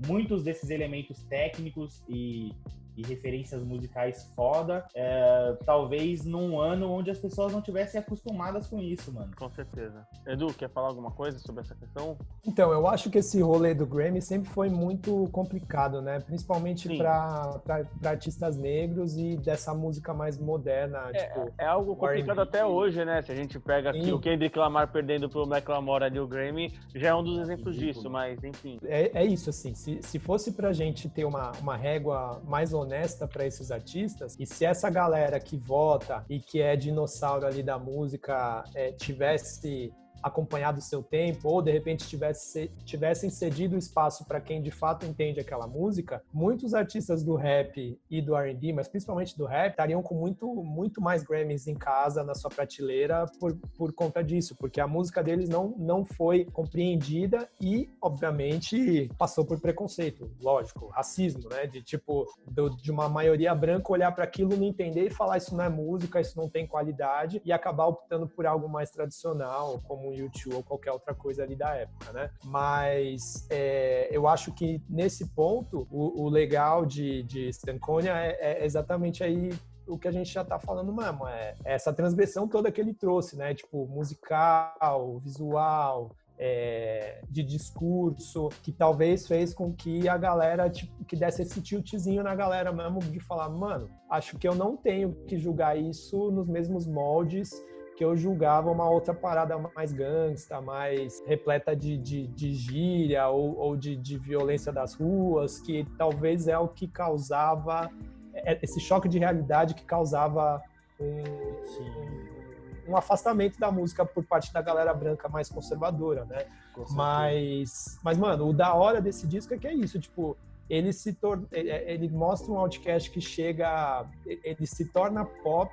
muitos 0.07 0.43
desses 0.43 0.70
elementos 0.70 1.24
técnicos 1.24 2.03
e 2.07 2.51
e 2.95 3.01
referências 3.03 3.63
musicais 3.63 4.31
foda, 4.35 4.85
é, 4.95 5.57
talvez 5.65 6.25
num 6.25 6.59
ano 6.59 6.91
onde 6.91 7.09
as 7.09 7.19
pessoas 7.19 7.51
não 7.51 7.61
tivessem 7.61 7.99
acostumadas 7.99 8.67
com 8.67 8.79
isso, 8.79 9.11
mano. 9.13 9.31
Com 9.35 9.49
certeza. 9.49 10.05
Edu, 10.25 10.47
quer 10.53 10.69
falar 10.69 10.89
alguma 10.89 11.11
coisa 11.11 11.39
sobre 11.39 11.61
essa 11.61 11.75
questão? 11.75 12.17
Então, 12.45 12.71
eu 12.71 12.87
acho 12.87 13.09
que 13.09 13.17
esse 13.17 13.41
rolê 13.41 13.73
do 13.73 13.85
Grammy 13.85 14.21
sempre 14.21 14.49
foi 14.49 14.69
muito 14.69 15.27
complicado, 15.31 16.01
né? 16.01 16.19
Principalmente 16.19 16.97
para 16.97 17.61
artistas 18.05 18.57
negros 18.57 19.17
e 19.17 19.37
dessa 19.37 19.73
música 19.73 20.13
mais 20.13 20.37
moderna. 20.37 21.09
É, 21.13 21.25
tipo, 21.25 21.53
é 21.57 21.65
algo 21.65 21.95
complicado 21.95 22.39
até 22.39 22.65
hoje, 22.65 23.03
né? 23.03 23.21
Se 23.21 23.31
a 23.31 23.35
gente 23.35 23.59
pega 23.59 23.89
aqui 23.89 24.05
Sim. 24.05 24.11
o 24.11 24.19
Kendrick 24.19 24.57
Lamar 24.57 24.91
perdendo 24.91 25.29
pro 25.29 25.43
McLamore 25.43 26.03
ali 26.03 26.19
o 26.19 26.27
Grammy, 26.27 26.73
já 26.93 27.09
é 27.09 27.15
um 27.15 27.23
dos 27.23 27.39
exemplos 27.39 27.75
disso, 27.75 28.09
mas 28.09 28.43
enfim. 28.43 28.79
É, 28.83 29.21
é 29.21 29.25
isso, 29.25 29.49
assim. 29.49 29.73
Se, 29.73 29.99
se 30.01 30.19
fosse 30.19 30.51
pra 30.51 30.73
gente 30.73 31.09
ter 31.09 31.25
uma, 31.25 31.51
uma 31.61 31.75
régua 31.75 32.41
mais 32.45 32.73
honesta 32.84 33.27
para 33.27 33.45
esses 33.45 33.71
artistas. 33.71 34.36
E 34.39 34.45
se 34.45 34.65
essa 34.65 34.89
galera 34.89 35.39
que 35.39 35.57
vota 35.57 36.23
e 36.29 36.39
que 36.39 36.61
é 36.61 36.75
dinossauro 36.75 37.45
ali 37.45 37.63
da 37.63 37.77
música 37.79 38.63
é, 38.75 38.91
tivesse 38.91 39.93
acompanhado 40.24 40.80
o 40.80 40.82
seu 40.82 41.03
tempo, 41.03 41.49
ou 41.49 41.61
de 41.61 41.71
repente 41.71 42.07
tivesse, 42.07 42.71
tivessem 42.86 43.30
cedido 43.30 43.78
espaço 43.78 44.26
para 44.26 44.39
quem 44.39 44.61
de 44.61 44.71
fato 44.71 45.05
entende 45.05 45.39
aquela 45.39 45.67
música, 45.67 46.24
muitos 46.34 46.74
artistas 46.74 47.24
do 47.24 47.36
rap 47.36 47.99
e 48.09 48.21
do 48.21 48.36
RB, 48.36 48.74
mas 48.74 48.88
principalmente 48.88 49.38
do 49.38 49.45
rap, 49.45 49.71
estariam 49.71 50.01
com 50.01 50.15
muito, 50.15 50.47
muito 50.63 51.01
mais 51.01 51.24
Grammys 51.24 51.67
em 51.67 51.76
casa, 51.76 52.24
na 52.24 52.34
sua 52.34 52.49
prateleira, 52.49 53.26
por, 53.39 53.55
por 53.78 53.93
conta 53.93 54.24
disso, 54.24 54.55
porque 54.57 54.80
a 54.80 54.88
música 54.88 55.21
deles 55.24 55.49
não, 55.49 55.76
não 55.78 56.05
foi 56.05 56.45
compreendida 56.45 57.49
e, 57.59 57.89
obviamente, 58.01 59.09
passou 59.17 59.45
por 59.45 59.59
preconceito, 59.59 60.32
lógico, 60.41 60.88
racismo, 60.88 61.49
né? 61.49 61.67
De 61.67 61.82
tipo, 61.82 62.26
do, 62.47 62.69
de 62.69 62.91
uma 62.91 63.09
maioria 63.09 63.53
branca 63.53 63.91
olhar 63.91 64.11
para 64.11 64.24
aquilo, 64.24 64.55
não 64.55 64.63
entender 64.63 65.07
e 65.07 65.09
falar 65.09 65.38
isso 65.38 65.55
não 65.55 65.63
é 65.63 65.69
música, 65.69 66.21
isso 66.21 66.38
não 66.38 66.47
tem 66.47 66.65
qualidade 66.65 67.41
e 67.43 67.51
acabar 67.51 67.88
optando 67.88 68.28
por 68.28 68.45
algo 68.45 68.69
mais 68.69 68.89
tradicional, 68.91 69.82
como 69.88 70.12
YouTube 70.14 70.55
ou 70.55 70.64
qualquer 70.64 70.91
outra 70.91 71.14
coisa 71.14 71.43
ali 71.43 71.55
da 71.55 71.76
época, 71.76 72.11
né? 72.11 72.30
Mas 72.45 73.47
é, 73.49 74.07
eu 74.11 74.28
acho 74.28 74.53
que 74.53 74.82
nesse 74.89 75.28
ponto, 75.30 75.88
o, 75.91 76.24
o 76.24 76.30
legal 76.30 76.86
de, 76.86 77.24
de 77.24 77.49
Stankonia 77.49 78.14
é, 78.14 78.61
é 78.61 78.66
exatamente 78.66 79.24
aí 79.24 79.51
o 79.88 79.97
que 79.97 80.07
a 80.07 80.11
gente 80.11 80.32
já 80.32 80.45
tá 80.45 80.59
falando 80.59 80.93
mesmo, 80.93 81.28
é 81.28 81.55
essa 81.66 81.91
transgressão 81.91 82.47
toda 82.47 82.72
que 82.72 82.80
ele 82.80 82.93
trouxe, 82.93 83.36
né? 83.36 83.53
Tipo, 83.53 83.86
musical, 83.88 85.20
visual, 85.20 86.16
é, 86.38 87.22
de 87.30 87.43
discurso, 87.43 88.49
que 88.61 88.72
talvez 88.72 89.28
fez 89.28 89.53
com 89.53 89.74
que 89.74 90.07
a 90.07 90.18
galera, 90.18 90.70
tipo, 90.70 91.03
que 91.05 91.16
desse 91.16 91.41
esse 91.41 91.61
tiltzinho 91.61 92.24
na 92.24 92.36
galera 92.36 92.72
mesmo 92.72 92.99
de 92.99 93.20
falar, 93.20 93.49
mano, 93.49 93.89
acho 94.09 94.38
que 94.38 94.47
eu 94.47 94.55
não 94.55 94.76
tenho 94.76 95.14
que 95.28 95.38
julgar 95.38 95.78
isso 95.78 96.32
nos 96.32 96.47
mesmos 96.47 96.88
moldes 96.88 97.51
que 97.95 98.03
eu 98.03 98.15
julgava 98.15 98.71
uma 98.71 98.89
outra 98.89 99.13
parada 99.13 99.57
mais 99.75 99.93
gangsta, 99.93 100.59
mais 100.59 101.21
repleta 101.25 101.75
de, 101.75 101.97
de, 101.97 102.27
de 102.27 102.53
gíria 102.53 103.27
ou, 103.27 103.57
ou 103.57 103.75
de, 103.75 103.95
de 103.95 104.17
violência 104.17 104.71
das 104.71 104.95
ruas, 104.95 105.59
que 105.59 105.85
talvez 105.97 106.47
é 106.47 106.57
o 106.57 106.67
que 106.67 106.87
causava 106.87 107.91
é, 108.33 108.59
esse 108.61 108.79
choque 108.79 109.07
de 109.07 109.19
realidade 109.19 109.75
que 109.75 109.85
causava 109.85 110.61
um, 110.99 112.91
um, 112.91 112.97
afastamento 112.97 113.59
da 113.59 113.71
música 113.71 114.03
por 114.05 114.23
parte 114.23 114.51
da 114.51 114.61
galera 114.61 114.93
branca 114.93 115.29
mais 115.29 115.49
conservadora, 115.49 116.25
né? 116.25 116.45
Mas, 116.91 117.99
mas 118.03 118.17
mano, 118.17 118.49
o 118.49 118.53
da 118.53 118.73
hora 118.73 118.99
desse 118.99 119.27
disco 119.27 119.53
é 119.53 119.57
que 119.57 119.67
é 119.67 119.73
isso, 119.73 119.99
tipo, 119.99 120.35
ele 120.67 120.91
se 120.91 121.13
torna, 121.13 121.45
ele 121.51 122.09
mostra 122.09 122.51
um 122.51 122.57
outcast 122.57 123.11
que 123.11 123.21
chega, 123.21 124.05
ele 124.25 124.65
se 124.65 124.85
torna 124.85 125.23
pop 125.23 125.71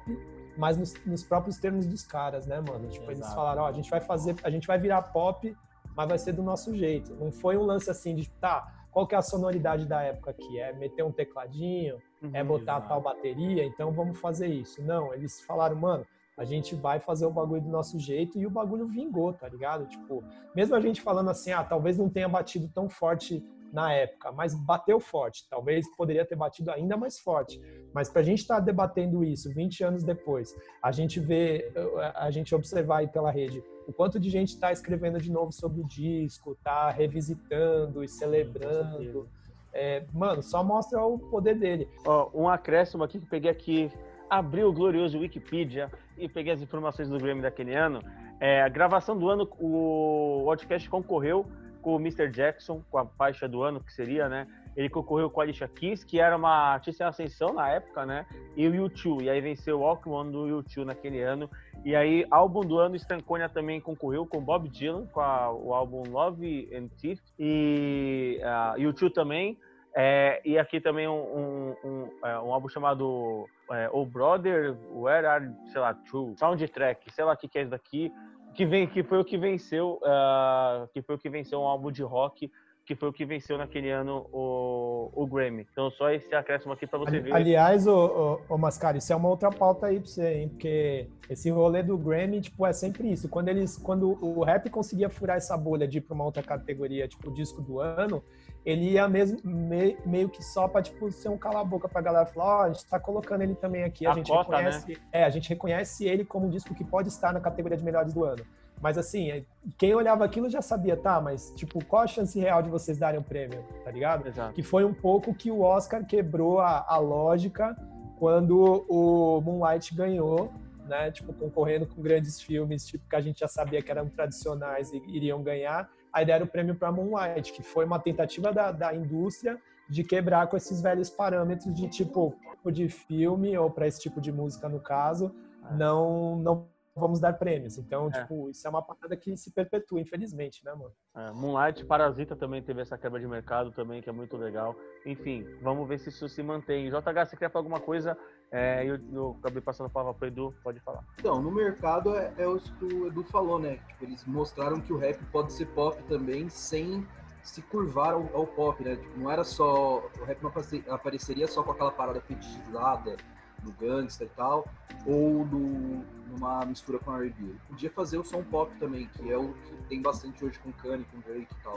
mas 0.61 0.77
nos, 0.77 0.95
nos, 1.07 1.25
próprios 1.25 1.57
termos 1.57 1.87
dos 1.87 2.05
caras, 2.05 2.47
né, 2.47 2.61
mano? 2.61 2.87
Tipo, 2.87 3.11
Exato. 3.11 3.13
eles 3.13 3.35
falaram, 3.35 3.63
ó, 3.63 3.67
a 3.67 3.73
gente 3.73 3.89
vai 3.89 4.01
fazer, 4.01 4.37
a 4.45 4.51
gente 4.51 4.67
vai 4.67 4.79
virar 4.79 5.01
pop, 5.01 5.57
mas 5.97 6.09
vai 6.09 6.19
ser 6.19 6.33
do 6.33 6.43
nosso 6.43 6.77
jeito. 6.77 7.15
Não 7.15 7.33
foi 7.33 7.57
um 7.57 7.63
lance 7.63 7.91
assim 7.91 8.15
de, 8.15 8.29
tá, 8.29 8.71
qual 8.91 9.07
que 9.07 9.15
é 9.15 9.19
a 9.19 9.23
sonoridade 9.23 9.87
da 9.87 10.03
época 10.03 10.33
aqui? 10.33 10.61
É 10.61 10.75
meter 10.75 11.03
um 11.03 11.11
tecladinho? 11.11 11.97
Uhum, 12.23 12.31
é 12.35 12.45
botar 12.45 12.73
exato. 12.73 12.89
tal 12.89 13.01
bateria? 13.01 13.65
Então 13.65 13.91
vamos 13.91 14.21
fazer 14.21 14.49
isso. 14.49 14.83
Não, 14.83 15.15
eles 15.15 15.41
falaram, 15.41 15.77
mano, 15.77 16.07
a 16.37 16.45
gente 16.45 16.75
vai 16.75 17.01
fazer 17.01 17.25
o 17.25 17.31
bagulho 17.31 17.63
do 17.63 17.71
nosso 17.71 17.99
jeito 17.99 18.39
e 18.39 18.47
o 18.47 18.51
bagulho 18.51 18.87
vingou, 18.87 19.33
tá 19.33 19.49
ligado? 19.49 19.87
Tipo, 19.87 20.23
mesmo 20.55 20.75
a 20.75 20.81
gente 20.81 21.01
falando 21.01 21.31
assim, 21.31 21.53
ah, 21.53 21.65
talvez 21.65 21.97
não 21.97 22.11
tenha 22.11 22.29
batido 22.29 22.69
tão 22.69 22.87
forte 22.87 23.43
na 23.73 23.93
época, 23.93 24.33
mas 24.33 24.55
bateu 24.55 24.99
forte. 25.01 25.47
Talvez 25.49 25.87
poderia 25.97 26.25
ter 26.25 26.37
batido 26.37 26.71
ainda 26.71 26.97
mais 26.97 27.19
forte. 27.19 27.61
Mas 27.93 28.09
para 28.09 28.23
a 28.23 28.25
gente 28.25 28.41
estar 28.41 28.57
tá 28.57 28.61
debatendo 28.61 29.25
isso 29.25 29.53
20 29.53 29.85
anos 29.85 30.05
depois, 30.05 30.55
a 30.83 30.93
gente 30.93 31.21
vê, 31.21 31.73
a 32.15 32.31
gente 32.31 32.55
observar 32.55 32.99
aí 32.99 33.09
pela 33.09 33.31
rede 33.31 33.63
o 33.87 33.93
quanto 33.93 34.21
de 34.21 34.31
gente 34.31 34.51
está 34.51 34.71
escrevendo 34.71 35.21
de 35.21 35.31
novo 35.31 35.51
sobre 35.51 35.81
o 35.81 35.85
disco, 35.85 36.53
está 36.53 36.91
revisitando 36.91 38.05
e 38.05 38.09
celebrando. 38.09 39.29
É, 39.73 40.05
mano, 40.13 40.43
só 40.43 40.63
mostra 40.63 41.05
o 41.05 41.19
poder 41.19 41.57
dele. 41.57 41.89
Ó, 42.07 42.31
um 42.33 42.49
acréscimo 42.49 43.03
aqui 43.03 43.19
que 43.19 43.25
eu 43.25 43.31
peguei 43.31 43.51
aqui, 43.51 43.91
abri 44.29 44.63
o 44.63 44.73
glorioso 44.73 45.19
Wikipedia 45.19 45.91
e 46.17 46.29
peguei 46.29 46.53
as 46.53 46.63
informações 46.63 47.09
do 47.09 47.19
Grammy 47.19 47.43
daquele 47.43 47.75
ano. 47.75 48.01
É, 48.39 48.63
a 48.63 48.69
gravação 48.69 49.19
do 49.19 49.29
ano, 49.29 49.49
o 49.59 50.43
podcast 50.45 50.89
concorreu 50.89 51.47
com 51.81 51.97
o 51.97 52.01
Mr. 52.01 52.29
Jackson, 52.31 52.83
com 52.91 52.99
a 52.99 53.07
faixa 53.07 53.49
do 53.49 53.63
ano, 53.63 53.81
que 53.81 53.93
seria, 53.93 54.29
né? 54.29 54.47
Ele 54.77 54.89
concorreu 54.89 55.29
com 55.29 55.41
a 55.41 55.45
Alicia 55.45 55.69
Keys, 55.69 56.05
que 56.05 56.21
era 56.21 56.37
uma 56.37 56.73
artista 56.73 57.05
em 57.05 57.07
ascensão 57.07 57.53
na 57.53 57.69
época, 57.69 58.07
né? 58.07 58.25
E 58.57 58.69
o 58.69 58.73
U2. 58.73 59.23
E 59.23 59.31
aí 59.31 59.41
venceu 59.41 59.79
o 59.79 59.81
Walk 59.81 60.09
One 60.09 60.31
do 60.31 60.63
U2 60.63 60.85
naquele 60.85 61.21
ano. 61.21 61.51
E 61.85 61.97
aí, 61.97 62.25
álbum 62.31 62.61
do 62.61 62.79
ano, 62.79 62.95
Stankonia 62.97 63.49
também 63.49 63.81
concorreu 63.81 64.25
com 64.25 64.41
Bob 64.41 64.69
Dylan, 64.69 65.07
com 65.07 65.21
a, 65.21 65.53
o 65.53 65.75
álbum 65.75 66.03
Love 66.09 66.69
and 66.75 66.89
Teeth. 67.01 67.21
E 67.39 68.41
uh, 68.43 68.81
U2 68.81 69.13
também. 69.13 69.59
É, 69.95 70.41
e 70.45 70.57
aqui 70.57 70.81
também 70.81 71.09
um, 71.09 71.13
um, 71.13 71.77
um, 71.85 72.11
é, 72.25 72.39
um 72.39 72.53
álbum 72.53 72.69
chamado 72.69 73.49
é, 73.73 73.89
Oh 73.93 74.07
Brother, 74.07 74.77
Where 74.93 75.27
Are, 75.27 75.51
sei 75.73 75.81
lá, 75.81 75.95
True, 75.95 76.37
Soundtrack, 76.37 77.13
sei 77.13 77.25
lá 77.25 77.33
o 77.33 77.37
que, 77.37 77.49
que 77.49 77.59
é 77.59 77.63
isso 77.63 77.71
daqui, 77.73 78.13
que 78.55 78.67
vem 78.67 78.87
que 78.87 79.03
foi 79.03 79.19
o 79.19 79.25
que 79.25 79.39
venceu 79.39 80.01
uh, 80.03 80.89
que 80.93 81.03
foi 81.03 81.15
o 81.15 81.19
que 81.19 81.31
venceu 81.31 81.61
um 81.61 81.67
álbum 81.67 81.91
de 81.91 82.03
rock 82.03 82.51
que 82.91 82.97
foi 82.97 83.09
o 83.09 83.13
que 83.13 83.25
venceu 83.25 83.57
naquele 83.57 83.89
ano 83.89 84.27
o, 84.33 85.13
o 85.15 85.25
Grammy. 85.25 85.65
Então, 85.71 85.93
só 85.93 86.11
esse 86.11 86.35
acréscimo 86.35 86.73
aqui 86.73 86.89
para 86.89 86.99
você 86.99 87.21
ver. 87.21 87.33
Aliás, 87.33 87.87
o, 87.87 88.41
o, 88.49 88.55
o 88.55 88.59
Mascari, 88.59 88.99
isso 88.99 89.13
é 89.13 89.17
uma 89.17 89.29
outra 89.29 89.49
pauta 89.49 89.87
aí 89.87 90.01
para 90.01 90.09
você, 90.09 90.35
hein? 90.35 90.49
Porque 90.49 91.07
esse 91.29 91.51
rolê 91.51 91.85
do 91.85 91.97
Grammy, 91.97 92.41
tipo, 92.41 92.67
é 92.67 92.73
sempre 92.73 93.09
isso. 93.13 93.29
Quando 93.29 93.49
eles, 93.49 93.77
quando 93.77 94.19
o 94.21 94.43
rap 94.43 94.69
conseguia 94.71 95.09
furar 95.09 95.37
essa 95.37 95.57
bolha 95.57 95.87
de 95.87 95.99
ir 95.99 96.01
para 96.01 96.15
uma 96.15 96.25
outra 96.25 96.43
categoria, 96.43 97.07
tipo, 97.07 97.31
disco 97.31 97.63
do 97.63 97.79
ano, 97.79 98.25
ele 98.65 98.91
ia 98.91 99.09
mesmo, 99.09 99.41
me, 99.45 99.97
meio 100.05 100.29
que 100.29 100.43
só 100.43 100.69
para 100.69 100.83
tipo, 100.83 101.11
ser 101.11 101.29
um 101.29 101.39
cala-boca 101.39 101.89
pra 101.89 102.01
galera 102.01 102.27
falar, 102.27 102.45
ó, 102.45 102.59
oh, 102.59 102.63
a 102.65 102.73
gente 102.73 102.87
tá 102.87 103.01
colocando 103.01 103.43
ele 103.43 103.55
também 103.55 103.85
aqui, 103.85 104.07
a, 104.07 104.13
a 104.13 104.15
gente 104.15 104.31
cota, 104.31 104.57
reconhece, 104.57 104.93
né? 104.93 104.97
é, 105.13 105.25
a 105.25 105.31
gente 105.31 105.49
reconhece 105.49 106.05
ele 106.07 106.25
como 106.25 106.47
um 106.47 106.51
disco 106.51 106.75
que 106.75 106.85
pode 106.85 107.09
estar 107.09 107.33
na 107.33 107.41
categoria 107.41 107.77
de 107.77 107.85
melhores 107.85 108.13
do 108.13 108.25
ano. 108.25 108.45
Mas 108.81 108.97
assim, 108.97 109.31
é, 109.31 109.45
quem 109.77 109.95
olhava 109.95 110.25
aquilo 110.25 110.49
já 110.49 110.63
sabia, 110.63 110.97
tá, 110.97 111.21
mas 111.21 111.53
tipo, 111.55 111.85
qual 111.85 112.03
a 112.03 112.07
chance 112.07 112.39
real 112.39 112.63
de 112.63 112.71
vocês 112.71 112.99
darem 112.99 113.21
um 113.21 113.23
prêmio, 113.23 113.63
tá 113.85 113.91
ligado? 113.91 114.27
Exato. 114.27 114.55
Que 114.55 114.63
foi 114.63 114.85
um 114.85 114.95
pouco 114.95 115.35
que 115.35 115.51
o 115.51 115.61
Oscar 115.61 116.05
quebrou 116.05 116.61
a, 116.61 116.85
a 116.89 116.99
lógica 116.99 117.77
quando 118.19 118.85
o 118.89 119.41
Moonlight 119.41 119.95
ganhou, 119.95 120.53
né? 120.87 121.11
Tipo, 121.11 121.33
concorrendo 121.33 121.87
com 121.87 122.03
grandes 122.03 122.41
filmes, 122.41 122.87
tipo, 122.87 123.09
que 123.09 123.17
a 123.17 123.21
gente 123.21 123.41
já 123.41 123.49
sabia 123.49 123.81
que 123.83 123.91
eram 123.91 124.09
tradicionais 124.09 124.93
e 124.93 125.03
iriam 125.09 125.43
ganhar. 125.43 125.89
Aí 126.13 126.25
deram 126.25 126.47
o 126.47 126.49
prêmio 126.49 126.75
para 126.75 126.91
Moonlight, 126.91 127.53
que 127.53 127.63
foi 127.63 127.85
uma 127.85 127.99
tentativa 127.99 128.53
da, 128.53 128.73
da 128.73 128.95
indústria 128.95 129.61
de 129.89 130.05
quebrar 130.05 130.47
com 130.47 130.57
esses 130.57 130.81
velhos 130.81 131.11
parâmetros 131.11 131.75
de 131.75 131.89
tipo 131.89 132.35
de 132.67 132.89
filme 132.89 133.57
ou 133.57 133.71
para 133.71 133.87
esse 133.87 134.01
tipo 134.01 134.21
de 134.21 134.31
música 134.31 134.69
no 134.69 134.81
caso, 134.81 135.35
é. 135.69 135.75
não 135.75 136.37
não 136.37 136.69
vamos 136.95 137.21
dar 137.21 137.33
prêmios. 137.33 137.79
Então, 137.79 138.09
é. 138.09 138.21
tipo, 138.21 138.51
isso 138.51 138.67
é 138.67 138.71
uma 138.71 138.83
parada 138.83 139.17
que 139.17 139.37
se 139.37 139.51
perpetua, 139.51 140.01
infelizmente, 140.01 140.65
né, 140.65 140.73
mano? 140.73 140.93
É, 141.17 141.33
Moonlight 141.33 141.85
Parasita 141.85 142.37
também 142.37 142.63
teve 142.63 142.83
essa 142.83 142.99
quebra 142.99 143.19
de 143.19 143.27
mercado 143.27 143.71
também, 143.73 144.03
que 144.03 144.09
é 144.09 144.13
muito 144.13 144.37
legal. 144.37 144.77
Enfim, 145.07 145.47
vamos 145.63 145.89
ver 145.89 145.99
se 145.99 146.09
isso 146.09 146.29
se 146.29 146.43
mantém. 146.43 146.91
JH, 146.91 147.27
você 147.27 147.37
quer 147.37 147.51
falar 147.51 147.61
alguma 147.61 147.81
coisa? 147.81 148.17
É, 148.53 148.85
eu, 148.85 148.99
eu 149.13 149.37
acabei 149.39 149.63
passando 149.63 149.87
a 149.87 149.91
palavra 149.91 150.15
para 150.15 150.25
o 150.25 150.29
Edu, 150.29 150.55
pode 150.63 150.81
falar. 150.81 151.05
Então, 151.19 151.41
no 151.41 151.53
mercado 151.53 152.17
é, 152.17 152.33
é 152.37 152.47
o 152.49 152.59
que 152.59 152.85
o 152.85 153.07
Edu 153.07 153.23
falou, 153.25 153.59
né? 153.61 153.79
Tipo, 153.89 154.05
eles 154.05 154.25
mostraram 154.25 154.81
que 154.81 154.93
o 154.93 154.99
rap 154.99 155.23
pode 155.27 155.53
ser 155.53 155.67
pop 155.67 156.03
também, 156.05 156.49
sem 156.49 157.07
se 157.45 157.63
curvar 157.63 158.15
ao, 158.15 158.29
ao 158.35 158.47
pop, 158.47 158.83
né? 158.83 158.97
Tipo, 158.97 159.19
não 159.19 159.31
era 159.31 159.45
só. 159.45 159.99
O 160.21 160.25
rap 160.25 160.43
não 160.43 160.53
apareceria 160.89 161.47
só 161.47 161.63
com 161.63 161.71
aquela 161.71 161.93
parada 161.93 162.21
fetichizada 162.21 163.17
do 163.63 163.73
gangsta 163.73 164.25
e 164.25 164.29
tal, 164.29 164.67
ou 165.07 165.45
numa 165.45 166.65
mistura 166.65 166.99
com 166.99 167.15
R&B. 167.15 167.55
Podia 167.69 167.91
fazer 167.91 168.19
o 168.19 168.25
som 168.25 168.43
pop 168.43 168.73
também, 168.79 169.09
que 169.09 169.31
é 169.31 169.37
o 169.37 169.53
que 169.53 169.75
tem 169.89 170.01
bastante 170.01 170.45
hoje 170.45 170.59
com 170.59 170.73
Kanye, 170.73 171.05
com 171.13 171.21
Drake 171.21 171.49
e 171.51 171.63
tal. 171.63 171.75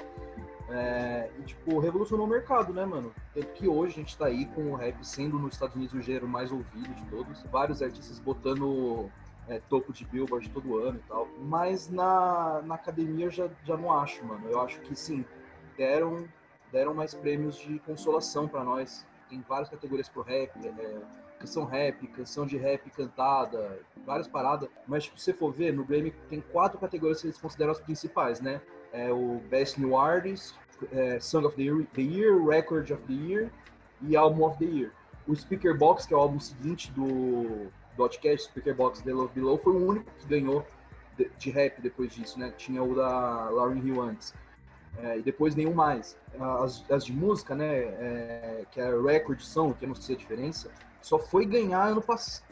É, 0.69 1.29
e, 1.39 1.43
tipo, 1.43 1.79
revolucionou 1.79 2.25
o 2.25 2.29
mercado, 2.29 2.73
né, 2.73 2.86
mano? 2.86 3.13
Tanto 3.34 3.47
que 3.53 3.67
hoje 3.67 3.93
a 3.93 3.97
gente 3.97 4.17
tá 4.17 4.27
aí 4.27 4.45
com 4.47 4.71
o 4.71 4.75
rap 4.75 4.95
sendo 5.05 5.38
nos 5.38 5.53
Estados 5.53 5.75
Unidos 5.75 5.93
o 5.93 6.01
gênero 6.01 6.27
mais 6.27 6.51
ouvido 6.51 6.93
de 6.93 7.05
todos. 7.05 7.43
Vários 7.43 7.81
artistas 7.81 8.19
botando 8.19 9.09
é, 9.47 9.59
topo 9.69 9.91
de 9.91 10.05
Billboard 10.05 10.49
todo 10.49 10.77
ano 10.77 10.99
e 10.99 11.07
tal. 11.07 11.27
Mas 11.39 11.89
na, 11.89 12.61
na 12.63 12.75
academia 12.75 13.25
eu 13.25 13.31
já, 13.31 13.49
já 13.63 13.75
não 13.75 13.91
acho, 13.91 14.23
mano. 14.25 14.47
Eu 14.49 14.61
acho 14.61 14.79
que 14.81 14.95
sim, 14.95 15.25
deram, 15.77 16.27
deram 16.71 16.93
mais 16.93 17.13
prêmios 17.13 17.57
de 17.57 17.79
consolação 17.79 18.47
para 18.47 18.63
nós. 18.63 19.05
Tem 19.29 19.43
várias 19.47 19.69
categorias 19.69 20.09
pro 20.09 20.21
rap, 20.21 20.51
é, 20.65 21.01
canção 21.43 21.65
rap, 21.65 22.07
canção 22.07 22.45
de 22.45 22.57
rap 22.57 22.89
cantada, 22.91 23.79
várias 24.05 24.27
paradas. 24.27 24.69
Mas 24.87 25.03
tipo, 25.03 25.19
se 25.19 25.25
você 25.25 25.33
for 25.33 25.51
ver, 25.51 25.73
no 25.73 25.83
Grammy 25.83 26.11
tem 26.29 26.41
quatro 26.41 26.79
categorias 26.79 27.21
que 27.21 27.27
eles 27.27 27.37
consideram 27.37 27.71
as 27.71 27.79
principais, 27.79 28.39
né? 28.39 28.61
É 28.93 29.11
o 29.11 29.41
Best 29.49 29.79
New 29.79 29.97
Artist, 29.97 30.55
é, 30.91 31.19
Song 31.19 31.45
of 31.45 31.55
the 31.55 31.63
year, 31.63 31.85
the 31.93 32.01
year, 32.01 32.43
Record 32.45 32.89
of 32.91 33.03
the 33.03 33.13
Year 33.13 33.51
e 34.01 34.15
Album 34.15 34.43
of 34.45 34.57
the 34.57 34.65
Year. 34.65 34.91
O 35.27 35.35
Speaker 35.35 35.77
Box, 35.77 36.07
que 36.07 36.13
é 36.13 36.17
o 36.17 36.19
álbum 36.19 36.39
seguinte 36.39 36.91
do, 36.91 37.71
Outcast, 37.97 38.49
Speaker 38.49 38.75
Box 38.75 39.01
The 39.01 39.13
Love 39.13 39.33
Below, 39.33 39.57
foi 39.57 39.73
o 39.73 39.85
único 39.85 40.11
que 40.19 40.27
ganhou 40.27 40.65
de, 41.17 41.29
de 41.37 41.51
rap 41.51 41.81
depois 41.81 42.13
disso, 42.13 42.39
né? 42.39 42.53
Tinha 42.57 42.81
o 42.81 42.95
da 42.95 43.49
Lauryn 43.49 43.85
Hill 43.85 44.01
antes. 44.01 44.33
É, 45.01 45.17
e 45.17 45.21
depois 45.21 45.55
nenhum 45.55 45.73
mais. 45.73 46.17
As, 46.39 46.89
as 46.89 47.05
de 47.05 47.13
música, 47.13 47.55
né, 47.55 47.77
é, 47.77 48.65
que 48.71 48.79
é 48.79 48.89
record 49.01 49.39
são, 49.39 49.73
que 49.73 49.85
eu 49.85 49.89
não 49.89 49.95
sei 49.95 50.15
a 50.15 50.17
diferença, 50.17 50.69
só 51.01 51.19
foi 51.19 51.45
ganhar 51.45 51.87
ano, 51.87 52.01
pass 52.01 52.43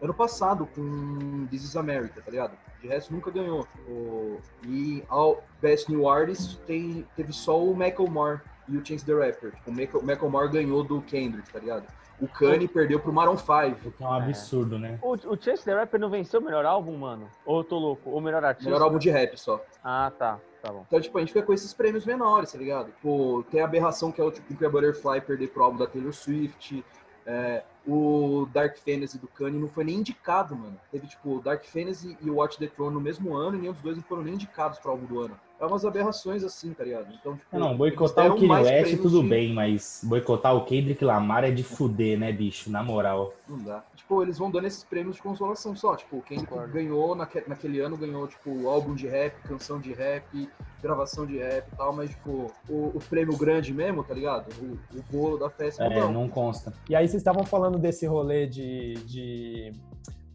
ano 0.00 0.14
passado 0.14 0.66
com 0.74 1.46
This 1.50 1.64
is 1.64 1.76
America, 1.76 2.22
tá 2.22 2.30
ligado? 2.30 2.56
De 2.80 2.88
resto 2.88 3.12
nunca 3.12 3.30
ganhou. 3.30 3.66
O, 3.86 4.40
e 4.66 5.04
ao 5.08 5.44
Best 5.60 5.90
New 5.90 6.08
Artist 6.08 6.58
tem, 6.60 7.06
teve 7.14 7.32
só 7.32 7.62
o 7.62 7.76
Macklemore 7.76 8.40
e 8.68 8.76
o 8.76 8.86
Chance 8.86 9.04
the 9.04 9.12
Rapper. 9.12 9.52
Tipo, 9.52 9.98
o 9.98 10.04
Macklemore 10.04 10.48
ganhou 10.50 10.82
do 10.82 11.02
Kendrick, 11.02 11.52
tá 11.52 11.58
ligado? 11.58 11.86
O 12.20 12.28
Kanye 12.28 12.68
perdeu 12.68 13.00
pro 13.00 13.12
Maroon 13.12 13.36
5. 13.36 13.50
É 13.98 14.04
um 14.04 14.12
absurdo, 14.12 14.76
é. 14.76 14.78
né? 14.78 14.98
O, 15.02 15.12
o 15.12 15.38
Chance 15.40 15.64
the 15.64 15.74
Rapper 15.74 15.98
não 15.98 16.10
venceu 16.10 16.40
o 16.40 16.44
melhor 16.44 16.64
álbum, 16.64 16.96
mano? 16.96 17.28
Ou 17.44 17.58
eu 17.58 17.64
tô 17.64 17.78
louco? 17.78 18.10
O 18.10 18.20
melhor 18.20 18.44
artista? 18.44 18.70
Melhor 18.70 18.84
álbum 18.84 18.98
de 18.98 19.10
rap 19.10 19.36
só. 19.38 19.62
Ah, 19.82 20.12
tá. 20.18 20.38
Tá. 20.62 20.74
Então, 20.86 21.00
tipo, 21.00 21.16
a 21.16 21.20
gente 21.20 21.32
fica 21.32 21.44
com 21.44 21.52
esses 21.52 21.72
prêmios 21.72 22.04
menores, 22.04 22.52
tá 22.52 22.58
ligado? 22.58 22.92
Pô, 23.02 23.44
tem 23.50 23.60
a 23.60 23.64
aberração 23.64 24.12
que 24.12 24.20
é 24.20 24.24
o 24.24 24.30
tipo 24.30 24.54
que 24.54 24.64
a 24.64 24.68
Butterfly 24.68 25.20
perder 25.22 25.48
pro 25.48 25.64
álbum 25.64 25.78
da 25.78 25.86
Taylor 25.86 26.12
Swift. 26.12 26.84
É, 27.26 27.62
o 27.86 28.46
Dark 28.52 28.76
Fantasy 28.78 29.18
do 29.18 29.28
Kanye 29.28 29.58
não 29.58 29.68
foi 29.68 29.84
nem 29.84 29.96
indicado, 29.96 30.54
mano. 30.54 30.78
Teve, 30.90 31.06
tipo, 31.06 31.40
Dark 31.40 31.64
Fantasy 31.64 32.16
e 32.20 32.30
o 32.30 32.36
Watch 32.36 32.58
the 32.58 32.66
Throne 32.66 32.94
no 32.94 33.00
mesmo 33.00 33.34
ano 33.34 33.56
e 33.56 33.60
nenhum 33.60 33.72
dos 33.72 33.82
dois 33.82 33.96
não 33.96 34.02
foram 34.02 34.22
nem 34.22 34.34
indicados 34.34 34.78
para 34.78 34.90
álbum 34.90 35.06
do 35.06 35.20
ano. 35.20 35.38
É 35.60 35.66
umas 35.66 35.84
aberrações 35.84 36.42
assim, 36.42 36.72
tá 36.72 36.82
ligado? 36.82 37.12
Então, 37.12 37.36
tipo, 37.36 37.58
não, 37.58 37.76
boicotar 37.76 38.32
o 38.32 38.34
Kanye 38.34 38.48
West 38.48 38.96
tudo 38.96 39.22
de... 39.22 39.28
bem, 39.28 39.52
mas 39.52 40.00
boicotar 40.02 40.56
o 40.56 40.64
Kendrick 40.64 41.04
Lamar 41.04 41.44
é 41.44 41.50
de 41.50 41.62
fuder, 41.62 42.18
né, 42.18 42.32
bicho? 42.32 42.70
Na 42.70 42.82
moral. 42.82 43.34
Não 43.46 43.58
dá. 43.58 43.84
Tipo, 43.94 44.22
eles 44.22 44.38
vão 44.38 44.50
dando 44.50 44.66
esses 44.66 44.82
prêmios 44.82 45.16
de 45.16 45.22
consolação 45.22 45.76
só. 45.76 45.94
Tipo, 45.96 46.16
o 46.16 46.22
Kendrick 46.22 46.50
Concordo. 46.50 46.72
ganhou, 46.72 47.14
naque, 47.14 47.44
naquele 47.46 47.78
ano, 47.78 47.94
ganhou, 47.94 48.26
tipo, 48.26 48.66
álbum 48.68 48.94
de 48.94 49.06
rap, 49.06 49.34
canção 49.42 49.78
de 49.78 49.92
rap, 49.92 50.48
gravação 50.82 51.26
de 51.26 51.36
rap 51.36 51.68
e 51.70 51.76
tal, 51.76 51.92
mas, 51.92 52.08
tipo, 52.08 52.50
o, 52.66 52.92
o 52.94 53.00
prêmio 53.10 53.36
grande 53.36 53.74
mesmo, 53.74 54.02
tá 54.02 54.14
ligado? 54.14 54.48
O, 54.62 54.98
o 54.98 55.02
bolo 55.12 55.36
da 55.36 55.50
festa. 55.50 55.84
É, 55.84 56.00
não. 56.00 56.10
não 56.10 56.28
consta. 56.28 56.72
E 56.88 56.96
aí 56.96 57.06
vocês 57.06 57.20
estavam 57.20 57.44
falando 57.44 57.78
desse 57.78 58.06
rolê 58.06 58.46
de... 58.46 58.94
de 59.04 59.72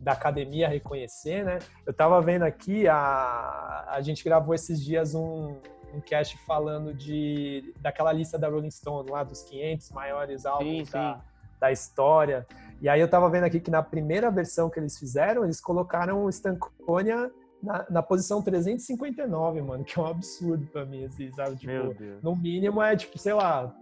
da 0.05 0.11
academia 0.11 0.69
reconhecer, 0.69 1.43
né? 1.43 1.57
Eu 1.83 1.91
tava 1.91 2.21
vendo 2.21 2.43
aqui, 2.43 2.87
a, 2.87 3.85
a 3.87 3.99
gente 4.01 4.23
gravou 4.23 4.53
esses 4.53 4.79
dias 4.79 5.15
um, 5.15 5.57
um 5.91 5.99
cast 5.99 6.37
falando 6.45 6.93
de 6.93 7.73
daquela 7.81 8.13
lista 8.13 8.37
da 8.37 8.47
Rolling 8.47 8.69
Stone, 8.69 9.09
lá 9.09 9.23
dos 9.23 9.41
500 9.41 9.89
maiores 9.89 10.45
álbuns 10.45 10.87
sim, 10.87 10.93
da, 10.93 11.15
sim. 11.15 11.21
da 11.59 11.71
história. 11.71 12.45
E 12.79 12.87
aí 12.87 13.01
eu 13.01 13.09
tava 13.09 13.27
vendo 13.31 13.45
aqui 13.45 13.59
que 13.59 13.71
na 13.71 13.81
primeira 13.81 14.29
versão 14.29 14.69
que 14.69 14.79
eles 14.79 14.99
fizeram, 14.99 15.43
eles 15.43 15.59
colocaram 15.59 16.23
o 16.23 16.29
Stankonia 16.29 17.31
na, 17.63 17.83
na, 17.89 18.03
posição 18.03 18.43
359, 18.43 19.61
mano, 19.63 19.83
que 19.83 19.97
é 19.97 20.03
um 20.03 20.05
absurdo 20.05 20.67
pra 20.67 20.85
mim, 20.85 21.05
assim, 21.05 21.31
sabe? 21.31 21.55
Tipo, 21.55 21.95
no 22.21 22.35
mínimo 22.35 22.79
é, 22.79 22.95
tipo, 22.95 23.17
sei 23.17 23.33
lá, 23.33 23.75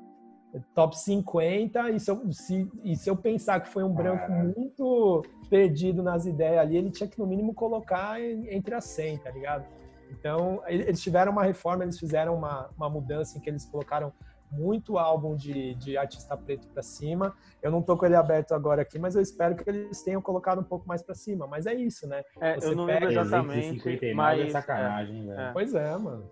top 0.73 0.97
50, 0.97 1.91
e 1.91 1.99
se 1.99 2.11
eu, 2.11 2.31
se, 2.31 2.71
e 2.83 2.95
se 2.95 3.09
eu 3.09 3.15
pensar 3.15 3.59
que 3.59 3.69
foi 3.69 3.83
um 3.83 3.93
branco 3.93 4.31
muito 4.31 5.23
perdido 5.49 6.03
nas 6.03 6.25
ideias 6.25 6.59
ali, 6.59 6.77
ele 6.77 6.91
tinha 6.91 7.07
que 7.07 7.19
no 7.19 7.25
mínimo 7.25 7.53
colocar 7.53 8.21
entre 8.21 8.75
as 8.75 8.85
100, 8.85 9.17
tá 9.17 9.31
ligado? 9.31 9.65
Então, 10.11 10.61
eles 10.67 11.01
tiveram 11.01 11.31
uma 11.31 11.43
reforma, 11.43 11.83
eles 11.83 11.99
fizeram 11.99 12.35
uma, 12.35 12.69
uma 12.77 12.89
mudança 12.89 13.37
em 13.37 13.41
que 13.41 13.49
eles 13.49 13.65
colocaram 13.65 14.13
muito 14.51 14.97
álbum 14.99 15.35
de, 15.35 15.73
de 15.75 15.97
artista 15.97 16.37
preto 16.37 16.67
para 16.67 16.83
cima. 16.83 17.35
Eu 17.61 17.71
não 17.71 17.81
tô 17.81 17.97
com 17.97 18.05
ele 18.05 18.15
aberto 18.15 18.53
agora 18.53 18.83
aqui, 18.83 18.99
mas 18.99 19.15
eu 19.15 19.21
espero 19.21 19.55
que 19.55 19.67
eles 19.67 20.03
tenham 20.03 20.21
colocado 20.21 20.59
um 20.59 20.63
pouco 20.63 20.87
mais 20.87 21.01
para 21.01 21.15
cima. 21.15 21.47
Mas 21.47 21.65
é 21.65 21.73
isso, 21.73 22.07
né? 22.07 22.21
É, 22.39 22.57
eu 22.63 22.75
não 22.75 22.85
lembro 22.85 23.09
exatamente, 23.09 24.13
mas 24.13 24.39
é 24.39 24.49
sacanagem, 24.49 25.31
é, 25.31 25.35
velho. 25.35 25.53
Pois 25.53 25.73
é, 25.73 25.97
mano. 25.97 26.29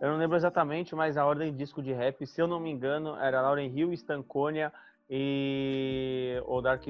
Eu 0.00 0.08
não 0.08 0.16
lembro 0.16 0.36
exatamente, 0.36 0.94
mas 0.94 1.16
a 1.16 1.24
ordem 1.24 1.52
de 1.52 1.58
disco 1.58 1.82
de 1.82 1.92
rap, 1.92 2.26
se 2.26 2.40
eu 2.40 2.46
não 2.46 2.60
me 2.60 2.70
engano, 2.70 3.16
era 3.16 3.40
Lauren 3.40 3.70
Hill, 3.74 3.92
Stankonia 3.92 4.72
e 5.08 6.42
o 6.46 6.60
Dark, 6.60 6.82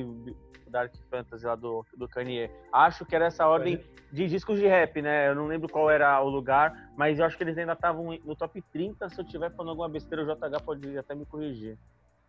Dark 0.68 0.92
Fantasy 1.10 1.44
lá 1.44 1.54
do, 1.54 1.84
do 1.96 2.08
Kanye. 2.08 2.50
Acho 2.72 3.04
que 3.04 3.14
era 3.14 3.26
essa 3.26 3.46
ordem 3.46 3.80
de 4.12 4.26
discos 4.26 4.58
de 4.58 4.66
rap, 4.66 5.00
né? 5.02 5.28
Eu 5.28 5.34
não 5.34 5.46
lembro 5.46 5.68
qual 5.68 5.90
era 5.90 6.20
o 6.20 6.28
lugar, 6.28 6.90
mas 6.96 7.18
eu 7.18 7.24
acho 7.24 7.36
que 7.36 7.44
eles 7.44 7.58
ainda 7.58 7.72
estavam 7.72 8.18
no 8.24 8.36
top 8.36 8.62
30. 8.72 9.08
Se 9.08 9.20
eu 9.20 9.24
estiver 9.24 9.50
falando 9.50 9.70
alguma 9.70 9.88
besteira, 9.88 10.24
o 10.24 10.26
JH 10.26 10.62
pode 10.64 10.96
até 10.96 11.14
me 11.14 11.26
corrigir. 11.26 11.78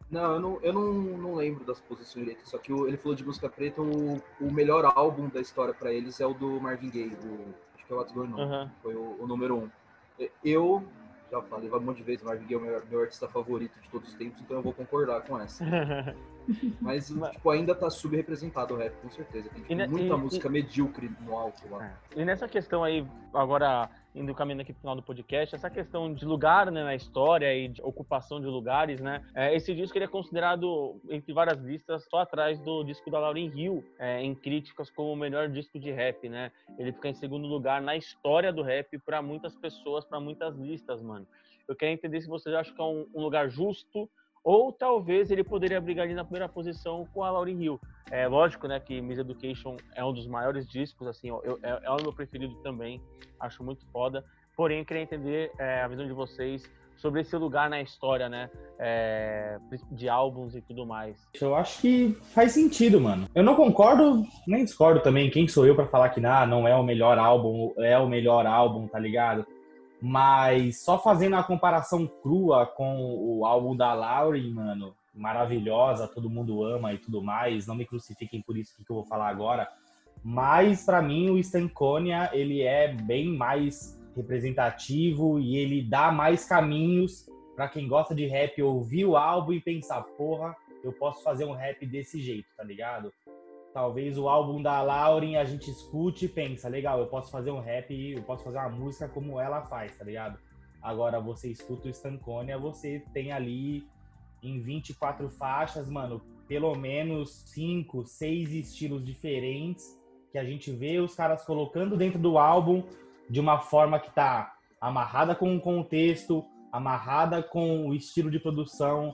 Não, 0.10 0.34
eu 0.34 0.40
não, 0.40 0.60
eu 0.62 0.74
não, 0.74 0.94
não 0.94 1.36
lembro 1.36 1.66
das 1.66 1.80
posições 1.80 2.26
dele, 2.26 2.40
só 2.44 2.60
que 2.60 2.72
ele 2.72 2.98
falou 2.98 3.16
de 3.16 3.26
música 3.26 3.50
preta, 3.50 3.82
o, 3.82 4.22
o 4.40 4.52
melhor 4.52 4.86
álbum 4.96 5.28
da 5.30 5.42
história 5.42 5.74
para 5.74 5.92
eles 5.92 6.20
é 6.20 6.26
o 6.28 6.34
do 6.34 6.62
Marvin 6.62 6.92
Gaye, 6.92 7.18
o, 7.24 7.56
acho 7.74 7.86
que 7.88 7.92
é 7.92 7.96
o 7.96 7.98
What's 7.98 8.14
Going 8.14 8.32
On, 8.34 8.38
uhum. 8.38 8.70
foi 8.84 8.94
o, 8.94 9.18
o 9.20 9.26
número 9.26 9.58
um. 9.58 9.70
Eu 10.44 10.84
já 11.32 11.42
falei 11.42 11.70
um 11.70 11.80
monte 11.80 11.98
de 11.98 12.04
vezes, 12.04 12.24
Marvin 12.24 12.46
Gaye 12.46 12.54
é 12.54 12.58
o 12.58 12.62
meu, 12.62 12.86
meu, 12.90 13.02
artista 13.02 13.28
favorito 13.28 13.80
de 13.82 13.90
todos 13.90 14.10
os 14.10 14.16
tempos, 14.16 14.40
então 14.42 14.58
eu 14.58 14.64
vou 14.64 14.74
concordar 14.74 15.22
com 15.22 15.40
essa. 15.40 15.64
Mas, 16.82 17.08
tipo, 17.08 17.50
ainda 17.50 17.74
tá 17.74 17.90
subrepresentado 17.90 18.74
o 18.74 18.78
rap, 18.78 18.94
com 19.02 19.10
certeza. 19.10 19.50
Tem 19.50 19.78
tipo, 19.78 19.90
muita 19.90 20.14
e, 20.14 20.18
música 20.18 20.48
e... 20.48 20.52
medíocre 20.52 21.12
no 21.22 21.38
alto 21.38 21.62
lá. 21.70 21.86
É. 21.86 22.22
E 22.22 22.26
nessa 22.26 22.48
questão 22.48 22.84
aí, 22.84 23.06
agora 23.34 23.90
indo 24.16 24.34
caminhando 24.34 24.62
aqui 24.62 24.72
pro 24.72 24.80
final 24.80 24.96
do 24.96 25.04
podcast, 25.04 25.54
essa 25.54 25.70
questão 25.70 26.14
de 26.14 26.26
lugar 26.26 26.72
né, 26.72 26.84
na 26.84 26.96
história 26.96 27.54
e 27.54 27.68
de 27.68 27.82
ocupação 27.82 28.40
de 28.40 28.48
lugares, 28.48 29.02
né? 29.02 29.22
É, 29.36 29.54
esse 29.54 29.76
disco 29.76 29.98
ele 29.98 30.06
é 30.06 30.08
considerado, 30.08 31.00
entre 31.10 31.34
várias 31.34 31.60
listas, 31.60 32.06
só 32.10 32.20
atrás 32.20 32.58
do 32.62 32.84
disco 32.84 33.12
da 33.12 33.20
Lauryn 33.20 33.52
Hill, 33.54 33.84
é, 34.00 34.22
em 34.22 34.34
críticas 34.34 34.90
como 34.90 35.12
o 35.12 35.16
melhor 35.16 35.50
disco 35.50 35.78
de 35.78 35.92
rap, 35.92 36.30
né? 36.30 36.52
Ele 36.80 36.94
fica 36.94 37.10
em 37.10 37.14
segundo 37.14 37.46
lugar 37.46 37.82
na 37.82 37.98
história 37.98 38.54
do 38.54 38.64
rap 38.64 38.98
para 39.00 39.22
muitas 39.22 39.54
pessoas, 39.56 40.06
para 40.06 40.20
muitas 40.20 40.56
listas, 40.56 41.02
mano. 41.02 41.28
Eu 41.68 41.76
quero 41.76 41.92
entender 41.92 42.22
se 42.22 42.28
vocês 42.28 42.56
acham 42.56 42.74
que 42.74 42.82
é 42.82 42.86
um, 42.86 43.08
um 43.14 43.22
lugar 43.22 43.50
justo 43.50 44.10
ou 44.46 44.72
talvez 44.72 45.32
ele 45.32 45.44
poderia 45.44 45.82
brigar 45.82 46.06
ali 46.06 46.14
na 46.14 46.24
primeira 46.24 46.48
posição 46.48 47.08
com 47.12 47.24
a 47.24 47.32
Lauryn 47.32 47.60
Hill. 47.60 47.82
É 48.12 48.28
lógico, 48.28 48.68
né, 48.68 48.80
que 48.80 49.02
Miss 49.02 49.18
Education 49.18 49.76
é 49.96 50.06
um 50.06 50.14
dos 50.14 50.28
maiores 50.28 50.68
discos, 50.68 51.08
assim, 51.08 51.30
eu, 51.30 51.58
é, 51.64 51.80
é, 51.84 51.90
o 51.90 51.96
meu 51.96 52.14
preferido 52.14 52.54
também, 52.62 53.02
acho 53.40 53.64
muito 53.64 53.84
foda. 53.92 54.24
Porém, 54.56 54.86
queria 54.86 55.02
entender 55.02 55.52
é, 55.58 55.82
a 55.82 55.88
visão 55.88 56.06
de 56.06 56.14
vocês 56.14 56.64
sobre 56.96 57.22
esse 57.22 57.36
lugar 57.36 57.70
na 57.72 57.82
história, 57.82 58.30
né, 58.30 58.52
é, 58.78 59.58
de 59.92 60.08
álbuns 60.08 60.56
e 60.56 60.62
tudo 60.62 60.86
mais. 60.86 61.18
Eu 61.42 61.56
acho 61.56 61.82
que 61.82 62.16
faz 62.32 62.52
sentido, 62.52 63.02
mano. 63.02 63.28
Eu 63.34 63.44
não 63.44 63.56
concordo, 63.56 64.24
nem 64.48 64.64
discordo 64.64 65.00
também. 65.00 65.32
Quem 65.32 65.48
sou 65.48 65.66
eu 65.66 65.76
para 65.76 65.88
falar 65.88 66.10
que 66.10 66.22
nah, 66.22 66.46
não 66.46 66.68
é 66.68 66.76
o 66.76 66.84
melhor 66.84 67.18
álbum, 67.18 67.74
é 67.80 67.98
o 67.98 68.08
melhor 68.08 68.46
álbum, 68.46 68.88
tá 68.88 69.00
ligado? 69.00 69.46
Mas 70.02 70.84
só 70.84 71.00
fazendo 71.00 71.36
a 71.36 71.44
comparação 71.44 72.06
crua 72.06 72.66
com 72.66 73.16
o 73.18 73.46
álbum 73.46 73.76
da 73.76 73.94
Lauren, 73.94 74.52
mano, 74.52 74.96
maravilhosa, 75.14 76.08
todo 76.08 76.30
mundo 76.30 76.64
ama 76.64 76.94
e 76.94 76.98
tudo 76.98 77.22
mais. 77.22 77.66
Não 77.66 77.76
me 77.76 77.86
crucifiquem 77.86 78.42
por 78.42 78.58
isso 78.58 78.76
que 78.76 78.92
eu 78.92 78.98
vou 78.98 79.06
falar 79.06 79.30
agora. 79.30 79.68
Mas 80.24 80.84
para 80.86 81.02
mim 81.02 81.30
o 81.30 81.38
Stankonia, 81.38 82.30
ele 82.34 82.62
é 82.62 82.94
bem 82.94 83.36
mais 83.36 84.00
representativo 84.16 85.40
e 85.40 85.58
ele 85.58 85.82
dá 85.82 86.12
mais 86.12 86.46
caminhos 86.46 87.30
para 87.56 87.68
quem 87.68 87.88
gosta 87.88 88.14
de 88.14 88.26
rap 88.26 88.62
ouvir 88.62 89.06
o 89.06 89.16
álbum 89.16 89.54
e 89.54 89.62
pensar, 89.62 90.02
porra, 90.02 90.56
eu 90.84 90.92
posso 90.92 91.24
fazer 91.24 91.46
um 91.46 91.54
rap 91.54 91.86
desse 91.86 92.22
jeito, 92.22 92.48
tá 92.56 92.64
ligado? 92.64 93.14
Talvez 93.76 94.18
o 94.18 94.30
álbum 94.30 94.62
da 94.62 94.82
Lauren 94.82 95.36
a 95.36 95.44
gente 95.44 95.70
escute 95.70 96.24
e 96.24 96.30
pensa, 96.30 96.70
legal, 96.70 96.98
eu 96.98 97.08
posso 97.08 97.30
fazer 97.30 97.52
um 97.52 97.60
rap, 97.60 97.94
eu 97.94 98.24
posso 98.24 98.42
fazer 98.42 98.58
uma 98.58 98.70
música 98.70 99.10
como 99.10 99.38
ela 99.38 99.64
faz, 99.64 99.94
tá 99.98 100.06
ligado? 100.06 100.40
Agora 100.82 101.20
você 101.20 101.52
escuta 101.52 101.90
o 101.90 101.92
Stankonia, 101.92 102.58
você 102.58 103.04
tem 103.14 103.34
ali 103.34 103.86
em 104.42 104.62
24 104.62 105.30
faixas, 105.30 105.90
mano, 105.90 106.22
pelo 106.48 106.74
menos 106.74 107.44
5, 107.48 108.06
6 108.06 108.52
estilos 108.54 109.04
diferentes 109.04 110.00
que 110.32 110.38
a 110.38 110.46
gente 110.46 110.72
vê 110.72 111.00
os 111.00 111.14
caras 111.14 111.44
colocando 111.44 111.98
dentro 111.98 112.18
do 112.18 112.38
álbum 112.38 112.82
de 113.30 113.42
uma 113.42 113.60
forma 113.60 114.00
que 114.00 114.10
tá 114.10 114.56
amarrada 114.80 115.36
com 115.36 115.54
o 115.54 115.60
contexto, 115.60 116.46
amarrada 116.72 117.44
com 117.44 117.90
o 117.90 117.94
estilo 117.94 118.32
de 118.32 118.40
produção, 118.40 119.12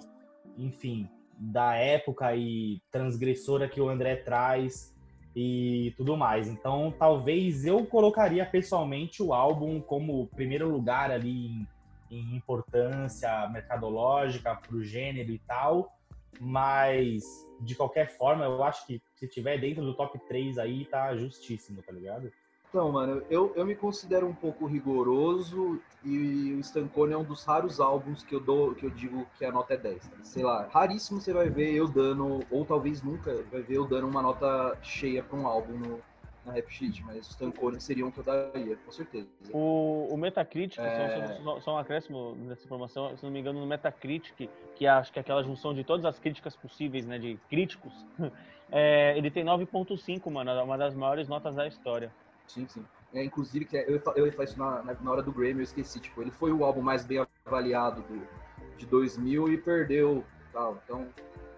enfim, 0.55 1.09
da 1.41 1.75
época 1.75 2.35
e 2.35 2.79
transgressora 2.91 3.67
que 3.67 3.81
o 3.81 3.89
André 3.89 4.15
traz 4.17 4.95
e 5.35 5.91
tudo 5.97 6.15
mais. 6.15 6.47
Então, 6.47 6.93
talvez 6.97 7.65
eu 7.65 7.83
colocaria 7.85 8.45
pessoalmente 8.45 9.23
o 9.23 9.33
álbum 9.33 9.81
como 9.81 10.27
primeiro 10.27 10.69
lugar 10.69 11.09
ali 11.09 11.47
em, 11.47 11.67
em 12.11 12.35
importância 12.35 13.49
mercadológica 13.49 14.55
para 14.55 14.75
o 14.75 14.83
gênero 14.83 15.31
e 15.31 15.39
tal, 15.39 15.91
mas 16.39 17.23
de 17.59 17.73
qualquer 17.73 18.09
forma, 18.17 18.45
eu 18.45 18.63
acho 18.63 18.85
que 18.85 19.01
se 19.15 19.27
tiver 19.27 19.59
dentro 19.59 19.83
do 19.83 19.95
top 19.95 20.19
3 20.27 20.59
aí, 20.59 20.85
tá 20.85 21.15
justíssimo, 21.15 21.81
tá 21.81 21.91
ligado? 21.91 22.31
Então, 22.71 22.89
mano, 22.89 23.21
eu, 23.29 23.51
eu 23.57 23.65
me 23.65 23.75
considero 23.75 24.25
um 24.25 24.33
pouco 24.33 24.65
rigoroso 24.65 25.81
e 26.05 26.53
o 26.53 26.59
Stancone 26.61 27.11
é 27.11 27.17
um 27.17 27.23
dos 27.23 27.43
raros 27.43 27.81
álbuns 27.81 28.23
que 28.23 28.33
eu 28.33 28.39
dou, 28.39 28.73
que 28.73 28.85
eu 28.85 28.89
digo 28.89 29.27
que 29.37 29.43
a 29.43 29.51
nota 29.51 29.73
é 29.73 29.77
10. 29.77 30.07
Tá? 30.07 30.17
Sei 30.23 30.41
lá, 30.41 30.69
raríssimo 30.71 31.19
você 31.19 31.33
vai 31.33 31.49
ver 31.49 31.73
eu 31.73 31.85
dando, 31.85 32.39
ou 32.49 32.65
talvez 32.65 33.03
nunca 33.03 33.43
vai 33.51 33.61
ver 33.61 33.75
eu 33.75 33.85
dando 33.85 34.07
uma 34.07 34.21
nota 34.21 34.77
cheia 34.81 35.21
para 35.21 35.37
um 35.37 35.45
álbum 35.45 35.73
no, 35.73 35.99
na 36.45 36.53
Rap 36.53 36.71
Sheet, 36.71 37.03
mas 37.03 37.27
o 37.27 37.31
Stancone 37.31 37.81
seria 37.81 38.05
um 38.05 38.09
que 38.09 38.19
eu 38.19 38.23
daria, 38.23 38.77
com 38.77 38.91
certeza. 38.93 39.27
O, 39.51 40.07
o 40.09 40.15
Metacritic, 40.15 40.79
é... 40.79 41.27
só, 41.27 41.43
só, 41.43 41.59
só 41.59 41.75
um 41.75 41.77
acréscimo 41.77 42.35
nessa 42.35 42.63
informação, 42.63 43.17
se 43.17 43.23
não 43.25 43.31
me 43.31 43.41
engano, 43.41 43.59
no 43.59 43.67
Metacritic, 43.67 44.49
que 44.75 44.87
acho 44.87 45.11
que 45.11 45.19
é 45.19 45.21
aquela 45.21 45.43
junção 45.43 45.73
de 45.73 45.83
todas 45.83 46.05
as 46.05 46.17
críticas 46.17 46.55
possíveis, 46.55 47.05
né, 47.05 47.19
de 47.19 47.37
críticos, 47.49 47.93
é, 48.71 49.17
ele 49.17 49.29
tem 49.29 49.43
9.5, 49.43 50.31
mano, 50.31 50.63
uma 50.63 50.77
das 50.77 50.95
maiores 50.95 51.27
notas 51.27 51.53
da 51.53 51.67
história. 51.67 52.09
Sim, 52.47 52.67
sim. 52.67 52.85
É, 53.13 53.23
inclusive, 53.23 53.65
que 53.65 53.77
é, 53.77 53.85
eu, 53.87 54.01
eu 54.15 54.25
ia 54.25 54.31
falar 54.31 54.43
isso 54.45 54.57
na, 54.57 54.83
na, 54.83 55.11
hora 55.11 55.21
do 55.21 55.31
Grammy, 55.31 55.59
eu 55.59 55.63
esqueci. 55.63 55.99
Tipo, 55.99 56.21
ele 56.21 56.31
foi 56.31 56.51
o 56.51 56.63
álbum 56.63 56.81
mais 56.81 57.05
bem 57.05 57.25
avaliado 57.45 58.01
do, 58.03 58.27
de 58.77 58.85
2000 58.85 59.51
e 59.53 59.57
perdeu. 59.57 60.23
Tal, 60.53 60.81
então, 60.83 61.07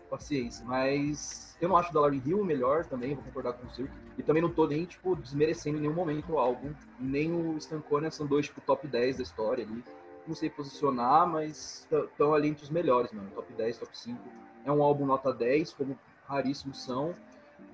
paciência. 0.10 0.64
Mas 0.66 1.58
eu 1.60 1.68
não 1.68 1.78
acho 1.78 1.90
o 1.90 1.94
Dalary 1.94 2.22
Hill 2.26 2.44
melhor 2.44 2.86
também, 2.86 3.16
vou 3.16 3.24
concordar 3.24 3.54
com 3.54 3.66
o 3.66 3.70
Cirque. 3.72 3.94
E 4.18 4.24
também 4.24 4.42
não 4.42 4.50
tô 4.50 4.68
nem, 4.68 4.86
tipo, 4.86 5.16
desmerecendo 5.16 5.78
em 5.78 5.82
nenhum 5.82 5.94
momento 5.94 6.34
o 6.34 6.38
álbum. 6.38 6.72
Nem 7.00 7.34
o 7.34 7.58
Stankonia 7.58 8.12
são 8.12 8.28
dois, 8.28 8.46
tipo, 8.46 8.62
top 8.62 8.88
10 8.88 9.18
da 9.18 9.24
história 9.24 9.64
ali. 9.64 9.84
Não 10.28 10.36
sei 10.36 10.50
posicionar, 10.50 11.28
mas 11.28 11.88
estão 11.92 12.34
ali 12.34 12.48
entre 12.50 12.64
os 12.64 12.70
melhores, 12.70 13.12
mano. 13.12 13.30
Top 13.34 13.52
10, 13.52 13.78
top 13.78 13.98
5. 13.98 14.20
É 14.66 14.72
um 14.72 14.84
álbum 14.84 15.06
nota 15.06 15.34
10, 15.34 15.74
como 15.74 15.98
raríssimos 16.28 16.82
são. 16.84 17.16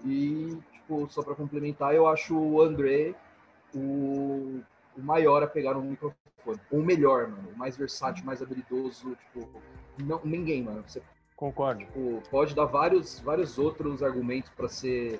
E, 0.06 0.58
tipo, 0.90 1.08
só 1.10 1.22
para 1.22 1.36
complementar, 1.36 1.94
eu 1.94 2.08
acho 2.08 2.36
o 2.36 2.62
André 2.62 3.14
o, 3.74 4.62
o 4.98 5.02
maior 5.02 5.44
a 5.44 5.48
pegar 5.48 5.78
um 5.78 5.82
microfone. 5.84 6.18
O 6.72 6.82
melhor, 6.82 7.28
mano. 7.28 7.50
O 7.54 7.58
mais 7.58 7.78
versátil, 7.78 8.26
mais 8.26 8.42
habilidoso. 8.42 9.16
Tipo, 9.16 9.48
não, 10.00 10.20
ninguém, 10.24 10.64
mano. 10.64 10.84
Você 10.88 11.02
Concordo. 11.36 11.80
Tipo, 11.80 12.24
pode 12.30 12.56
dar 12.56 12.66
vários, 12.66 13.20
vários 13.20 13.58
outros 13.58 14.02
argumentos 14.02 14.50
para 14.52 14.68
ser 14.68 15.20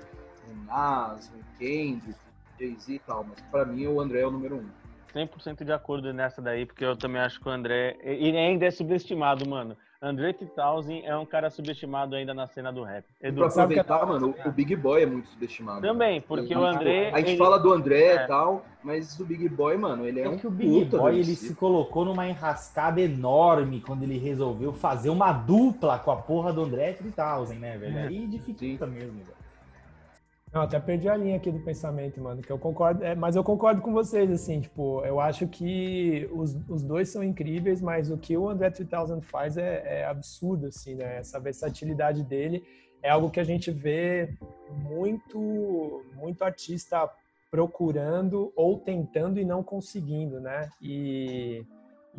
um 0.50 0.64
Nas, 0.64 1.30
um 1.30 1.40
Kendrick, 1.58 2.18
Jay-Z 2.58 2.92
e 2.94 2.98
tal, 2.98 3.24
mas 3.24 3.40
para 3.42 3.64
mim 3.64 3.86
o 3.86 4.00
André 4.00 4.20
é 4.20 4.26
o 4.26 4.30
número 4.30 4.56
um. 4.56 4.68
100% 5.14 5.64
de 5.64 5.72
acordo 5.72 6.12
nessa 6.12 6.42
daí, 6.42 6.66
porque 6.66 6.84
eu 6.84 6.96
também 6.96 7.22
acho 7.22 7.40
que 7.40 7.48
o 7.48 7.50
André. 7.50 7.96
Ele 8.02 8.36
ainda 8.36 8.66
é 8.66 8.70
subestimado, 8.70 9.48
mano. 9.48 9.76
André 10.02 10.32
3000 10.32 11.02
é 11.04 11.14
um 11.14 11.26
cara 11.26 11.50
subestimado 11.50 12.16
ainda 12.16 12.32
na 12.32 12.46
cena 12.46 12.72
do 12.72 12.82
rap. 12.82 13.04
Edu, 13.20 13.36
pra 13.36 13.48
aproveitar, 13.48 14.06
mano, 14.06 14.34
o 14.46 14.50
Big 14.50 14.74
Boy 14.74 15.02
é 15.02 15.06
muito 15.06 15.28
subestimado. 15.28 15.82
Também, 15.82 16.22
porque 16.22 16.54
o 16.54 16.64
André... 16.64 17.10
A 17.12 17.18
gente 17.18 17.32
ele... 17.32 17.36
fala 17.36 17.58
do 17.58 17.70
André 17.70 18.14
e 18.14 18.16
é. 18.16 18.26
tal, 18.26 18.64
mas 18.82 19.20
o 19.20 19.26
Big 19.26 19.46
Boy, 19.50 19.76
mano, 19.76 20.06
ele 20.06 20.20
é, 20.20 20.24
é 20.24 20.28
um 20.30 20.38
que 20.38 20.46
o 20.46 20.50
Big 20.50 20.86
Boy, 20.86 21.18
ele 21.18 21.36
se 21.36 21.54
colocou 21.54 22.06
numa 22.06 22.26
enrascada 22.26 22.98
enorme 22.98 23.82
quando 23.82 24.02
ele 24.02 24.16
resolveu 24.16 24.72
fazer 24.72 25.10
uma 25.10 25.32
dupla 25.32 25.98
com 25.98 26.10
a 26.10 26.16
porra 26.16 26.50
do 26.50 26.62
André 26.62 26.94
3000, 26.94 27.58
né, 27.58 27.76
velho? 27.76 27.98
É. 27.98 28.06
Aí 28.06 28.26
dificulta 28.26 28.86
Sim. 28.86 28.92
mesmo, 28.92 29.18
velho. 29.18 29.39
Até 30.52 30.80
perdi 30.80 31.08
a 31.08 31.16
linha 31.16 31.36
aqui 31.36 31.48
do 31.48 31.60
pensamento, 31.60 32.20
mano, 32.20 32.42
que 32.42 32.50
eu 32.50 32.58
concordo, 32.58 33.04
é, 33.04 33.14
mas 33.14 33.36
eu 33.36 33.44
concordo 33.44 33.80
com 33.80 33.92
vocês, 33.92 34.28
assim, 34.32 34.60
tipo, 34.60 35.00
eu 35.04 35.20
acho 35.20 35.46
que 35.46 36.28
os, 36.32 36.56
os 36.68 36.82
dois 36.82 37.08
são 37.08 37.22
incríveis, 37.22 37.80
mas 37.80 38.10
o 38.10 38.18
que 38.18 38.36
o 38.36 38.48
André 38.48 38.68
3000 38.68 39.20
faz 39.22 39.56
é, 39.56 40.00
é 40.00 40.04
absurdo, 40.06 40.66
assim, 40.66 40.96
né, 40.96 41.18
essa 41.18 41.38
versatilidade 41.38 42.24
dele 42.24 42.64
é 43.00 43.10
algo 43.10 43.30
que 43.30 43.38
a 43.38 43.44
gente 43.44 43.70
vê 43.70 44.34
muito, 44.88 46.04
muito 46.16 46.42
artista 46.42 47.08
procurando 47.48 48.52
ou 48.56 48.76
tentando 48.76 49.38
e 49.38 49.44
não 49.44 49.62
conseguindo, 49.62 50.40
né, 50.40 50.68
e 50.82 51.64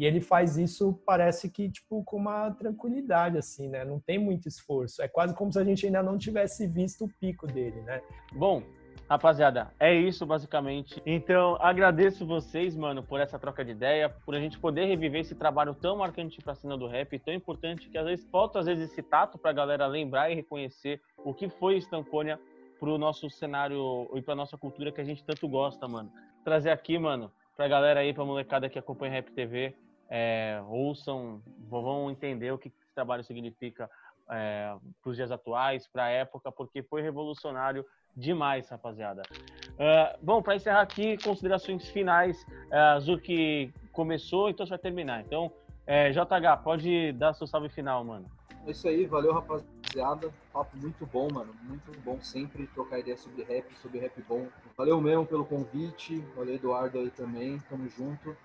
e 0.02 0.06
ele 0.06 0.20
faz 0.20 0.58
isso, 0.58 0.99
parece 1.06 1.47
que, 1.47 1.70
tipo, 1.70 2.04
com 2.04 2.18
uma 2.18 2.49
tranquilidade, 2.49 3.38
assim, 3.38 3.70
né? 3.70 3.86
Não 3.86 3.99
tem 3.99 4.18
muito 4.18 4.47
esforço. 4.47 4.99
É 4.99 5.08
quase 5.08 5.36
como 5.36 5.54
se 5.54 5.60
a 5.60 5.64
gente 5.64 5.86
ainda 5.86 6.02
não 6.02 6.18
tivesse 6.18 6.66
visto 6.66 7.06
o 7.06 7.08
pico 7.08 7.45
dele, 7.45 7.80
né? 7.84 8.02
Bom, 8.34 8.64
rapaziada, 9.08 9.72
é 9.80 9.93
isso, 9.93 10.26
basicamente. 10.26 10.99
Então, 11.06 11.56
agradeço 11.62 12.26
vocês, 12.26 12.76
mano, 12.76 13.04
por 13.04 13.20
essa 13.20 13.38
troca 13.38 13.64
de 13.64 13.74
ideia, 13.74 14.10
por 14.10 14.34
a 14.34 14.39
gente 14.39 14.58
poder 14.58 14.86
reviver 14.86 15.22
esse 15.22 15.36
trabalho 15.36 15.76
tão 15.76 15.97
marcante 15.97 16.41
pra 16.41 16.56
cena 16.56 16.76
do 16.76 16.88
rap, 16.88 17.20
tão 17.20 17.36
importante, 17.36 17.88
que 17.88 17.95
às 17.95 18.06
vezes 18.08 18.26
falta, 18.32 18.58
às 18.58 18.66
vezes, 18.66 18.89
esse 18.89 19.04
tato 19.04 19.38
pra 19.38 19.54
galera 19.54 19.86
lembrar 19.86 20.32
e 20.32 20.34
reconhecer 20.34 20.99
o 21.16 21.32
que 21.32 21.47
foi 21.47 21.78
Estancônia 21.78 22.39
pro 22.80 22.97
nosso 22.97 23.30
cenário 23.30 24.10
e 24.16 24.22
pra 24.24 24.34
nossa 24.34 24.58
cultura 24.58 24.91
que 24.91 24.99
a 24.99 25.06
gente 25.06 25.24
tanto 25.24 25.47
gosta, 25.47 25.88
mano. 25.88 26.12
Trazer 26.43 26.72
aqui, 26.72 26.97
mano, 26.97 27.32
pra 27.56 27.68
galera 27.68 27.99
aí, 27.99 28.16
pra 28.16 28.26
molecada 28.26 28.68
que 28.68 28.80
acompanha 28.80 29.14
Rap 29.14 29.32
TV, 29.34 29.76
é, 30.14 30.62
ouçam, 30.68 31.41
vão 31.70 32.12
entender 32.12 32.51
o 32.51 32.57
que 32.57 32.68
esse 32.68 32.93
trabalho 32.93 33.24
significa 33.24 33.89
é, 34.30 34.76
para 35.01 35.09
os 35.09 35.16
dias 35.16 35.32
atuais, 35.32 35.88
para 35.88 36.03
a 36.03 36.09
época, 36.09 36.51
porque 36.51 36.84
foi 36.84 37.01
revolucionário 37.01 37.86
demais, 38.16 38.68
rapaziada. 38.68 39.24
Uh, 39.72 40.18
bom, 40.22 40.41
para 40.41 40.55
encerrar 40.55 40.82
aqui, 40.82 41.18
considerações 41.24 41.88
finais. 41.88 42.45
Uh, 42.70 42.76
Azul 42.97 43.18
que 43.18 43.74
começou, 43.93 44.49
então 44.49 44.66
você 44.66 44.72
vai 44.72 44.80
terminar. 44.80 45.22
Então, 45.22 45.49
é, 45.88 46.12
JH, 46.12 46.62
pode 46.62 47.14
dar 47.14 47.34
seu 47.34 47.47
salve 47.47 47.70
final, 47.70 48.03
mano. 48.03 48.30
É 48.68 48.72
isso 48.72 48.88
aí, 48.89 49.05
valeu, 49.05 49.34
rapaziada. 49.34 50.30
Papo 50.51 50.78
muito 50.78 51.05
bom, 51.05 51.30
mano. 51.34 51.55
Muito 51.64 51.91
bom 52.01 52.20
sempre 52.22 52.68
trocar 52.68 52.99
ideia 52.99 53.18
sobre 53.18 53.43
rap, 53.43 53.66
sobre 53.78 53.99
rap 53.99 54.22
bom. 54.28 54.45
Valeu 54.78 54.99
mesmo 54.99 55.26
pelo 55.26 55.45
convite. 55.45 56.20
Valeu, 56.36 56.55
Eduardo, 56.55 56.99
aí 56.99 57.09
também. 57.09 57.57
Tamo 57.70 57.89
junto. 57.89 58.36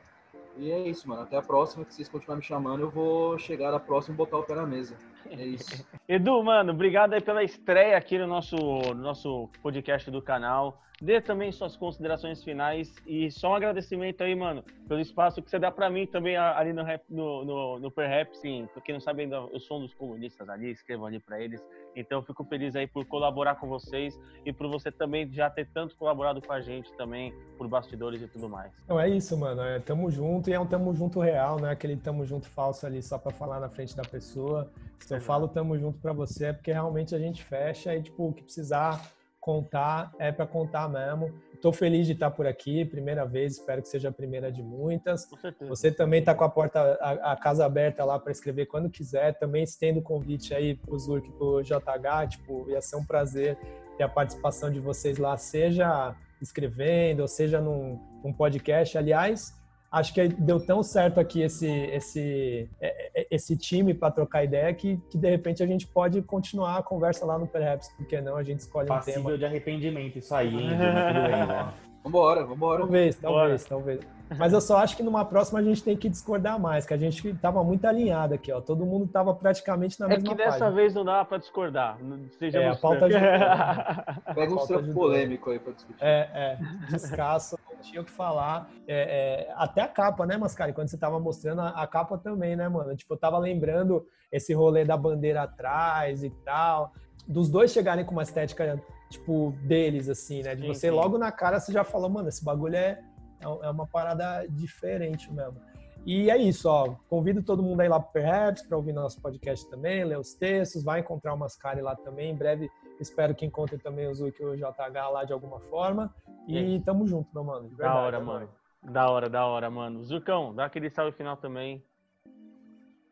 E 0.58 0.70
é 0.70 0.88
isso, 0.88 1.08
mano. 1.08 1.22
Até 1.22 1.36
a 1.36 1.42
próxima, 1.42 1.84
que 1.84 1.94
vocês 1.94 2.08
continuarem 2.08 2.40
me 2.40 2.46
chamando, 2.46 2.80
eu 2.80 2.90
vou 2.90 3.38
chegar 3.38 3.70
na 3.70 3.80
próxima 3.80 4.14
e 4.14 4.16
botar 4.16 4.38
o 4.38 4.42
pé 4.42 4.54
na 4.54 4.66
mesa. 4.66 4.96
É 5.30 5.44
isso. 5.44 5.86
Edu, 6.08 6.42
mano, 6.42 6.72
obrigado 6.72 7.12
aí 7.12 7.20
pela 7.20 7.42
estreia 7.42 7.96
aqui 7.96 8.18
no 8.18 8.26
nosso, 8.26 8.56
no 8.56 8.94
nosso 8.94 9.48
podcast 9.62 10.10
do 10.10 10.22
canal. 10.22 10.82
Dê 11.00 11.20
também 11.20 11.52
suas 11.52 11.76
considerações 11.76 12.42
finais 12.42 12.94
e 13.06 13.30
só 13.30 13.50
um 13.50 13.54
agradecimento 13.54 14.22
aí, 14.22 14.34
mano, 14.34 14.64
pelo 14.88 14.98
espaço 14.98 15.42
que 15.42 15.50
você 15.50 15.58
dá 15.58 15.70
para 15.70 15.90
mim 15.90 16.06
também 16.06 16.38
ali 16.38 16.72
no, 16.72 16.82
rap, 16.82 17.02
no, 17.10 17.44
no, 17.44 17.78
no 17.78 17.90
Per 17.90 18.28
sim. 18.32 18.66
Pra 18.72 18.80
quem 18.80 18.94
não 18.94 19.00
sabe 19.00 19.22
ainda, 19.22 19.36
eu 19.36 19.60
sou 19.60 19.78
um 19.78 19.82
dos 19.82 19.92
comunistas 19.92 20.48
ali, 20.48 20.70
escrevo 20.70 21.04
ali 21.04 21.20
para 21.20 21.38
eles. 21.38 21.62
Então, 21.94 22.18
eu 22.18 22.22
fico 22.22 22.42
feliz 22.44 22.74
aí 22.74 22.86
por 22.86 23.04
colaborar 23.04 23.56
com 23.56 23.68
vocês 23.68 24.18
e 24.44 24.52
por 24.54 24.68
você 24.68 24.90
também 24.90 25.30
já 25.30 25.50
ter 25.50 25.68
tanto 25.68 25.94
colaborado 25.96 26.40
com 26.40 26.52
a 26.52 26.62
gente 26.62 26.90
também, 26.94 27.34
por 27.58 27.68
bastidores 27.68 28.22
e 28.22 28.28
tudo 28.28 28.48
mais. 28.48 28.72
Não, 28.88 28.98
é 28.98 29.06
isso, 29.08 29.36
mano. 29.36 29.60
É, 29.62 29.78
tamo 29.78 30.10
junto 30.10 30.48
e 30.48 30.54
é 30.54 30.60
um 30.60 30.66
tamo 30.66 30.94
junto 30.94 31.20
real, 31.20 31.58
não 31.60 31.68
é 31.68 31.72
aquele 31.72 31.96
tamo 31.96 32.24
junto 32.24 32.48
falso 32.48 32.86
ali 32.86 33.02
só 33.02 33.18
para 33.18 33.32
falar 33.32 33.60
na 33.60 33.68
frente 33.68 33.94
da 33.94 34.02
pessoa. 34.02 34.72
Se 34.98 35.14
eu 35.14 35.20
falo 35.20 35.46
tamo 35.46 35.78
junto 35.78 35.98
para 35.98 36.14
você 36.14 36.46
é 36.46 36.52
porque 36.54 36.72
realmente 36.72 37.14
a 37.14 37.18
gente 37.18 37.44
fecha 37.44 37.94
e, 37.94 38.02
tipo, 38.02 38.28
o 38.28 38.32
que 38.32 38.42
precisar 38.42 39.15
contar 39.46 40.12
é 40.18 40.32
para 40.32 40.44
contar 40.44 40.88
mesmo. 40.88 41.32
Estou 41.54 41.72
feliz 41.72 42.04
de 42.04 42.14
estar 42.14 42.32
por 42.32 42.48
aqui, 42.48 42.84
primeira 42.84 43.24
vez, 43.24 43.52
espero 43.52 43.80
que 43.80 43.88
seja 43.88 44.08
a 44.08 44.12
primeira 44.12 44.50
de 44.50 44.60
muitas. 44.60 45.28
Você 45.68 45.92
também 45.92 46.18
está 46.18 46.34
com 46.34 46.42
a 46.42 46.48
porta, 46.48 46.98
a, 47.00 47.32
a, 47.32 47.36
casa 47.36 47.64
aberta 47.64 48.04
lá 48.04 48.18
para 48.18 48.32
escrever 48.32 48.66
quando 48.66 48.90
quiser. 48.90 49.38
Também 49.38 49.62
estendo 49.62 50.00
o 50.00 50.02
convite 50.02 50.52
aí 50.52 50.74
para 50.74 50.92
o 50.92 50.98
Zurk, 50.98 51.30
para 51.30 51.46
o 51.46 51.62
JH, 51.62 52.28
tipo, 52.28 52.68
ia 52.68 52.82
ser 52.82 52.96
um 52.96 53.04
prazer 53.04 53.56
ter 53.96 54.02
a 54.02 54.08
participação 54.08 54.68
de 54.68 54.80
vocês 54.80 55.16
lá, 55.16 55.36
seja 55.36 56.14
escrevendo, 56.42 57.20
ou 57.20 57.28
seja 57.28 57.60
num, 57.60 58.00
num 58.24 58.32
podcast. 58.32 58.98
Aliás, 58.98 59.54
acho 59.98 60.12
que 60.12 60.28
deu 60.28 60.60
tão 60.60 60.82
certo 60.82 61.18
aqui 61.18 61.40
esse 61.40 61.66
esse 61.66 62.68
é, 62.80 63.20
é, 63.20 63.26
esse 63.30 63.56
time 63.56 63.94
para 63.94 64.10
trocar 64.10 64.44
ideia 64.44 64.72
que, 64.74 64.98
que 65.10 65.16
de 65.16 65.30
repente 65.30 65.62
a 65.62 65.66
gente 65.66 65.86
pode 65.86 66.20
continuar 66.22 66.76
a 66.76 66.82
conversa 66.82 67.24
lá 67.24 67.38
no 67.38 67.46
Perhaps, 67.46 67.88
porque 67.96 68.20
não 68.20 68.36
a 68.36 68.42
gente 68.42 68.60
escolhe 68.60 68.88
Passível 68.88 69.20
um 69.20 69.24
tema. 69.24 69.38
de 69.38 69.44
arrependimento 69.46 70.18
isso 70.18 70.34
aí, 70.34 70.54
hein? 70.54 70.70
Vambora, 72.04 72.44
vambora. 72.44 72.78
Talvez, 72.82 73.16
talvez, 73.16 73.66
Bora. 73.66 73.68
talvez. 73.68 74.15
Mas 74.36 74.52
eu 74.52 74.60
só 74.60 74.78
acho 74.78 74.96
que 74.96 75.02
numa 75.02 75.24
próxima 75.24 75.60
a 75.60 75.62
gente 75.62 75.82
tem 75.82 75.96
que 75.96 76.08
discordar 76.08 76.58
mais, 76.58 76.84
que 76.84 76.92
a 76.92 76.96
gente 76.96 77.32
tava 77.34 77.62
muito 77.62 77.84
alinhado 77.84 78.34
aqui, 78.34 78.50
ó. 78.50 78.60
Todo 78.60 78.84
mundo 78.84 79.06
tava 79.06 79.32
praticamente 79.34 80.00
na 80.00 80.06
é 80.06 80.08
mesma 80.10 80.26
É 80.26 80.30
que 80.30 80.34
dessa 80.34 80.50
página. 80.50 80.70
vez 80.70 80.94
não 80.94 81.04
dá 81.04 81.24
para 81.24 81.38
discordar. 81.38 81.98
Seja 82.38 82.60
é, 82.60 82.68
a 82.68 82.76
pauta 82.76 83.08
de... 83.08 83.14
Pega 84.34 84.54
um 84.54 84.66
trampo 84.66 84.92
polêmico 84.92 85.50
aí 85.50 85.58
para 85.58 85.72
discutir. 85.72 85.98
É, 86.00 86.28
é, 86.34 86.58
descasso, 86.90 87.56
não 87.70 87.80
tinha 87.80 88.00
o 88.00 88.04
que 88.04 88.10
falar. 88.10 88.68
É, 88.88 89.48
é, 89.48 89.54
até 89.56 89.82
a 89.82 89.88
capa, 89.88 90.26
né, 90.26 90.36
Mascari? 90.36 90.72
Quando 90.72 90.88
você 90.88 90.98
tava 90.98 91.20
mostrando 91.20 91.60
a, 91.60 91.68
a, 91.70 91.86
capa 91.86 92.18
também, 92.18 92.56
né, 92.56 92.68
mano? 92.68 92.96
Tipo, 92.96 93.14
eu 93.14 93.18
tava 93.18 93.38
lembrando 93.38 94.04
esse 94.32 94.52
rolê 94.52 94.84
da 94.84 94.96
bandeira 94.96 95.42
atrás 95.42 96.24
e 96.24 96.30
tal. 96.30 96.92
Dos 97.28 97.48
dois 97.48 97.72
chegarem 97.72 98.04
com 98.04 98.12
uma 98.12 98.22
estética, 98.22 98.80
tipo, 99.08 99.54
deles, 99.62 100.08
assim, 100.08 100.42
né? 100.42 100.54
De 100.54 100.62
sim, 100.62 100.68
você 100.68 100.88
sim. 100.88 100.94
logo 100.94 101.16
na 101.16 101.30
cara 101.30 101.60
você 101.60 101.72
já 101.72 101.84
falou, 101.84 102.08
mano, 102.08 102.28
esse 102.28 102.44
bagulho 102.44 102.76
é 102.76 102.98
é, 103.40 103.66
é 103.66 103.70
uma 103.70 103.86
parada 103.86 104.46
diferente 104.48 105.32
mesmo. 105.32 105.60
E 106.06 106.30
é 106.30 106.36
isso, 106.36 106.68
ó. 106.68 106.94
Convido 107.08 107.42
todo 107.42 107.62
mundo 107.62 107.80
aí 107.80 107.88
lá 107.88 107.98
pro 107.98 108.12
Perhaps 108.12 108.62
para 108.62 108.76
ouvir 108.76 108.92
nosso 108.92 109.20
podcast 109.20 109.68
também, 109.68 110.04
ler 110.04 110.18
os 110.18 110.34
textos, 110.34 110.84
vai 110.84 111.00
encontrar 111.00 111.34
o 111.34 111.36
Mascari 111.36 111.80
lá 111.80 111.96
também. 111.96 112.30
Em 112.30 112.36
breve, 112.36 112.70
espero 113.00 113.34
que 113.34 113.44
encontre 113.44 113.76
também 113.76 114.06
o 114.06 114.14
Zuki 114.14 114.40
e 114.40 114.46
o 114.46 114.56
JH 114.56 115.08
lá 115.12 115.24
de 115.24 115.32
alguma 115.32 115.58
forma. 115.58 116.14
E 116.46 116.80
tamo 116.84 117.08
junto, 117.08 117.28
meu 117.34 117.42
mano. 117.42 117.68
Verdade, 117.70 117.94
da 117.94 118.00
hora, 118.00 118.20
mano. 118.20 118.48
Da 118.84 119.10
hora, 119.10 119.28
da 119.28 119.46
hora, 119.46 119.68
mano. 119.68 120.04
Zucão, 120.04 120.54
dá 120.54 120.66
aquele 120.66 120.88
salve 120.90 121.10
final 121.10 121.36
também. 121.36 121.82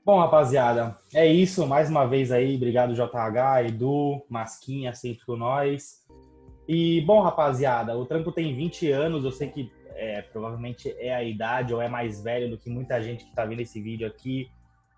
Bom, 0.04 0.20
rapaziada, 0.20 0.96
é 1.12 1.26
isso. 1.26 1.66
Mais 1.66 1.90
uma 1.90 2.06
vez 2.06 2.30
aí, 2.30 2.54
obrigado 2.54 2.94
JH, 2.94 3.66
Edu, 3.66 4.24
Masquinha 4.28 4.94
sempre 4.94 5.24
com 5.24 5.34
nós. 5.34 6.04
E, 6.68 7.00
bom, 7.00 7.20
rapaziada, 7.20 7.96
o 7.96 8.06
trampo 8.06 8.30
tem 8.30 8.54
20 8.54 8.90
anos, 8.92 9.24
eu 9.24 9.32
sei 9.32 9.48
que 9.48 9.72
é, 9.94 10.22
provavelmente 10.22 10.94
é 10.98 11.14
a 11.14 11.22
idade 11.22 11.74
ou 11.74 11.80
é 11.80 11.88
mais 11.88 12.22
velho 12.22 12.50
do 12.50 12.58
que 12.58 12.70
muita 12.70 13.00
gente 13.02 13.24
que 13.24 13.34
tá 13.34 13.44
vendo 13.44 13.60
esse 13.60 13.80
vídeo 13.80 14.06
aqui. 14.06 14.50